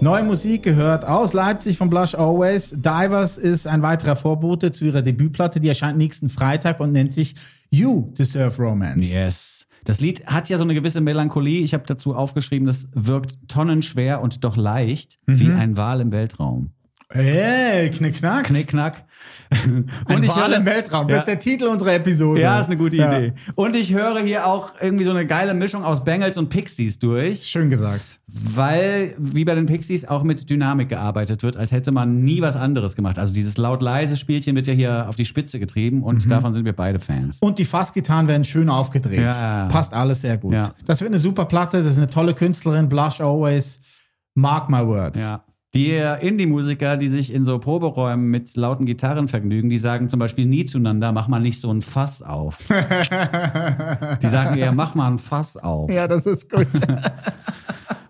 Neue 0.04 0.22
Musik 0.22 0.64
gehört 0.64 1.06
aus 1.06 1.32
Leipzig 1.32 1.78
von 1.78 1.88
Blush 1.88 2.14
Always. 2.14 2.72
Divers 2.76 3.38
ist 3.38 3.66
ein 3.66 3.80
weiterer 3.80 4.16
Vorbote 4.16 4.70
zu 4.70 4.84
ihrer 4.84 5.00
Debütplatte. 5.00 5.60
Die 5.60 5.68
erscheint 5.68 5.96
nächsten 5.96 6.28
Freitag 6.28 6.78
und 6.80 6.92
nennt 6.92 7.14
sich 7.14 7.34
You 7.70 8.12
Deserve 8.12 8.62
Romance. 8.62 9.10
Yes. 9.10 9.66
Das 9.84 10.02
Lied 10.02 10.26
hat 10.26 10.50
ja 10.50 10.58
so 10.58 10.64
eine 10.64 10.74
gewisse 10.74 11.00
Melancholie. 11.00 11.64
Ich 11.64 11.72
habe 11.72 11.84
dazu 11.86 12.14
aufgeschrieben, 12.14 12.66
das 12.66 12.86
wirkt 12.92 13.48
tonnenschwer 13.48 14.20
und 14.20 14.44
doch 14.44 14.58
leicht, 14.58 15.18
wie 15.24 15.50
ein 15.50 15.78
Wal 15.78 16.02
im 16.02 16.12
Weltraum. 16.12 16.72
Hey, 17.14 17.90
knickknack. 17.90 18.46
Knickknack. 18.46 19.04
Ein 20.06 20.22
ich 20.22 20.34
höre- 20.34 20.56
im 20.56 20.66
Weltraum. 20.66 21.06
Das 21.06 21.16
Ja. 21.18 21.20
ist 21.20 21.28
der 21.28 21.38
Titel 21.38 21.66
unserer 21.66 21.94
Episode. 21.94 22.40
Ja, 22.40 22.58
ist 22.58 22.66
eine 22.66 22.76
gute 22.76 22.96
Ja. 22.96 23.16
Idee. 23.16 23.34
Und 23.54 23.76
ich 23.76 23.94
höre 23.94 24.20
hier 24.20 24.46
auch 24.46 24.72
irgendwie 24.80 25.04
so 25.04 25.12
eine 25.12 25.24
geile 25.24 25.54
Mischung 25.54 25.84
aus 25.84 26.02
Bengals 26.02 26.36
und 26.38 26.48
Pixies 26.48 26.98
durch, 26.98 27.44
Schön 27.46 27.70
gesagt. 27.70 28.02
weil 28.26 29.14
wie 29.16 29.44
bei 29.44 29.54
den 29.54 29.66
Pixies 29.66 30.04
auch 30.06 30.24
mit 30.24 30.50
Dynamik 30.50 30.88
gearbeitet 30.88 31.44
wird, 31.44 31.56
als 31.56 31.70
hätte 31.70 31.92
man 31.92 32.24
nie 32.24 32.40
was 32.42 32.56
anderes 32.56 32.96
gemacht. 32.96 33.16
Also 33.20 33.32
dieses 33.32 33.56
laut-leise 33.58 34.16
Spielchen 34.16 34.56
wird 34.56 34.66
ja 34.66 34.72
hier 34.74 35.08
auf 35.08 35.14
die 35.14 35.24
Spitze 35.24 35.60
getrieben 35.60 36.02
und 36.02 36.28
davon 36.28 36.52
sind 36.52 36.64
wir 36.64 36.72
beide 36.72 36.98
Fans. 36.98 37.38
Und 37.40 37.60
die 37.60 37.64
Fassgitarren 37.64 38.26
werden 38.26 38.42
schön 38.42 38.68
aufgedreht. 38.68 39.20
Ja. 39.20 39.66
Passt 39.66 39.92
alles 39.94 40.22
sehr 40.22 40.36
gut. 40.36 40.56
Das 40.84 41.00
wird 41.00 41.12
eine 41.12 41.20
super 41.20 41.44
Platte. 41.44 41.80
Das 41.84 41.92
ist 41.92 41.98
eine 41.98 42.10
tolle 42.10 42.34
Künstlerin. 42.34 42.88
Blush 42.88 43.20
Always. 43.20 43.78
Mark 44.36 44.68
my 44.68 44.84
words. 44.84 45.20
Ja. 45.20 45.43
Die 45.74 45.90
Indie-Musiker, 45.96 46.96
die 46.96 47.08
sich 47.08 47.32
in 47.32 47.44
so 47.44 47.58
Proberäumen 47.58 48.28
mit 48.28 48.54
lauten 48.56 48.86
Gitarren 48.86 49.28
vergnügen, 49.28 49.68
die 49.68 49.78
sagen 49.78 50.08
zum 50.08 50.20
Beispiel 50.20 50.46
nie 50.46 50.64
zueinander, 50.64 51.10
mach 51.12 51.26
mal 51.28 51.40
nicht 51.40 51.60
so 51.60 51.70
ein 51.72 51.82
Fass 51.82 52.22
auf. 52.22 52.58
die 54.22 54.28
sagen 54.28 54.56
eher, 54.56 54.72
mach 54.72 54.94
mal 54.94 55.10
ein 55.10 55.18
Fass 55.18 55.56
auf. 55.56 55.90
Ja, 55.90 56.06
das 56.06 56.26
ist 56.26 56.48
gut. 56.50 56.66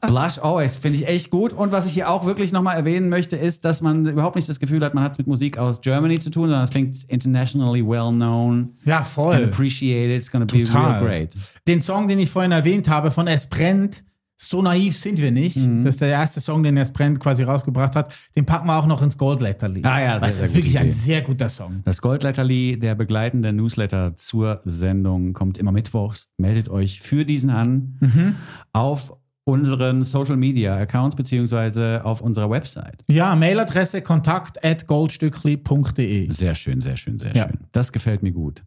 Blush 0.07 0.38
Always 0.38 0.77
finde 0.77 0.98
ich 0.98 1.09
echt 1.09 1.31
gut. 1.31 1.53
Und 1.53 1.72
was 1.72 1.87
ich 1.87 1.94
hier 1.94 2.11
auch 2.11 2.27
wirklich 2.27 2.53
nochmal 2.53 2.77
erwähnen 2.77 3.09
möchte, 3.09 3.37
ist, 3.37 3.64
dass 3.64 3.81
man 3.81 4.07
überhaupt 4.07 4.37
nicht 4.37 4.48
das 4.48 4.61
Gefühl 4.61 4.85
hat, 4.85 4.94
man 4.94 5.03
hat 5.05 5.12
es 5.12 5.18
mit 5.18 5.27
Musik 5.27 5.59
aus 5.59 5.81
Germany 5.81 6.18
zu 6.18 6.31
tun, 6.31 6.48
sondern 6.48 6.64
es 6.64 6.70
klingt 6.70 7.05
internationally 7.05 7.83
well 7.87 8.11
known. 8.11 8.74
Ja, 8.85 8.98
And 8.98 9.07
voll. 9.07 9.44
appreciated. 9.44 10.16
It's 10.18 10.31
gonna 10.31 10.44
be 10.44 10.64
Total. 10.64 10.98
real 10.98 11.03
great. 11.03 11.35
Den 11.66 11.81
Song, 11.81 12.09
den 12.09 12.18
ich 12.18 12.31
vorhin 12.31 12.53
erwähnt 12.53 12.88
habe, 12.88 13.11
von 13.11 13.27
Es 13.27 13.46
brennt, 13.46 14.05
so 14.49 14.63
naiv 14.63 14.97
sind 14.97 15.19
wir 15.21 15.31
nicht. 15.33 15.57
Mhm. 15.57 15.85
Das 15.85 15.95
ist 15.95 16.01
der 16.01 16.09
erste 16.09 16.41
Song, 16.41 16.63
den 16.63 16.77
Es 16.77 16.93
brennt 16.93 17.21
quasi 17.21 17.43
rausgebracht 17.43 17.97
hat. 17.97 18.15
Den 18.37 18.45
packen 18.47 18.67
wir 18.67 18.77
auch 18.79 18.87
noch 18.87 19.03
ins 19.03 19.17
Goldletter-Lied. 19.19 19.85
Ah 19.87 20.01
ja, 20.01 20.07
sehr, 20.13 20.21
Das 20.21 20.29
ist 20.29 20.35
sehr 20.37 20.55
wirklich 20.55 20.79
ein 20.79 20.87
Idee. 20.87 20.95
sehr 20.95 21.23
guter 21.23 21.49
Song. 21.49 21.81
Das 21.85 22.01
Goldletterli, 22.01 22.79
der 22.79 22.95
begleitende 22.95 23.53
Newsletter 23.53 24.17
zur 24.17 24.61
Sendung, 24.65 25.33
kommt 25.33 25.59
immer 25.59 25.73
mittwochs. 25.73 26.29
Meldet 26.39 26.69
euch 26.69 27.01
für 27.01 27.25
diesen 27.25 27.51
an 27.51 27.97
Mhm. 28.01 28.35
auf 28.73 29.15
unseren 29.47 30.05
Social 30.05 30.37
Media 30.37 30.75
Accounts 30.77 31.17
beziehungsweise 31.17 32.01
auf 32.05 32.21
unserer 32.23 32.49
Website. 32.51 33.05
Ja, 33.09 33.35
Mailadresse 33.37 34.01
kontakt 34.01 34.65
at 34.65 34.87
goldstückli.de. 34.87 36.31
Sehr 36.31 36.55
schön, 36.55 36.81
sehr 36.81 36.97
schön, 36.97 37.19
sehr 37.19 37.35
Ja. 37.37 37.49
schön. 37.49 37.59
Das 37.73 37.93
gefällt 37.93 38.23
mir 38.23 38.33
gut. 38.33 38.63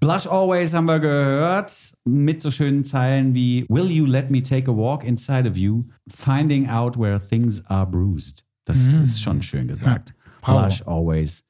Blush 0.00 0.26
Always 0.26 0.74
haben 0.74 0.84
wir 0.86 1.00
gehört 1.00 1.72
mit 2.04 2.40
so 2.40 2.50
schönen 2.50 2.84
Zeilen 2.84 3.34
wie 3.34 3.66
Will 3.68 3.90
you 3.90 4.06
let 4.06 4.30
me 4.30 4.42
take 4.42 4.70
a 4.70 4.74
walk 4.74 5.02
inside 5.04 5.48
of 5.48 5.56
you, 5.56 5.84
finding 6.08 6.68
out 6.68 6.96
where 6.98 7.18
things 7.18 7.64
are 7.66 7.86
bruised. 7.86 8.44
Das 8.64 8.78
ist 8.86 9.20
schon 9.20 9.42
schön 9.42 9.66
gesagt. 9.68 10.14
Power. 10.40 10.62
Blush 10.62 10.82
Always 10.86 11.44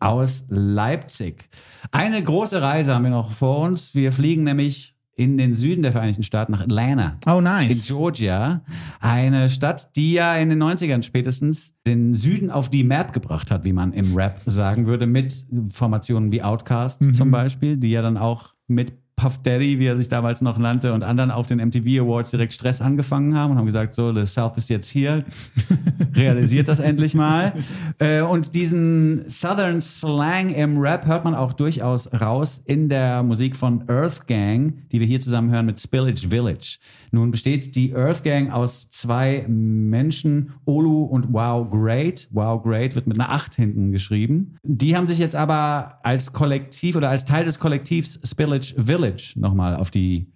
aus 0.00 0.44
Leipzig. 0.48 1.48
Eine 1.90 2.22
große 2.22 2.62
Reise 2.62 2.94
haben 2.94 3.02
wir 3.04 3.10
noch 3.10 3.32
vor 3.32 3.58
uns. 3.58 3.94
Wir 3.94 4.12
fliegen 4.12 4.44
nämlich 4.44 4.94
in 5.18 5.36
den 5.36 5.52
Süden 5.52 5.82
der 5.82 5.90
Vereinigten 5.92 6.22
Staaten 6.22 6.52
nach 6.52 6.60
Atlanta. 6.60 7.16
Oh, 7.26 7.38
In 7.38 7.44
nice. 7.44 7.88
Georgia, 7.88 8.62
eine 9.00 9.48
Stadt, 9.48 9.94
die 9.96 10.12
ja 10.12 10.34
in 10.36 10.48
den 10.48 10.62
90ern 10.62 11.02
spätestens 11.02 11.74
den 11.86 12.14
Süden 12.14 12.50
auf 12.50 12.70
die 12.70 12.84
Map 12.84 13.12
gebracht 13.12 13.50
hat, 13.50 13.64
wie 13.64 13.72
man 13.72 13.92
im 13.92 14.14
Rap 14.16 14.40
sagen 14.46 14.86
würde, 14.86 15.06
mit 15.06 15.34
Formationen 15.70 16.30
wie 16.30 16.42
Outkast 16.42 17.02
Mhm. 17.02 17.12
zum 17.12 17.30
Beispiel, 17.32 17.76
die 17.76 17.90
ja 17.90 18.00
dann 18.00 18.16
auch 18.16 18.54
mit 18.68 18.92
Puff 19.18 19.38
Daddy, 19.42 19.80
wie 19.80 19.86
er 19.86 19.96
sich 19.96 20.08
damals 20.08 20.40
noch 20.40 20.58
nannte, 20.58 20.94
und 20.94 21.02
anderen 21.02 21.32
auf 21.32 21.46
den 21.46 21.58
MTV 21.58 22.02
Awards 22.02 22.30
direkt 22.30 22.52
Stress 22.52 22.80
angefangen 22.80 23.36
haben 23.36 23.50
und 23.50 23.58
haben 23.58 23.66
gesagt, 23.66 23.94
so, 23.94 24.14
the 24.14 24.24
South 24.24 24.56
ist 24.56 24.70
jetzt 24.70 24.88
hier, 24.88 25.24
realisiert 26.14 26.68
das 26.68 26.78
endlich 26.78 27.14
mal. 27.14 27.52
Äh, 27.98 28.22
und 28.22 28.54
diesen 28.54 29.28
Southern 29.28 29.80
Slang 29.80 30.54
im 30.54 30.78
Rap 30.78 31.04
hört 31.04 31.24
man 31.24 31.34
auch 31.34 31.52
durchaus 31.52 32.10
raus 32.12 32.62
in 32.64 32.88
der 32.88 33.24
Musik 33.24 33.56
von 33.56 33.88
Earth 33.88 34.28
Gang, 34.28 34.88
die 34.92 35.00
wir 35.00 35.06
hier 35.06 35.18
zusammen 35.18 35.50
hören 35.50 35.66
mit 35.66 35.80
Spillage 35.80 36.28
Village. 36.28 36.78
Nun 37.10 37.30
besteht 37.30 37.74
die 37.76 37.94
Earth 37.94 38.22
Gang 38.24 38.50
aus 38.50 38.90
zwei 38.90 39.44
Menschen, 39.48 40.52
Olu 40.64 41.02
und 41.04 41.32
Wow 41.32 41.70
Great. 41.70 42.28
Wow 42.30 42.62
Great 42.62 42.94
wird 42.94 43.06
mit 43.06 43.18
einer 43.18 43.30
8 43.30 43.54
hinten 43.54 43.92
geschrieben. 43.92 44.56
Die 44.62 44.96
haben 44.96 45.08
sich 45.08 45.18
jetzt 45.18 45.34
aber 45.36 45.98
als 46.02 46.32
Kollektiv 46.32 46.96
oder 46.96 47.08
als 47.10 47.24
Teil 47.24 47.44
des 47.44 47.58
Kollektivs 47.58 48.20
Spillage 48.24 48.74
Village 48.76 49.32
nochmal 49.36 49.76
auf 49.76 49.90
die 49.90 50.30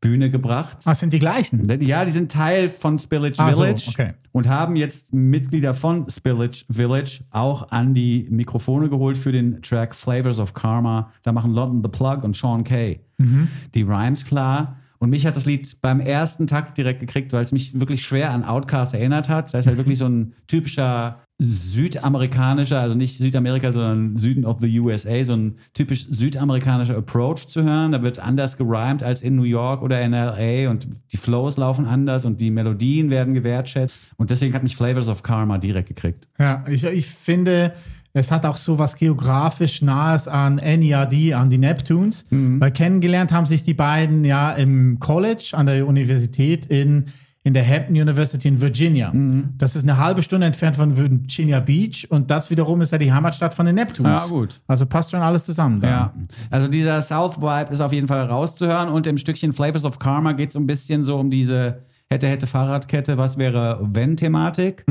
Bühne 0.00 0.30
gebracht. 0.30 0.78
Ah, 0.86 0.94
sind 0.94 1.12
die 1.12 1.18
gleichen. 1.18 1.68
Ja, 1.82 2.06
die 2.06 2.10
sind 2.10 2.32
Teil 2.32 2.68
von 2.68 2.98
Spillage 2.98 3.34
Ah, 3.38 3.52
so, 3.52 3.62
Village 3.62 3.84
okay. 3.90 4.12
und 4.32 4.48
haben 4.48 4.74
jetzt 4.76 5.12
Mitglieder 5.12 5.74
von 5.74 6.08
Spillage 6.08 6.64
Village 6.70 7.20
auch 7.30 7.70
an 7.70 7.92
die 7.92 8.26
Mikrofone 8.30 8.88
geholt 8.88 9.18
für 9.18 9.30
den 9.30 9.60
Track 9.60 9.94
Flavors 9.94 10.40
of 10.40 10.54
Karma. 10.54 11.10
Da 11.22 11.32
machen 11.32 11.52
London 11.52 11.82
the 11.82 11.90
Plug 11.90 12.20
und 12.22 12.34
Sean 12.34 12.64
Kay 12.64 13.00
Mhm. 13.18 13.48
die 13.74 13.82
Rhymes 13.82 14.24
klar. 14.24 14.78
Und 15.00 15.08
mich 15.08 15.26
hat 15.26 15.34
das 15.34 15.46
Lied 15.46 15.80
beim 15.80 15.98
ersten 15.98 16.46
Takt 16.46 16.76
direkt 16.76 17.00
gekriegt, 17.00 17.32
weil 17.32 17.42
es 17.42 17.52
mich 17.52 17.80
wirklich 17.80 18.02
schwer 18.02 18.30
an 18.30 18.44
Outcast 18.44 18.92
erinnert 18.92 19.30
hat. 19.30 19.52
Da 19.52 19.58
ist 19.58 19.66
halt 19.66 19.78
wirklich 19.78 19.98
so 19.98 20.06
ein 20.06 20.34
typischer 20.46 21.22
südamerikanischer, 21.38 22.78
also 22.78 22.98
nicht 22.98 23.16
Südamerika, 23.16 23.72
sondern 23.72 24.18
Süden 24.18 24.44
of 24.44 24.58
the 24.60 24.78
USA, 24.78 25.24
so 25.24 25.32
ein 25.32 25.56
typisch 25.72 26.06
südamerikanischer 26.10 26.98
Approach 26.98 27.48
zu 27.48 27.62
hören. 27.62 27.92
Da 27.92 28.02
wird 28.02 28.18
anders 28.18 28.58
gerimt 28.58 29.02
als 29.02 29.22
in 29.22 29.36
New 29.36 29.44
York 29.44 29.80
oder 29.80 30.02
in 30.02 30.12
LA 30.12 30.68
und 30.68 30.86
die 31.12 31.16
Flows 31.16 31.56
laufen 31.56 31.86
anders 31.86 32.26
und 32.26 32.42
die 32.42 32.50
Melodien 32.50 33.08
werden 33.08 33.32
gewertschätzt. 33.32 34.12
Und 34.18 34.28
deswegen 34.28 34.52
hat 34.52 34.62
mich 34.62 34.76
Flavors 34.76 35.08
of 35.08 35.22
Karma 35.22 35.56
direkt 35.56 35.88
gekriegt. 35.88 36.28
Ja, 36.38 36.62
ich, 36.68 36.84
ich 36.84 37.06
finde, 37.06 37.72
es 38.12 38.30
hat 38.30 38.44
auch 38.44 38.56
so 38.56 38.78
was 38.78 38.96
geografisch 38.96 39.82
Nahes 39.82 40.26
an 40.26 40.56
NERD, 40.56 41.34
an 41.34 41.50
die 41.50 41.58
Neptunes. 41.58 42.26
Weil 42.30 42.70
kennengelernt 42.72 43.32
haben 43.32 43.46
sich 43.46 43.62
die 43.62 43.74
beiden 43.74 44.24
ja 44.24 44.52
im 44.52 44.98
College 44.98 45.52
an 45.52 45.66
der 45.66 45.86
Universität 45.86 46.66
in, 46.66 47.06
in 47.44 47.54
der 47.54 47.66
Hampton 47.66 47.94
University 47.94 48.48
in 48.48 48.60
Virginia. 48.60 49.12
Das 49.58 49.76
ist 49.76 49.84
eine 49.84 49.96
halbe 49.96 50.22
Stunde 50.22 50.46
entfernt 50.46 50.76
von 50.76 50.96
Virginia 50.96 51.60
Beach 51.60 52.06
und 52.10 52.30
das 52.30 52.50
wiederum 52.50 52.80
ist 52.80 52.90
ja 52.90 52.98
die 52.98 53.12
Heimatstadt 53.12 53.54
von 53.54 53.66
den 53.66 53.76
Neptunes. 53.76 54.24
Ja, 54.24 54.28
gut. 54.28 54.60
Also 54.66 54.86
passt 54.86 55.12
schon 55.12 55.22
alles 55.22 55.44
zusammen. 55.44 55.80
Da. 55.80 55.88
Ja, 55.88 56.12
also 56.50 56.66
dieser 56.66 57.00
South-Vibe 57.00 57.72
ist 57.72 57.80
auf 57.80 57.92
jeden 57.92 58.08
Fall 58.08 58.20
rauszuhören 58.26 58.88
und 58.88 59.06
im 59.06 59.18
Stückchen 59.18 59.52
Flavors 59.52 59.84
of 59.84 60.00
Karma 60.00 60.32
geht 60.32 60.48
es 60.48 60.54
so 60.54 60.60
ein 60.60 60.66
bisschen 60.66 61.04
so 61.04 61.16
um 61.16 61.30
diese 61.30 61.82
hätte, 62.10 62.28
hätte 62.28 62.46
Fahrradkette, 62.46 63.18
was 63.18 63.38
wäre 63.38 63.78
wenn-Thematik. 63.82 64.84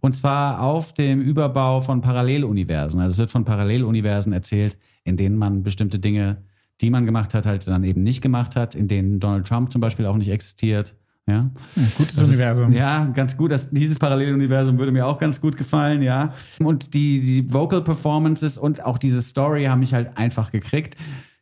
Und 0.00 0.14
zwar 0.14 0.60
auf 0.60 0.92
dem 0.92 1.20
Überbau 1.20 1.80
von 1.80 2.02
Paralleluniversen. 2.02 3.00
Also 3.00 3.12
es 3.12 3.18
wird 3.18 3.30
von 3.30 3.44
Paralleluniversen 3.44 4.32
erzählt, 4.32 4.78
in 5.04 5.16
denen 5.16 5.36
man 5.36 5.62
bestimmte 5.62 5.98
Dinge, 5.98 6.44
die 6.80 6.90
man 6.90 7.06
gemacht 7.06 7.34
hat, 7.34 7.46
halt 7.46 7.66
dann 7.66 7.84
eben 7.84 8.02
nicht 8.02 8.20
gemacht 8.20 8.56
hat, 8.56 8.74
in 8.74 8.88
denen 8.88 9.20
Donald 9.20 9.46
Trump 9.46 9.72
zum 9.72 9.80
Beispiel 9.80 10.06
auch 10.06 10.16
nicht 10.16 10.28
existiert. 10.30 10.94
Ja. 11.26 11.50
Gutes 11.96 12.16
Das 12.16 12.28
Universum. 12.28 12.72
Ist, 12.72 12.78
ja, 12.78 13.04
ganz 13.06 13.36
gut. 13.36 13.52
Das, 13.52 13.70
dieses 13.70 13.98
Paralleluniversum 13.98 14.78
würde 14.78 14.90
mir 14.90 15.06
auch 15.06 15.18
ganz 15.18 15.40
gut 15.40 15.56
gefallen, 15.56 16.02
ja. 16.02 16.34
Und 16.62 16.94
die, 16.94 17.20
die 17.20 17.52
Vocal 17.52 17.82
Performances 17.82 18.58
und 18.58 18.84
auch 18.84 18.98
diese 18.98 19.22
Story 19.22 19.64
haben 19.64 19.80
mich 19.80 19.94
halt 19.94 20.16
einfach 20.16 20.50
gekriegt. 20.50 20.96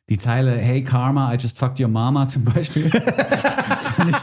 Die 0.09 0.19
Zeile 0.19 0.53
Hey 0.53 0.83
Karma, 0.85 1.33
I 1.33 1.37
just 1.37 1.59
fucked 1.59 1.81
your 1.81 1.89
mama 1.89 2.27
zum 2.29 2.45
Beispiel. 2.45 2.91
Finde 2.91 4.11
ich, 4.11 4.17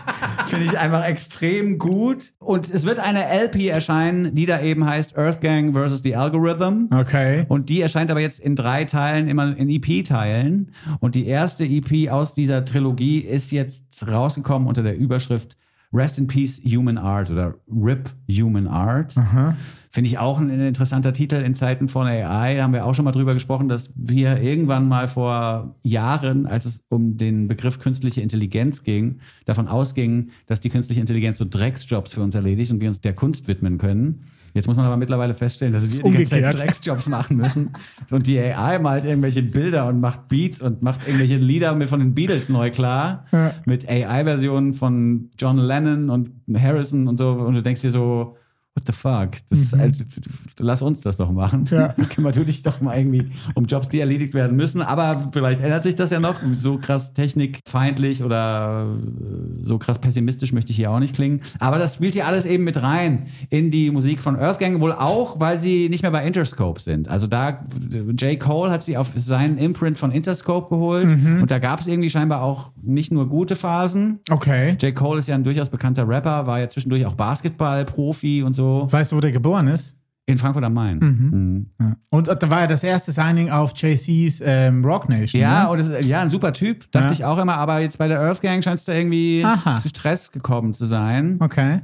find 0.49 0.65
ich 0.65 0.77
einfach 0.77 1.05
extrem 1.05 1.77
gut. 1.77 2.33
Und 2.39 2.69
es 2.69 2.85
wird 2.85 2.99
eine 2.99 3.25
LP 3.25 3.67
erscheinen, 3.67 4.35
die 4.35 4.45
da 4.45 4.61
eben 4.61 4.85
heißt 4.85 5.17
Earth 5.17 5.41
Gang 5.41 5.73
versus 5.73 6.01
the 6.03 6.15
Algorithm. 6.15 6.89
Okay. 6.91 7.45
Und 7.47 7.69
die 7.69 7.81
erscheint 7.81 8.11
aber 8.11 8.21
jetzt 8.21 8.39
in 8.39 8.55
drei 8.55 8.85
Teilen, 8.85 9.27
immer 9.27 9.55
in 9.57 9.69
EP-Teilen. 9.69 10.71
Und 10.99 11.15
die 11.15 11.27
erste 11.27 11.65
EP 11.65 12.11
aus 12.11 12.33
dieser 12.33 12.65
Trilogie 12.65 13.19
ist 13.19 13.51
jetzt 13.51 14.07
rausgekommen 14.07 14.67
unter 14.67 14.83
der 14.83 14.97
Überschrift 14.97 15.57
Rest 15.95 16.19
in 16.19 16.27
Peace 16.27 16.61
Human 16.65 16.97
Art 16.97 17.31
oder 17.31 17.55
RIP 17.71 18.09
Human 18.29 18.67
Art. 18.67 19.15
Finde 19.89 20.09
ich 20.09 20.17
auch 20.17 20.39
ein 20.39 20.49
interessanter 20.49 21.13
Titel 21.13 21.35
in 21.35 21.55
Zeiten 21.55 21.87
von 21.87 22.05
AI. 22.05 22.55
Da 22.57 22.63
haben 22.63 22.73
wir 22.73 22.85
auch 22.85 22.93
schon 22.93 23.05
mal 23.05 23.13
drüber 23.13 23.33
gesprochen, 23.33 23.69
dass 23.69 23.91
wir 23.95 24.41
irgendwann 24.41 24.89
mal 24.89 25.07
vor 25.07 25.77
Jahren, 25.83 26.47
als 26.47 26.65
es 26.65 26.83
um 26.89 27.15
den 27.15 27.47
Begriff 27.47 27.79
künstliche 27.79 28.19
Intelligenz 28.19 28.83
ging, 28.83 29.19
davon 29.45 29.69
ausgingen, 29.69 30.31
dass 30.47 30.59
die 30.59 30.69
künstliche 30.69 30.99
Intelligenz 30.99 31.37
so 31.37 31.45
Drecksjobs 31.49 32.13
für 32.13 32.21
uns 32.21 32.35
erledigt 32.35 32.71
und 32.71 32.81
wir 32.81 32.89
uns 32.89 32.99
der 32.99 33.13
Kunst 33.13 33.47
widmen 33.47 33.77
können. 33.77 34.25
Jetzt 34.55 34.67
muss 34.67 34.77
man 34.77 34.85
aber 34.85 34.95
mittlerweile 34.95 35.33
feststellen, 35.33 35.73
dass 35.73 35.83
wir 35.83 36.01
die 36.01 36.11
ganze 36.11 36.29
Zeit. 36.29 36.53
Drecksjobs 36.57 37.09
machen 37.09 37.35
müssen. 37.35 37.71
Und 38.09 38.25
die 38.25 38.39
AI 38.39 38.79
malt 38.79 39.03
irgendwelche 39.03 39.43
Bilder 39.43 39.85
und 39.87 39.99
macht 39.99 40.29
Beats 40.29 40.61
und 40.61 40.81
macht 40.81 41.05
irgendwelche 41.05 41.35
Lieder 41.35 41.75
mit 41.75 41.89
von 41.89 41.99
den 41.99 42.15
Beatles 42.15 42.47
neu 42.47 42.71
klar. 42.71 43.25
Mit 43.65 43.87
AI-Versionen 43.89 44.71
von 44.71 45.29
John 45.37 45.57
Lennon 45.57 46.09
und 46.09 46.31
Harrison 46.57 47.09
und 47.09 47.17
so. 47.17 47.31
Und 47.31 47.55
du 47.55 47.61
denkst 47.61 47.81
dir 47.81 47.91
so, 47.91 48.37
what 48.75 48.85
the 48.85 48.91
fuck? 48.91 49.31
Das 49.49 49.59
ist 49.59 49.77
halt, 49.77 50.05
lass 50.59 50.81
uns 50.81 51.01
das 51.01 51.17
doch 51.17 51.31
machen. 51.31 51.65
Ja. 51.71 51.89
Kümmer 52.09 52.31
du 52.31 52.43
dich 52.43 52.61
doch 52.61 52.81
mal 52.81 52.97
irgendwie 52.97 53.23
um 53.53 53.65
Jobs, 53.65 53.87
die 53.87 54.01
erledigt 54.01 54.33
werden 54.33 54.57
müssen. 54.57 54.81
Aber 54.81 55.29
vielleicht 55.31 55.61
ändert 55.61 55.83
sich 55.83 55.95
das 55.95 56.09
ja 56.09 56.19
noch. 56.19 56.35
So 56.53 56.77
krass 56.77 57.13
technikfeindlich 57.13 58.21
oder 58.21 58.87
äh, 58.93 59.63
so 59.63 59.77
krass 59.77 59.99
pessimistisch 59.99 60.51
möchte 60.51 60.71
ich 60.71 60.75
hier 60.75 60.91
auch 60.91 60.99
nicht 60.99 61.15
klingen. 61.15 61.41
Aber 61.59 61.79
das 61.79 61.95
spielt 61.95 62.15
hier 62.15 62.27
alles 62.27 62.45
eben 62.45 62.65
mit 62.65 62.81
rein 62.81 63.27
in 63.49 63.71
die 63.71 63.91
Musik 63.91 64.21
von 64.21 64.35
Earthgang. 64.37 64.81
Wohl 64.81 64.91
auch, 64.91 65.39
weil 65.39 65.59
sie 65.59 65.87
nicht 65.89 66.01
mehr 66.01 66.11
bei 66.11 66.25
Interscope 66.25 66.81
sind. 66.81 67.07
Also 67.07 67.27
da, 67.27 67.61
J. 68.19 68.37
Cole 68.39 68.71
hat 68.71 68.83
sie 68.83 68.97
auf 68.97 69.11
seinen 69.15 69.57
Imprint 69.57 69.97
von 69.97 70.11
Interscope 70.11 70.69
geholt. 70.69 71.09
Und 71.41 71.49
da 71.49 71.59
gab 71.59 71.79
es 71.79 71.87
irgendwie 71.87 72.09
scheinbar 72.09 72.41
auch 72.41 72.71
nicht 72.81 73.13
nur 73.13 73.29
gute 73.29 73.55
Phasen. 73.55 74.19
Okay. 74.29 74.75
J. 74.81 74.93
Cole 74.93 75.19
ist 75.19 75.27
ja 75.27 75.35
ein 75.35 75.43
durchaus 75.43 75.69
bekannter 75.69 76.07
Rapper, 76.07 76.45
war 76.45 76.59
ja 76.59 76.69
zwischendurch 76.69 77.05
auch 77.05 77.13
Basketball-Profi 77.13 78.43
und 78.43 78.53
so. 78.53 78.64
Weißt 78.89 79.11
du, 79.11 79.15
wo 79.17 79.21
der 79.21 79.31
geboren 79.31 79.67
ist? 79.67 79.95
In 80.27 80.39
Frankfurt 80.39 80.63
am 80.63 80.73
Main. 80.73 80.97
Mhm. 81.77 81.97
Und 82.09 82.27
da 82.27 82.49
war 82.49 82.61
ja 82.61 82.67
das 82.67 82.83
erste 82.83 83.11
Signing 83.11 83.51
auf 83.51 83.73
JC's 83.75 84.41
ähm, 84.43 84.83
Rock 84.83 85.07
Nation. 85.07 85.39
Ja, 85.39 85.65
ne? 85.65 85.69
und 85.69 85.79
ist, 85.79 86.05
ja, 86.05 86.21
ein 86.21 86.29
super 86.29 86.51
Typ, 86.51 86.91
dachte 86.91 87.07
Ja. 87.09 87.13
ich 87.13 87.25
auch 87.25 87.37
immer, 87.37 87.57
aber 87.57 87.79
jetzt 87.79 87.99
bei 87.99 88.07
der 88.07 88.19
Earth 88.21 88.41
Gang 88.41 88.63
scheint 88.63 88.79
es 88.79 88.85
da 88.85 88.93
irgendwie 88.93 89.43
Aha. 89.45 89.75
zu 89.75 89.87
Stress 89.89 90.31
gekommen 90.31 90.73
zu 90.73 90.85
sein. 90.85 91.37
Okay. 91.39 91.81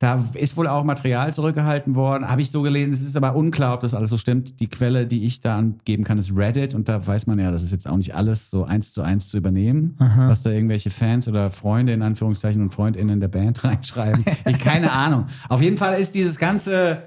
Da 0.00 0.22
ist 0.34 0.56
wohl 0.56 0.66
auch 0.66 0.84
Material 0.84 1.32
zurückgehalten 1.32 1.94
worden. 1.94 2.28
Habe 2.28 2.40
ich 2.40 2.50
so 2.50 2.62
gelesen. 2.62 2.92
Es 2.92 3.00
ist 3.00 3.16
aber 3.16 3.36
unklar, 3.36 3.74
ob 3.74 3.80
das 3.80 3.94
alles 3.94 4.10
so 4.10 4.16
stimmt. 4.18 4.60
Die 4.60 4.68
Quelle, 4.68 5.06
die 5.06 5.24
ich 5.24 5.40
da 5.40 5.56
angeben 5.56 6.04
kann, 6.04 6.18
ist 6.18 6.36
Reddit. 6.36 6.74
Und 6.74 6.88
da 6.88 7.06
weiß 7.06 7.26
man 7.26 7.38
ja, 7.38 7.50
das 7.50 7.62
ist 7.62 7.72
jetzt 7.72 7.88
auch 7.88 7.96
nicht 7.96 8.14
alles 8.14 8.50
so 8.50 8.64
eins 8.64 8.92
zu 8.92 9.02
eins 9.02 9.28
zu 9.28 9.38
übernehmen, 9.38 9.94
was 9.98 10.42
da 10.42 10.50
irgendwelche 10.50 10.90
Fans 10.90 11.28
oder 11.28 11.50
Freunde 11.50 11.92
in 11.92 12.02
Anführungszeichen 12.02 12.60
und 12.60 12.74
Freundinnen 12.74 13.20
der 13.20 13.28
Band 13.28 13.62
reinschreiben. 13.64 14.24
ich, 14.44 14.58
keine 14.58 14.90
Ahnung. 14.92 15.26
Auf 15.48 15.62
jeden 15.62 15.78
Fall 15.78 16.00
ist 16.00 16.14
dieses 16.14 16.38
ganze 16.38 17.04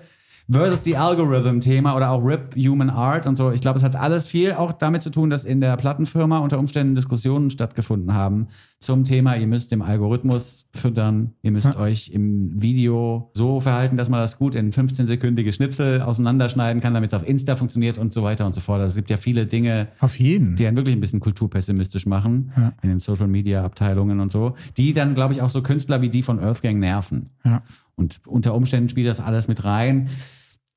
versus 0.50 0.82
die 0.82 0.96
Algorithm-Thema 0.96 1.96
oder 1.96 2.12
auch 2.12 2.24
RIP 2.24 2.56
Human 2.56 2.90
Art 2.90 3.28
und 3.28 3.36
so. 3.36 3.52
Ich 3.52 3.62
glaube, 3.62 3.78
es 3.78 3.84
hat 3.84 3.96
alles 3.96 4.28
viel 4.28 4.54
auch 4.54 4.72
damit 4.72 5.02
zu 5.02 5.10
tun, 5.10 5.30
dass 5.30 5.44
in 5.44 5.62
der 5.62 5.76
Plattenfirma 5.78 6.40
unter 6.40 6.60
Umständen 6.60 6.96
Diskussionen 6.96 7.50
stattgefunden 7.50 8.14
haben 8.14 8.48
zum 8.80 9.04
Thema, 9.06 9.36
ihr 9.36 9.48
müsst 9.48 9.72
dem 9.72 9.82
Algorithmus 9.82 10.70
füttern, 10.72 11.34
ihr 11.42 11.52
müsst 11.52 11.76
euch 11.78 12.10
im 12.10 12.62
Video 12.62 13.32
so 13.34 13.60
verhalten, 13.60 13.98
dass 13.98 14.08
man 14.08 14.20
das 14.20 14.38
gut 14.38 14.54
in 14.54 14.72
15-sekündige 14.72 15.52
Schnipsel 15.52 16.02
auseinanderschneiden 16.02 16.80
kann, 16.80 16.94
damit 16.94 17.12
es 17.12 17.20
auf 17.20 17.28
Insta 17.28 17.56
funktioniert 17.56 17.98
und 17.98 18.14
so 18.14 18.24
weiter 18.24 18.46
und 18.46 18.54
so 18.54 18.62
fort. 18.62 18.80
Also 18.80 18.92
es 18.92 18.96
gibt 18.96 19.10
ja 19.10 19.18
viele 19.18 19.48
Dinge, 19.48 19.88
Auf 20.00 20.20
jeden. 20.20 20.56
die 20.56 20.68
einen 20.68 20.78
wirklich 20.78 20.96
ein 20.96 21.02
bisschen 21.02 21.20
kulturpessimistisch 21.20 22.06
machen 22.06 22.52
in 22.84 22.90
den 22.90 23.00
Social 23.00 23.28
Media 23.28 23.64
Abteilungen 23.64 24.20
und 24.20 24.32
so, 24.32 24.56
die 24.78 24.94
dann, 24.94 25.16
glaube 25.16 25.34
ich, 25.34 25.42
auch 25.42 25.50
so 25.50 25.64
Künstler 25.64 26.02
wie 26.02 26.10
die 26.10 26.22
von 26.22 26.40
Earthgang 26.40 26.80
nerven. 26.80 27.32
Ja. 27.44 27.64
Und 27.96 28.22
unter 28.28 28.54
Umständen 28.54 28.90
spielt 28.90 29.08
das 29.08 29.20
alles 29.20 29.48
mit 29.48 29.64
rein. 29.64 30.10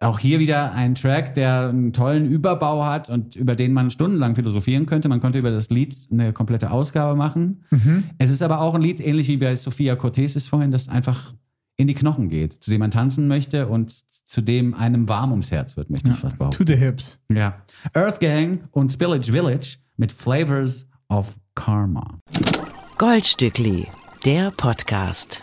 Auch 0.03 0.19
hier 0.19 0.41
wieder 0.41 0.73
ein 0.73 0.95
Track, 0.95 1.35
der 1.35 1.69
einen 1.69 1.93
tollen 1.93 2.27
Überbau 2.27 2.87
hat 2.87 3.11
und 3.11 3.37
über 3.37 3.55
den 3.55 3.75
man 3.75 3.91
stundenlang 3.91 4.35
philosophieren 4.35 4.87
könnte. 4.87 5.11
Man 5.11 5.21
könnte 5.21 5.39
über 5.39 5.51
das 5.51 5.69
Lied 5.69 5.95
eine 6.11 6.33
komplette 6.33 6.71
Ausgabe 6.71 7.17
machen. 7.17 7.65
Es 8.17 8.31
ist 8.31 8.41
aber 8.43 8.63
auch 8.63 8.75
ein 8.75 8.81
Lied, 8.81 9.01
ähnlich 9.01 9.29
wie 9.29 9.37
bei 9.37 9.55
Sophia 9.55 9.97
Cortez 9.97 10.37
ist 10.37 10.49
vorhin, 10.49 10.71
das 10.71 10.89
einfach 10.89 11.35
in 11.77 11.87
die 11.87 11.95
Knochen 11.95 12.31
geht, 12.31 12.55
zu 12.55 12.71
dem 12.71 12.81
man 12.81 12.91
tanzen 12.91 13.29
möchte 13.29 13.67
und 13.69 14.03
zu 14.25 14.41
dem 14.41 14.73
einem 14.75 15.09
warm 15.09 15.33
ums 15.33 15.51
Herz 15.51 15.77
wird, 15.77 15.91
möchte 15.91 16.11
ich 16.13 16.17
fast 16.17 16.39
behaupten. 16.39 16.65
To 16.65 16.73
the 16.73 16.79
hips. 16.79 17.19
Ja. 17.31 17.63
Earth 17.95 18.21
Gang 18.21 18.61
und 18.71 18.91
Spillage 18.93 19.31
Village 19.31 19.77
mit 19.97 20.13
Flavors 20.13 20.87
of 21.09 21.39
Karma. 21.55 22.19
Goldstückli, 22.97 23.87
der 24.25 24.51
Podcast. 24.53 25.43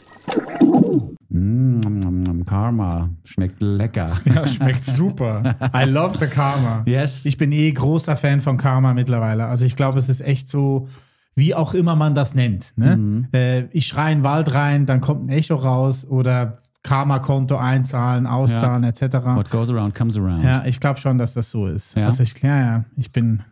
Mm, 1.30 2.17
Karma 2.48 3.10
schmeckt 3.24 3.62
lecker. 3.62 4.20
Ja, 4.26 4.48
schmeckt 4.48 4.86
super. 4.86 5.56
I 5.76 5.84
love 5.84 6.18
the 6.20 6.28
Karma. 6.28 6.84
Yes. 6.86 7.26
Ich 7.26 7.38
bin 7.38 7.52
eh 7.52 7.72
großer 7.72 8.18
Fan 8.18 8.42
von 8.42 8.58
Karma 8.58 8.94
mittlerweile. 8.94 9.46
Also 9.46 9.66
ich 9.66 9.76
glaube, 9.76 10.00
es 10.00 10.10
ist 10.10 10.22
echt 10.22 10.50
so, 10.50 10.88
wie 11.36 11.54
auch 11.54 11.74
immer 11.74 11.96
man 11.96 12.16
das 12.16 12.34
nennt. 12.34 12.74
Ne? 12.76 12.98
Mhm. 12.98 13.28
Äh, 13.34 13.66
ich 13.72 13.86
schreie 13.86 14.14
in 14.14 14.20
den 14.20 14.24
Wald 14.24 14.54
rein, 14.54 14.86
dann 14.86 15.02
kommt 15.02 15.26
ein 15.26 15.30
Echo 15.30 15.56
raus 15.56 16.06
oder 16.06 16.58
Karma-Konto 16.84 17.58
einzahlen, 17.58 18.26
auszahlen 18.26 18.84
etc. 18.86 19.02
What 19.36 19.50
goes 19.50 19.70
around 19.70 19.94
comes 19.94 20.18
around. 20.18 20.44
Ja, 20.44 20.66
ich 20.66 20.80
glaube 20.80 21.00
schon, 21.00 21.18
dass 21.18 21.34
das 21.34 21.52
so 21.52 21.68
ist. 21.68 21.96
Ja? 21.96 22.06
Also 22.06 22.24
ich, 22.24 22.42
ja, 22.42 22.60
ja, 22.60 22.86
ich 22.96 23.12
bin 23.12 23.44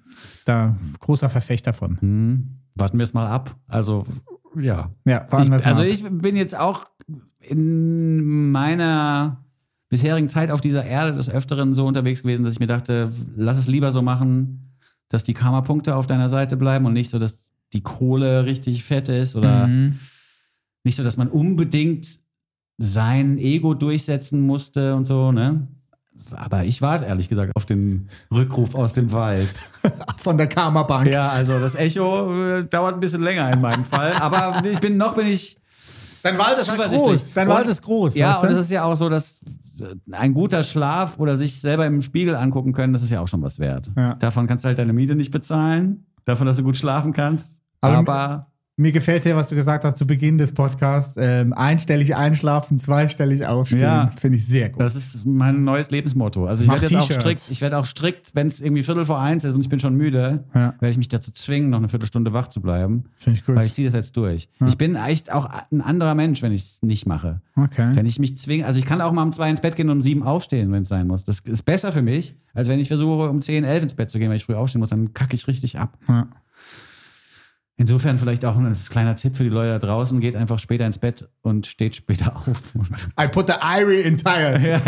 da 0.45 0.75
großer 0.99 1.29
Verfechter 1.29 1.73
von. 1.73 1.99
Hm. 1.99 2.49
Warten 2.77 2.97
wir 2.97 3.03
es 3.03 3.13
mal 3.13 3.27
ab. 3.27 3.55
Also, 3.67 4.05
ja. 4.59 4.91
Ja, 5.05 5.27
wir's 5.31 5.49
mal 5.49 5.61
also 5.63 5.83
ich 5.83 6.03
bin 6.03 6.35
jetzt 6.35 6.57
auch 6.57 6.85
in 7.39 8.51
meiner 8.51 9.43
bisherigen 9.89 10.29
Zeit 10.29 10.51
auf 10.51 10.61
dieser 10.61 10.83
Erde 10.85 11.13
des 11.15 11.29
Öfteren 11.29 11.73
so 11.73 11.85
unterwegs 11.85 12.23
gewesen, 12.23 12.43
dass 12.43 12.53
ich 12.53 12.59
mir 12.59 12.67
dachte, 12.67 13.11
lass 13.35 13.57
es 13.57 13.67
lieber 13.67 13.91
so 13.91 14.01
machen, 14.01 14.73
dass 15.09 15.23
die 15.23 15.33
Karma-Punkte 15.33 15.95
auf 15.95 16.07
deiner 16.07 16.29
Seite 16.29 16.57
bleiben 16.57 16.85
und 16.85 16.93
nicht 16.93 17.09
so, 17.09 17.19
dass 17.19 17.51
die 17.73 17.81
Kohle 17.81 18.45
richtig 18.45 18.83
fett 18.83 19.09
ist 19.09 19.35
oder 19.35 19.67
Mhm. 19.67 19.99
nicht 20.83 20.95
so, 20.95 21.03
dass 21.03 21.17
man 21.17 21.27
unbedingt 21.27 22.19
sein 22.77 23.37
Ego 23.37 23.73
durchsetzen 23.73 24.41
musste 24.41 24.95
und 24.95 25.05
so, 25.05 25.31
ne? 25.31 25.67
Aber 26.33 26.63
ich 26.63 26.81
warte 26.81 27.05
ehrlich 27.05 27.29
gesagt 27.29 27.51
auf 27.55 27.65
den 27.65 28.09
Rückruf 28.33 28.73
aus 28.75 28.93
dem 28.93 29.11
Wald. 29.11 29.49
Von 30.17 30.37
der 30.37 30.47
Karma-Bank. 30.47 31.13
Ja, 31.13 31.29
also 31.29 31.59
das 31.59 31.75
Echo 31.75 32.57
äh, 32.57 32.63
dauert 32.65 32.95
ein 32.95 32.99
bisschen 32.99 33.21
länger 33.21 33.51
in 33.53 33.61
meinem 33.61 33.83
Fall. 33.83 34.13
Aber 34.13 34.63
ich 34.65 34.79
bin 34.79 34.97
noch 34.97 35.15
bin 35.15 35.27
ich 35.27 35.57
Dein 36.23 36.37
Wald 36.39 36.57
ist 36.57 36.73
groß. 36.75 37.33
Dein 37.33 37.47
Wald 37.47 37.67
ist 37.67 37.81
groß. 37.83 38.15
Ja, 38.15 38.39
und 38.39 38.49
es 38.49 38.57
ist 38.57 38.71
ja 38.71 38.83
auch 38.83 38.95
so, 38.95 39.09
dass 39.09 39.41
äh, 39.79 39.93
ein 40.11 40.33
guter 40.33 40.63
Schlaf 40.63 41.19
oder 41.19 41.37
sich 41.37 41.61
selber 41.61 41.85
im 41.85 42.01
Spiegel 42.01 42.35
angucken 42.35 42.73
können, 42.73 42.93
das 42.93 43.03
ist 43.03 43.11
ja 43.11 43.19
auch 43.21 43.27
schon 43.27 43.43
was 43.43 43.59
wert. 43.59 43.91
Ja. 43.95 44.15
Davon 44.15 44.47
kannst 44.47 44.65
du 44.65 44.67
halt 44.69 44.79
deine 44.79 44.91
Miete 44.93 45.13
nicht 45.13 45.29
bezahlen, 45.31 46.07
davon, 46.25 46.47
dass 46.47 46.57
du 46.57 46.63
gut 46.63 46.77
schlafen 46.77 47.13
kannst. 47.13 47.55
Aber- 47.81 47.97
Aber, 47.99 48.47
Mir 48.77 48.91
gefällt 48.91 49.23
hier, 49.23 49.37
was 49.37 49.47
du 49.47 49.55
gesagt 49.55 49.85
hast 49.85 49.97
zu 49.97 50.05
Beginn 50.05 50.37
des 50.37 50.51
Podcasts. 50.51 51.15
Ähm, 51.17 51.53
einstellig 51.53 52.13
einschlafen, 52.17 52.77
zweistellig 52.77 53.45
aufstehen. 53.45 53.79
Ja. 53.79 54.11
Finde 54.19 54.37
ich 54.37 54.45
sehr 54.45 54.69
gut. 54.69 54.81
das 54.81 54.95
ist 54.95 55.25
mein 55.25 55.63
neues 55.63 55.91
Lebensmotto. 55.91 56.45
Also 56.45 56.65
ich 56.65 56.69
werde 56.69 56.81
jetzt 56.87 56.95
auch 56.97 57.09
strikt, 57.09 57.49
ich 57.49 57.61
werde 57.61 57.77
auch 57.77 57.85
strikt, 57.85 58.31
wenn 58.33 58.47
es 58.47 58.59
irgendwie 58.59 58.83
Viertel 58.83 59.05
vor 59.05 59.17
eins 59.21 59.45
ist 59.45 59.55
und 59.55 59.61
ich 59.61 59.69
bin 59.69 59.79
schon 59.79 59.95
müde, 59.95 60.43
Ja. 60.53 60.73
werde 60.79 60.89
ich 60.89 60.97
mich 60.97 61.07
dazu 61.07 61.31
zwingen, 61.31 61.69
noch 61.69 61.77
eine 61.77 61.87
Viertelstunde 61.87 62.33
wach 62.33 62.49
zu 62.49 62.59
bleiben. 62.59 63.05
Finde 63.15 63.39
ich 63.39 63.45
gut. 63.45 63.55
Weil 63.55 63.65
ich 63.65 63.71
ziehe 63.71 63.87
das 63.87 63.95
jetzt 63.95 64.17
durch. 64.17 64.49
Ich 64.67 64.77
bin 64.77 64.95
echt 64.97 65.31
auch 65.31 65.49
ein 65.71 65.79
anderer 65.81 66.13
Mensch, 66.13 66.41
wenn 66.41 66.51
ich 66.51 66.63
es 66.63 66.81
nicht 66.83 67.05
mache. 67.05 67.39
Okay. 67.55 67.91
Wenn 67.93 68.05
ich 68.05 68.19
mich 68.19 68.35
zwinge, 68.35 68.65
also 68.65 68.77
ich 68.77 68.85
kann 68.85 68.99
auch 68.99 69.13
mal 69.13 69.23
um 69.23 69.31
zwei 69.31 69.49
ins 69.49 69.61
Bett 69.61 69.77
gehen 69.77 69.89
und 69.89 69.97
um 69.97 70.01
sieben 70.01 70.21
aufstehen, 70.23 70.69
wenn 70.73 70.81
es 70.81 70.89
sein 70.89 71.07
muss. 71.07 71.23
Das 71.23 71.39
ist 71.39 71.63
besser 71.63 71.93
für 71.93 72.01
mich, 72.01 72.35
als 72.53 72.67
wenn 72.67 72.79
ich 72.81 72.89
versuche, 72.89 73.29
um 73.29 73.41
zehn, 73.41 73.63
elf 73.63 73.83
ins 73.83 73.93
Bett 73.93 74.09
zu 74.11 74.19
gehen, 74.19 74.27
weil 74.27 74.35
ich 74.35 74.43
früh 74.43 74.55
aufstehen 74.55 74.81
muss, 74.81 74.89
dann 74.89 75.13
kacke 75.13 75.33
ich 75.33 75.47
richtig 75.47 75.79
ab. 75.79 75.97
Ja. 76.09 76.27
Insofern 77.77 78.17
vielleicht 78.17 78.45
auch 78.45 78.55
ein 78.57 78.73
kleiner 78.89 79.17
Tipp 79.17 79.35
für 79.35 79.43
die 79.43 79.49
Leute 79.49 79.77
da 79.79 79.87
draußen, 79.87 80.21
geht 80.21 80.37
einfach 80.37 80.59
später 80.59 80.85
ins 80.85 80.97
Bett 80.97 81.27
und 81.41 81.67
steht 81.67 81.95
später 81.95 82.35
auf. 82.47 82.73
I 83.19 83.27
put 83.27 83.47
the 83.47 83.55
Irie 83.61 84.01
in 84.01 84.15
tires. 84.17 84.65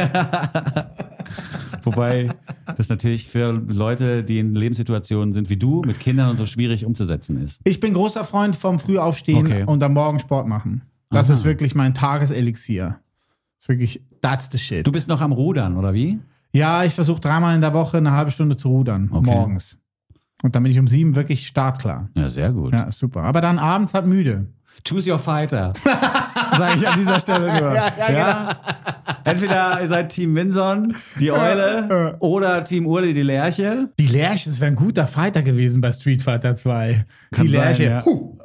Wobei 1.84 2.30
das 2.78 2.90
natürlich 2.90 3.28
für 3.28 3.52
Leute, 3.52 4.24
die 4.24 4.40
in 4.40 4.56
Lebenssituationen 4.56 5.34
sind 5.34 5.50
wie 5.50 5.58
du, 5.58 5.82
mit 5.86 6.00
Kindern 6.00 6.30
und 6.32 6.38
so 6.38 6.46
schwierig 6.46 6.86
umzusetzen 6.86 7.42
ist. 7.42 7.60
Ich 7.66 7.80
bin 7.80 7.94
großer 7.94 8.24
Freund 8.26 8.56
vom 8.56 8.80
Frühaufstehen 8.80 9.46
Okay. 9.46 9.64
und 9.66 9.84
am 9.84 9.94
Morgen 9.94 10.20
Sport 10.20 10.48
machen. 10.48 10.84
Das 11.10 11.28
Aha. 11.30 11.34
ist 11.38 11.44
wirklich 11.44 11.76
mein 11.76 11.94
Tageselixier. 11.94 13.00
Das 13.58 13.64
ist 13.66 13.70
wirklich, 13.70 14.02
that's 14.22 14.50
the 14.52 14.58
shit. 14.58 14.86
Du 14.88 14.92
bist 14.92 15.08
noch 15.08 15.22
am 15.22 15.32
Rudern, 15.32 15.78
oder 15.78 15.94
wie? 15.94 16.20
ja, 16.54 16.84
ich 16.84 16.94
versuche 16.94 17.20
dreimal 17.22 17.54
in 17.54 17.62
der 17.62 17.74
Woche 17.74 17.98
eine 17.98 18.12
halbe 18.14 18.32
Stunde 18.32 18.58
zu 18.58 18.70
rudern. 18.70 19.10
Okay. 19.12 19.30
Morgens. 19.30 19.78
Und 20.44 20.56
dann 20.56 20.64
bin 20.64 20.72
ich 20.72 20.80
um 20.80 20.88
sieben 20.88 21.16
wirklich 21.16 21.48
startklar. 21.48 22.10
Ja, 22.16 22.30
sehr 22.30 22.52
gut. 22.52 22.74
Ja, 22.74 22.92
super. 22.92 23.24
Aber 23.24 23.42
dann 23.42 23.58
abends 23.60 23.94
halt 23.94 24.06
müde. 24.06 24.48
Choose 24.88 25.10
your 25.12 25.18
fighter. 25.18 25.74
Sage 26.58 26.76
ich 26.78 26.88
an 26.88 27.00
dieser 27.00 27.20
Stelle 27.20 27.48
nur. 27.60 27.74
Ja, 27.74 27.92
ja, 27.98 28.08
genau. 28.08 29.14
Entweder 29.24 29.82
ihr 29.82 29.88
seid 29.88 30.10
Team 30.10 30.36
Winson, 30.36 30.96
die 31.20 31.32
Eule, 31.32 32.16
oder 32.20 32.64
Team 32.64 32.86
Urli, 32.86 33.14
die 33.14 33.24
Lerche. 33.24 33.90
Die 34.00 34.08
Lerche, 34.08 34.50
das 34.50 34.60
wäre 34.60 34.72
ein 34.72 34.76
guter 34.76 35.08
Fighter 35.08 35.42
gewesen 35.42 35.82
bei 35.82 35.92
Street 35.92 36.22
Fighter 36.22 36.56
2. 36.56 37.06
Kann 37.32 37.48
die 37.48 37.52
sein, 37.52 37.62
Lerche. 37.62 37.84
ja. 37.84 38.06
Huh. 38.06 38.38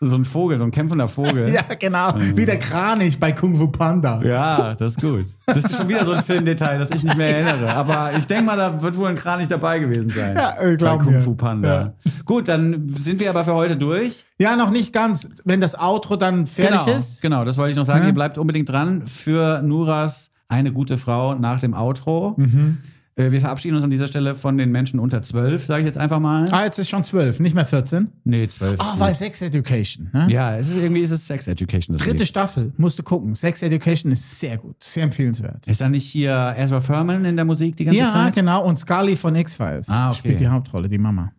So 0.00 0.16
ein 0.16 0.24
Vogel, 0.24 0.58
so 0.58 0.64
ein 0.64 0.70
kämpfender 0.70 1.08
Vogel. 1.08 1.48
Ja, 1.58 1.62
genau. 1.78 2.14
Wie 2.34 2.46
der 2.46 2.58
Kranich 2.58 3.18
bei 3.18 3.32
Kung 3.32 3.54
Fu 3.54 3.68
Panda. 3.68 4.22
Ja, 4.22 4.74
das 4.74 4.92
ist 4.92 5.00
gut. 5.00 5.26
Das 5.46 5.56
ist 5.56 5.76
schon 5.76 5.88
wieder 5.88 6.04
so 6.04 6.12
ein 6.12 6.22
Filmdetail, 6.22 6.78
das 6.78 6.90
ich 6.90 7.02
nicht 7.02 7.16
mehr 7.16 7.36
erinnere. 7.36 7.74
Aber 7.74 8.12
ich 8.16 8.26
denke 8.26 8.44
mal, 8.44 8.56
da 8.56 8.80
wird 8.80 8.96
wohl 8.96 9.08
ein 9.08 9.16
Kranich 9.16 9.48
dabei 9.48 9.80
gewesen 9.80 10.10
sein. 10.10 10.36
Ja, 10.36 10.54
äh, 10.60 10.76
glaub 10.76 10.98
Bei 10.98 11.04
Kung. 11.04 11.20
Fu 11.20 11.34
Panda. 11.34 11.94
Gut, 12.24 12.46
dann 12.48 12.88
sind 12.88 13.18
wir 13.18 13.30
aber 13.30 13.42
für 13.42 13.54
heute 13.54 13.76
durch. 13.76 14.24
Ja, 14.38 14.54
noch 14.54 14.70
nicht 14.70 14.92
ganz. 14.92 15.28
Wenn 15.44 15.60
das 15.60 15.76
Outro 15.78 16.16
dann 16.16 16.46
fertig 16.46 16.84
genau, 16.84 16.98
ist. 16.98 17.22
Genau, 17.22 17.44
das 17.44 17.58
wollte 17.58 17.72
ich 17.72 17.76
noch 17.76 17.86
sagen. 17.86 18.02
Ja. 18.02 18.08
Ihr 18.08 18.14
bleibt 18.14 18.38
unbedingt 18.38 18.68
dran 18.68 19.06
für 19.06 19.62
Nuras 19.62 20.30
eine 20.48 20.72
gute 20.72 20.96
Frau 20.96 21.34
nach 21.34 21.58
dem 21.58 21.74
Outro. 21.74 22.34
Mhm. 22.36 22.78
Äh, 23.18 23.32
Wir 23.32 23.40
verabschieden 23.40 23.74
uns 23.74 23.84
an 23.84 23.90
dieser 23.90 24.06
Stelle 24.06 24.34
von 24.34 24.56
den 24.56 24.70
Menschen 24.70 25.00
unter 25.00 25.20
12, 25.20 25.66
sage 25.66 25.80
ich 25.80 25.86
jetzt 25.86 25.98
einfach 25.98 26.20
mal. 26.20 26.44
Ah, 26.52 26.64
jetzt 26.64 26.78
ist 26.78 26.88
schon 26.88 27.02
zwölf, 27.04 27.40
nicht 27.40 27.54
mehr 27.54 27.66
14. 27.66 28.08
Nee, 28.24 28.46
12. 28.48 28.80
Ah, 28.80 28.94
weil 28.98 29.14
Sex 29.14 29.42
Education. 29.42 30.10
Ne? 30.12 30.28
Ja, 30.30 30.56
es 30.56 30.68
ist 30.68 30.76
irgendwie 30.82 31.00
ist 31.02 31.10
es 31.10 31.26
Sex 31.26 31.48
Education. 31.48 31.96
Dritte 31.96 32.18
Lied. 32.18 32.28
Staffel, 32.28 32.72
musst 32.76 32.98
du 32.98 33.02
gucken. 33.02 33.34
Sex 33.34 33.62
Education 33.62 34.12
ist 34.12 34.38
sehr 34.38 34.56
gut, 34.56 34.76
sehr 34.82 35.02
empfehlenswert. 35.04 35.66
Ist 35.66 35.80
da 35.80 35.88
nicht 35.88 36.04
hier 36.06 36.54
Ezra 36.56 36.80
Furman 36.80 37.24
in 37.24 37.36
der 37.36 37.44
Musik 37.44 37.76
die 37.76 37.84
ganze 37.84 38.00
Ja, 38.00 38.08
Zeit? 38.08 38.34
genau. 38.34 38.64
Und 38.64 38.78
Scully 38.78 39.16
von 39.16 39.34
X-Files 39.34 39.88
Ah, 39.88 40.10
okay. 40.10 40.18
spielt 40.18 40.40
die 40.40 40.48
Hauptrolle, 40.48 40.88
die 40.88 40.98
Mama. 40.98 41.32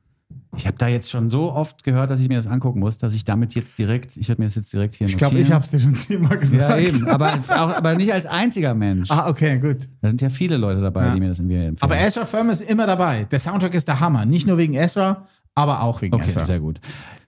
Ich 0.57 0.65
habe 0.65 0.77
da 0.77 0.87
jetzt 0.87 1.11
schon 1.11 1.29
so 1.29 1.51
oft 1.53 1.83
gehört, 1.83 2.09
dass 2.09 2.19
ich 2.19 2.27
mir 2.27 2.35
das 2.37 2.47
angucken 2.47 2.79
muss, 2.79 2.97
dass 2.97 3.13
ich 3.13 3.23
damit 3.23 3.53
jetzt 3.53 3.77
direkt, 3.77 4.17
ich 4.17 4.27
werde 4.29 4.41
mir 4.41 4.47
das 4.47 4.55
jetzt 4.55 4.73
direkt 4.73 4.95
hier 4.95 5.05
Ich 5.07 5.15
glaube, 5.15 5.35
notieren. 5.35 5.47
ich 5.47 5.53
habe 5.53 5.63
es 5.63 5.69
dir 5.69 5.79
schon 5.79 5.95
zehnmal 5.95 6.37
gesagt. 6.39 6.59
Ja, 6.59 6.77
eben. 6.77 7.07
Aber, 7.07 7.27
auch, 7.49 7.69
aber 7.75 7.93
nicht 7.95 8.11
als 8.11 8.25
einziger 8.25 8.73
Mensch. 8.73 9.11
Ah, 9.11 9.29
okay, 9.29 9.59
gut. 9.59 9.87
Da 10.01 10.09
sind 10.09 10.21
ja 10.21 10.29
viele 10.29 10.57
Leute 10.57 10.81
dabei, 10.81 11.05
Ja. 11.05 11.13
die 11.13 11.19
mir 11.19 11.27
das 11.27 11.39
irgendwie 11.39 11.57
empfehlen. 11.57 11.77
Aber 11.81 11.97
Ezra 11.99 12.25
Furman 12.25 12.49
ist 12.49 12.61
immer 12.61 12.87
dabei. 12.87 13.25
Der 13.25 13.37
Soundtrack 13.39 13.75
ist 13.75 13.87
der 13.87 13.99
Hammer. 13.99 14.25
Nicht 14.25 14.47
nur 14.47 14.57
wegen 14.57 14.73
Ezra, 14.73 15.27
aber 15.53 15.83
auch 15.83 16.01
wegen 16.01 16.15
Okay, 16.15 16.29
Ezra. 16.29 16.43
sehr 16.43 16.59
gut. 16.59 16.79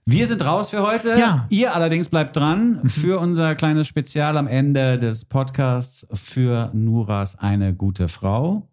Wir 0.04 0.26
sind 0.26 0.44
raus 0.44 0.70
für 0.70 0.82
heute. 0.82 1.10
Ja. 1.16 1.46
Ihr 1.48 1.74
allerdings 1.76 2.08
bleibt 2.08 2.36
dran 2.36 2.80
für 2.88 3.20
unser 3.20 3.54
kleines 3.54 3.86
Spezial 3.86 4.36
am 4.36 4.48
Ende 4.48 4.98
des 4.98 5.24
Podcasts 5.26 6.06
für 6.12 6.70
Nuras 6.74 7.38
eine 7.38 7.72
gute 7.72 8.08
Frau. 8.08 8.68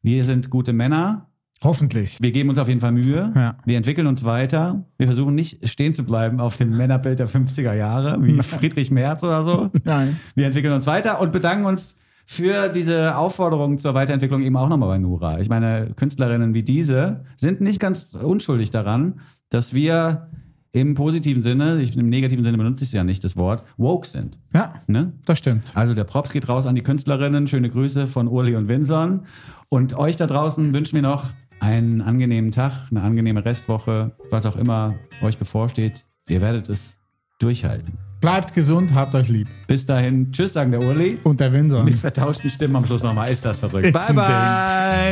Wir 0.00 0.24
sind 0.24 0.48
gute 0.48 0.72
Männer. 0.72 1.26
Hoffentlich. 1.62 2.16
Wir 2.22 2.32
geben 2.32 2.48
uns 2.48 2.58
auf 2.58 2.68
jeden 2.68 2.80
Fall 2.80 2.92
Mühe. 2.92 3.32
Ja. 3.34 3.56
Wir 3.66 3.76
entwickeln 3.76 4.06
uns 4.06 4.24
weiter. 4.24 4.84
Wir 4.96 5.06
versuchen 5.06 5.34
nicht 5.34 5.68
stehen 5.68 5.92
zu 5.92 6.04
bleiben 6.04 6.40
auf 6.40 6.56
dem 6.56 6.74
Männerbild 6.76 7.18
der 7.18 7.28
50er 7.28 7.74
Jahre, 7.74 8.16
wie 8.22 8.40
Friedrich 8.42 8.90
Merz 8.90 9.22
oder 9.22 9.44
so. 9.44 9.70
Nein. 9.84 10.18
Wir 10.34 10.46
entwickeln 10.46 10.72
uns 10.72 10.86
weiter 10.86 11.20
und 11.20 11.32
bedanken 11.32 11.66
uns 11.66 11.96
für 12.24 12.68
diese 12.68 13.16
Aufforderung 13.16 13.78
zur 13.78 13.92
Weiterentwicklung 13.92 14.42
eben 14.42 14.56
auch 14.56 14.68
nochmal 14.68 14.88
bei 14.88 14.98
Nura. 14.98 15.38
Ich 15.40 15.48
meine, 15.50 15.90
Künstlerinnen 15.96 16.54
wie 16.54 16.62
diese 16.62 17.24
sind 17.36 17.60
nicht 17.60 17.78
ganz 17.80 18.14
unschuldig 18.14 18.70
daran, 18.70 19.20
dass 19.50 19.74
wir 19.74 20.28
im 20.72 20.94
positiven 20.94 21.42
Sinne, 21.42 21.82
ich, 21.82 21.96
im 21.96 22.08
negativen 22.08 22.44
Sinne 22.44 22.56
benutze 22.56 22.84
ich 22.84 22.90
es 22.90 22.94
ja 22.94 23.02
nicht, 23.02 23.24
das 23.24 23.36
Wort, 23.36 23.64
woke 23.76 24.06
sind. 24.06 24.38
Ja, 24.54 24.72
Ne? 24.86 25.12
das 25.26 25.38
stimmt. 25.38 25.64
Also 25.74 25.92
der 25.94 26.04
Props 26.04 26.30
geht 26.30 26.48
raus 26.48 26.66
an 26.66 26.76
die 26.76 26.82
Künstlerinnen. 26.82 27.48
Schöne 27.48 27.68
Grüße 27.68 28.06
von 28.06 28.28
Urli 28.28 28.54
und 28.54 28.68
Winson. 28.68 29.22
Und 29.68 29.94
euch 29.98 30.14
da 30.16 30.26
draußen 30.28 30.72
wünschen 30.72 30.94
wir 30.94 31.02
noch 31.02 31.24
einen 31.60 32.00
angenehmen 32.00 32.50
Tag, 32.52 32.88
eine 32.90 33.02
angenehme 33.02 33.44
Restwoche, 33.44 34.12
was 34.30 34.46
auch 34.46 34.56
immer 34.56 34.94
euch 35.22 35.38
bevorsteht. 35.38 36.06
Ihr 36.28 36.40
werdet 36.40 36.68
es 36.68 36.98
durchhalten. 37.38 37.98
Bleibt 38.20 38.54
gesund, 38.54 38.94
habt 38.94 39.14
euch 39.14 39.28
lieb. 39.28 39.48
Bis 39.66 39.86
dahin, 39.86 40.30
tschüss, 40.32 40.52
sagen 40.52 40.72
der 40.72 40.82
Urli. 40.82 41.18
Und 41.24 41.40
der 41.40 41.52
Windsor. 41.52 41.84
Mit 41.84 41.98
vertauschten 41.98 42.50
Stimmen 42.50 42.76
am 42.76 42.84
Schluss 42.84 43.02
nochmal. 43.02 43.30
Ist 43.30 43.44
das 43.44 43.58
verrückt. 43.58 43.86
Ist 43.86 43.94
bye, 43.94 44.14
bye. 44.14 45.10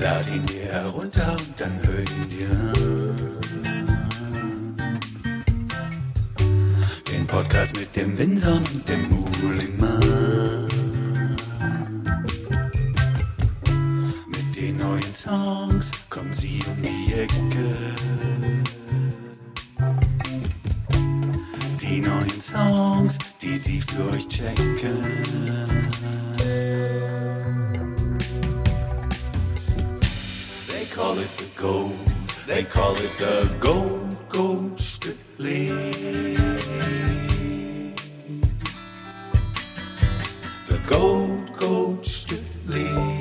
Lad 0.00 0.34
ihn 0.34 0.44
dir 0.46 0.72
herunter 0.72 1.32
und 1.32 1.54
dann 1.56 1.72
hör 1.82 2.00
ihn 2.00 2.28
dir 2.28 2.48
an. 2.50 3.16
Den 7.10 7.26
Podcast 7.26 7.76
mit 7.76 7.94
dem 7.94 8.18
Winson 8.18 8.58
und 8.58 8.88
dem 8.88 9.08
Muhlingmann. 9.08 9.77
Neuen 14.88 15.14
Songs 15.14 15.90
kommen 16.08 16.32
sie 16.32 16.60
um 16.66 16.82
die 16.82 17.12
Ecke. 17.12 17.94
Die 21.80 22.00
neuen 22.00 22.40
Songs, 22.40 23.18
die 23.42 23.56
sie 23.56 23.80
für 23.80 24.10
euch 24.12 24.26
checken. 24.28 25.02
They 30.68 30.86
call 30.86 31.18
it 31.18 31.30
the 31.36 31.50
gold. 31.54 31.92
They 32.46 32.64
call 32.64 32.94
it 32.96 33.12
the 33.18 33.46
gold, 33.60 34.16
gold 34.30 34.80
strictly. 34.80 35.68
The 40.66 40.78
gold, 40.86 41.52
gold 41.58 42.06
strictly. 42.06 43.17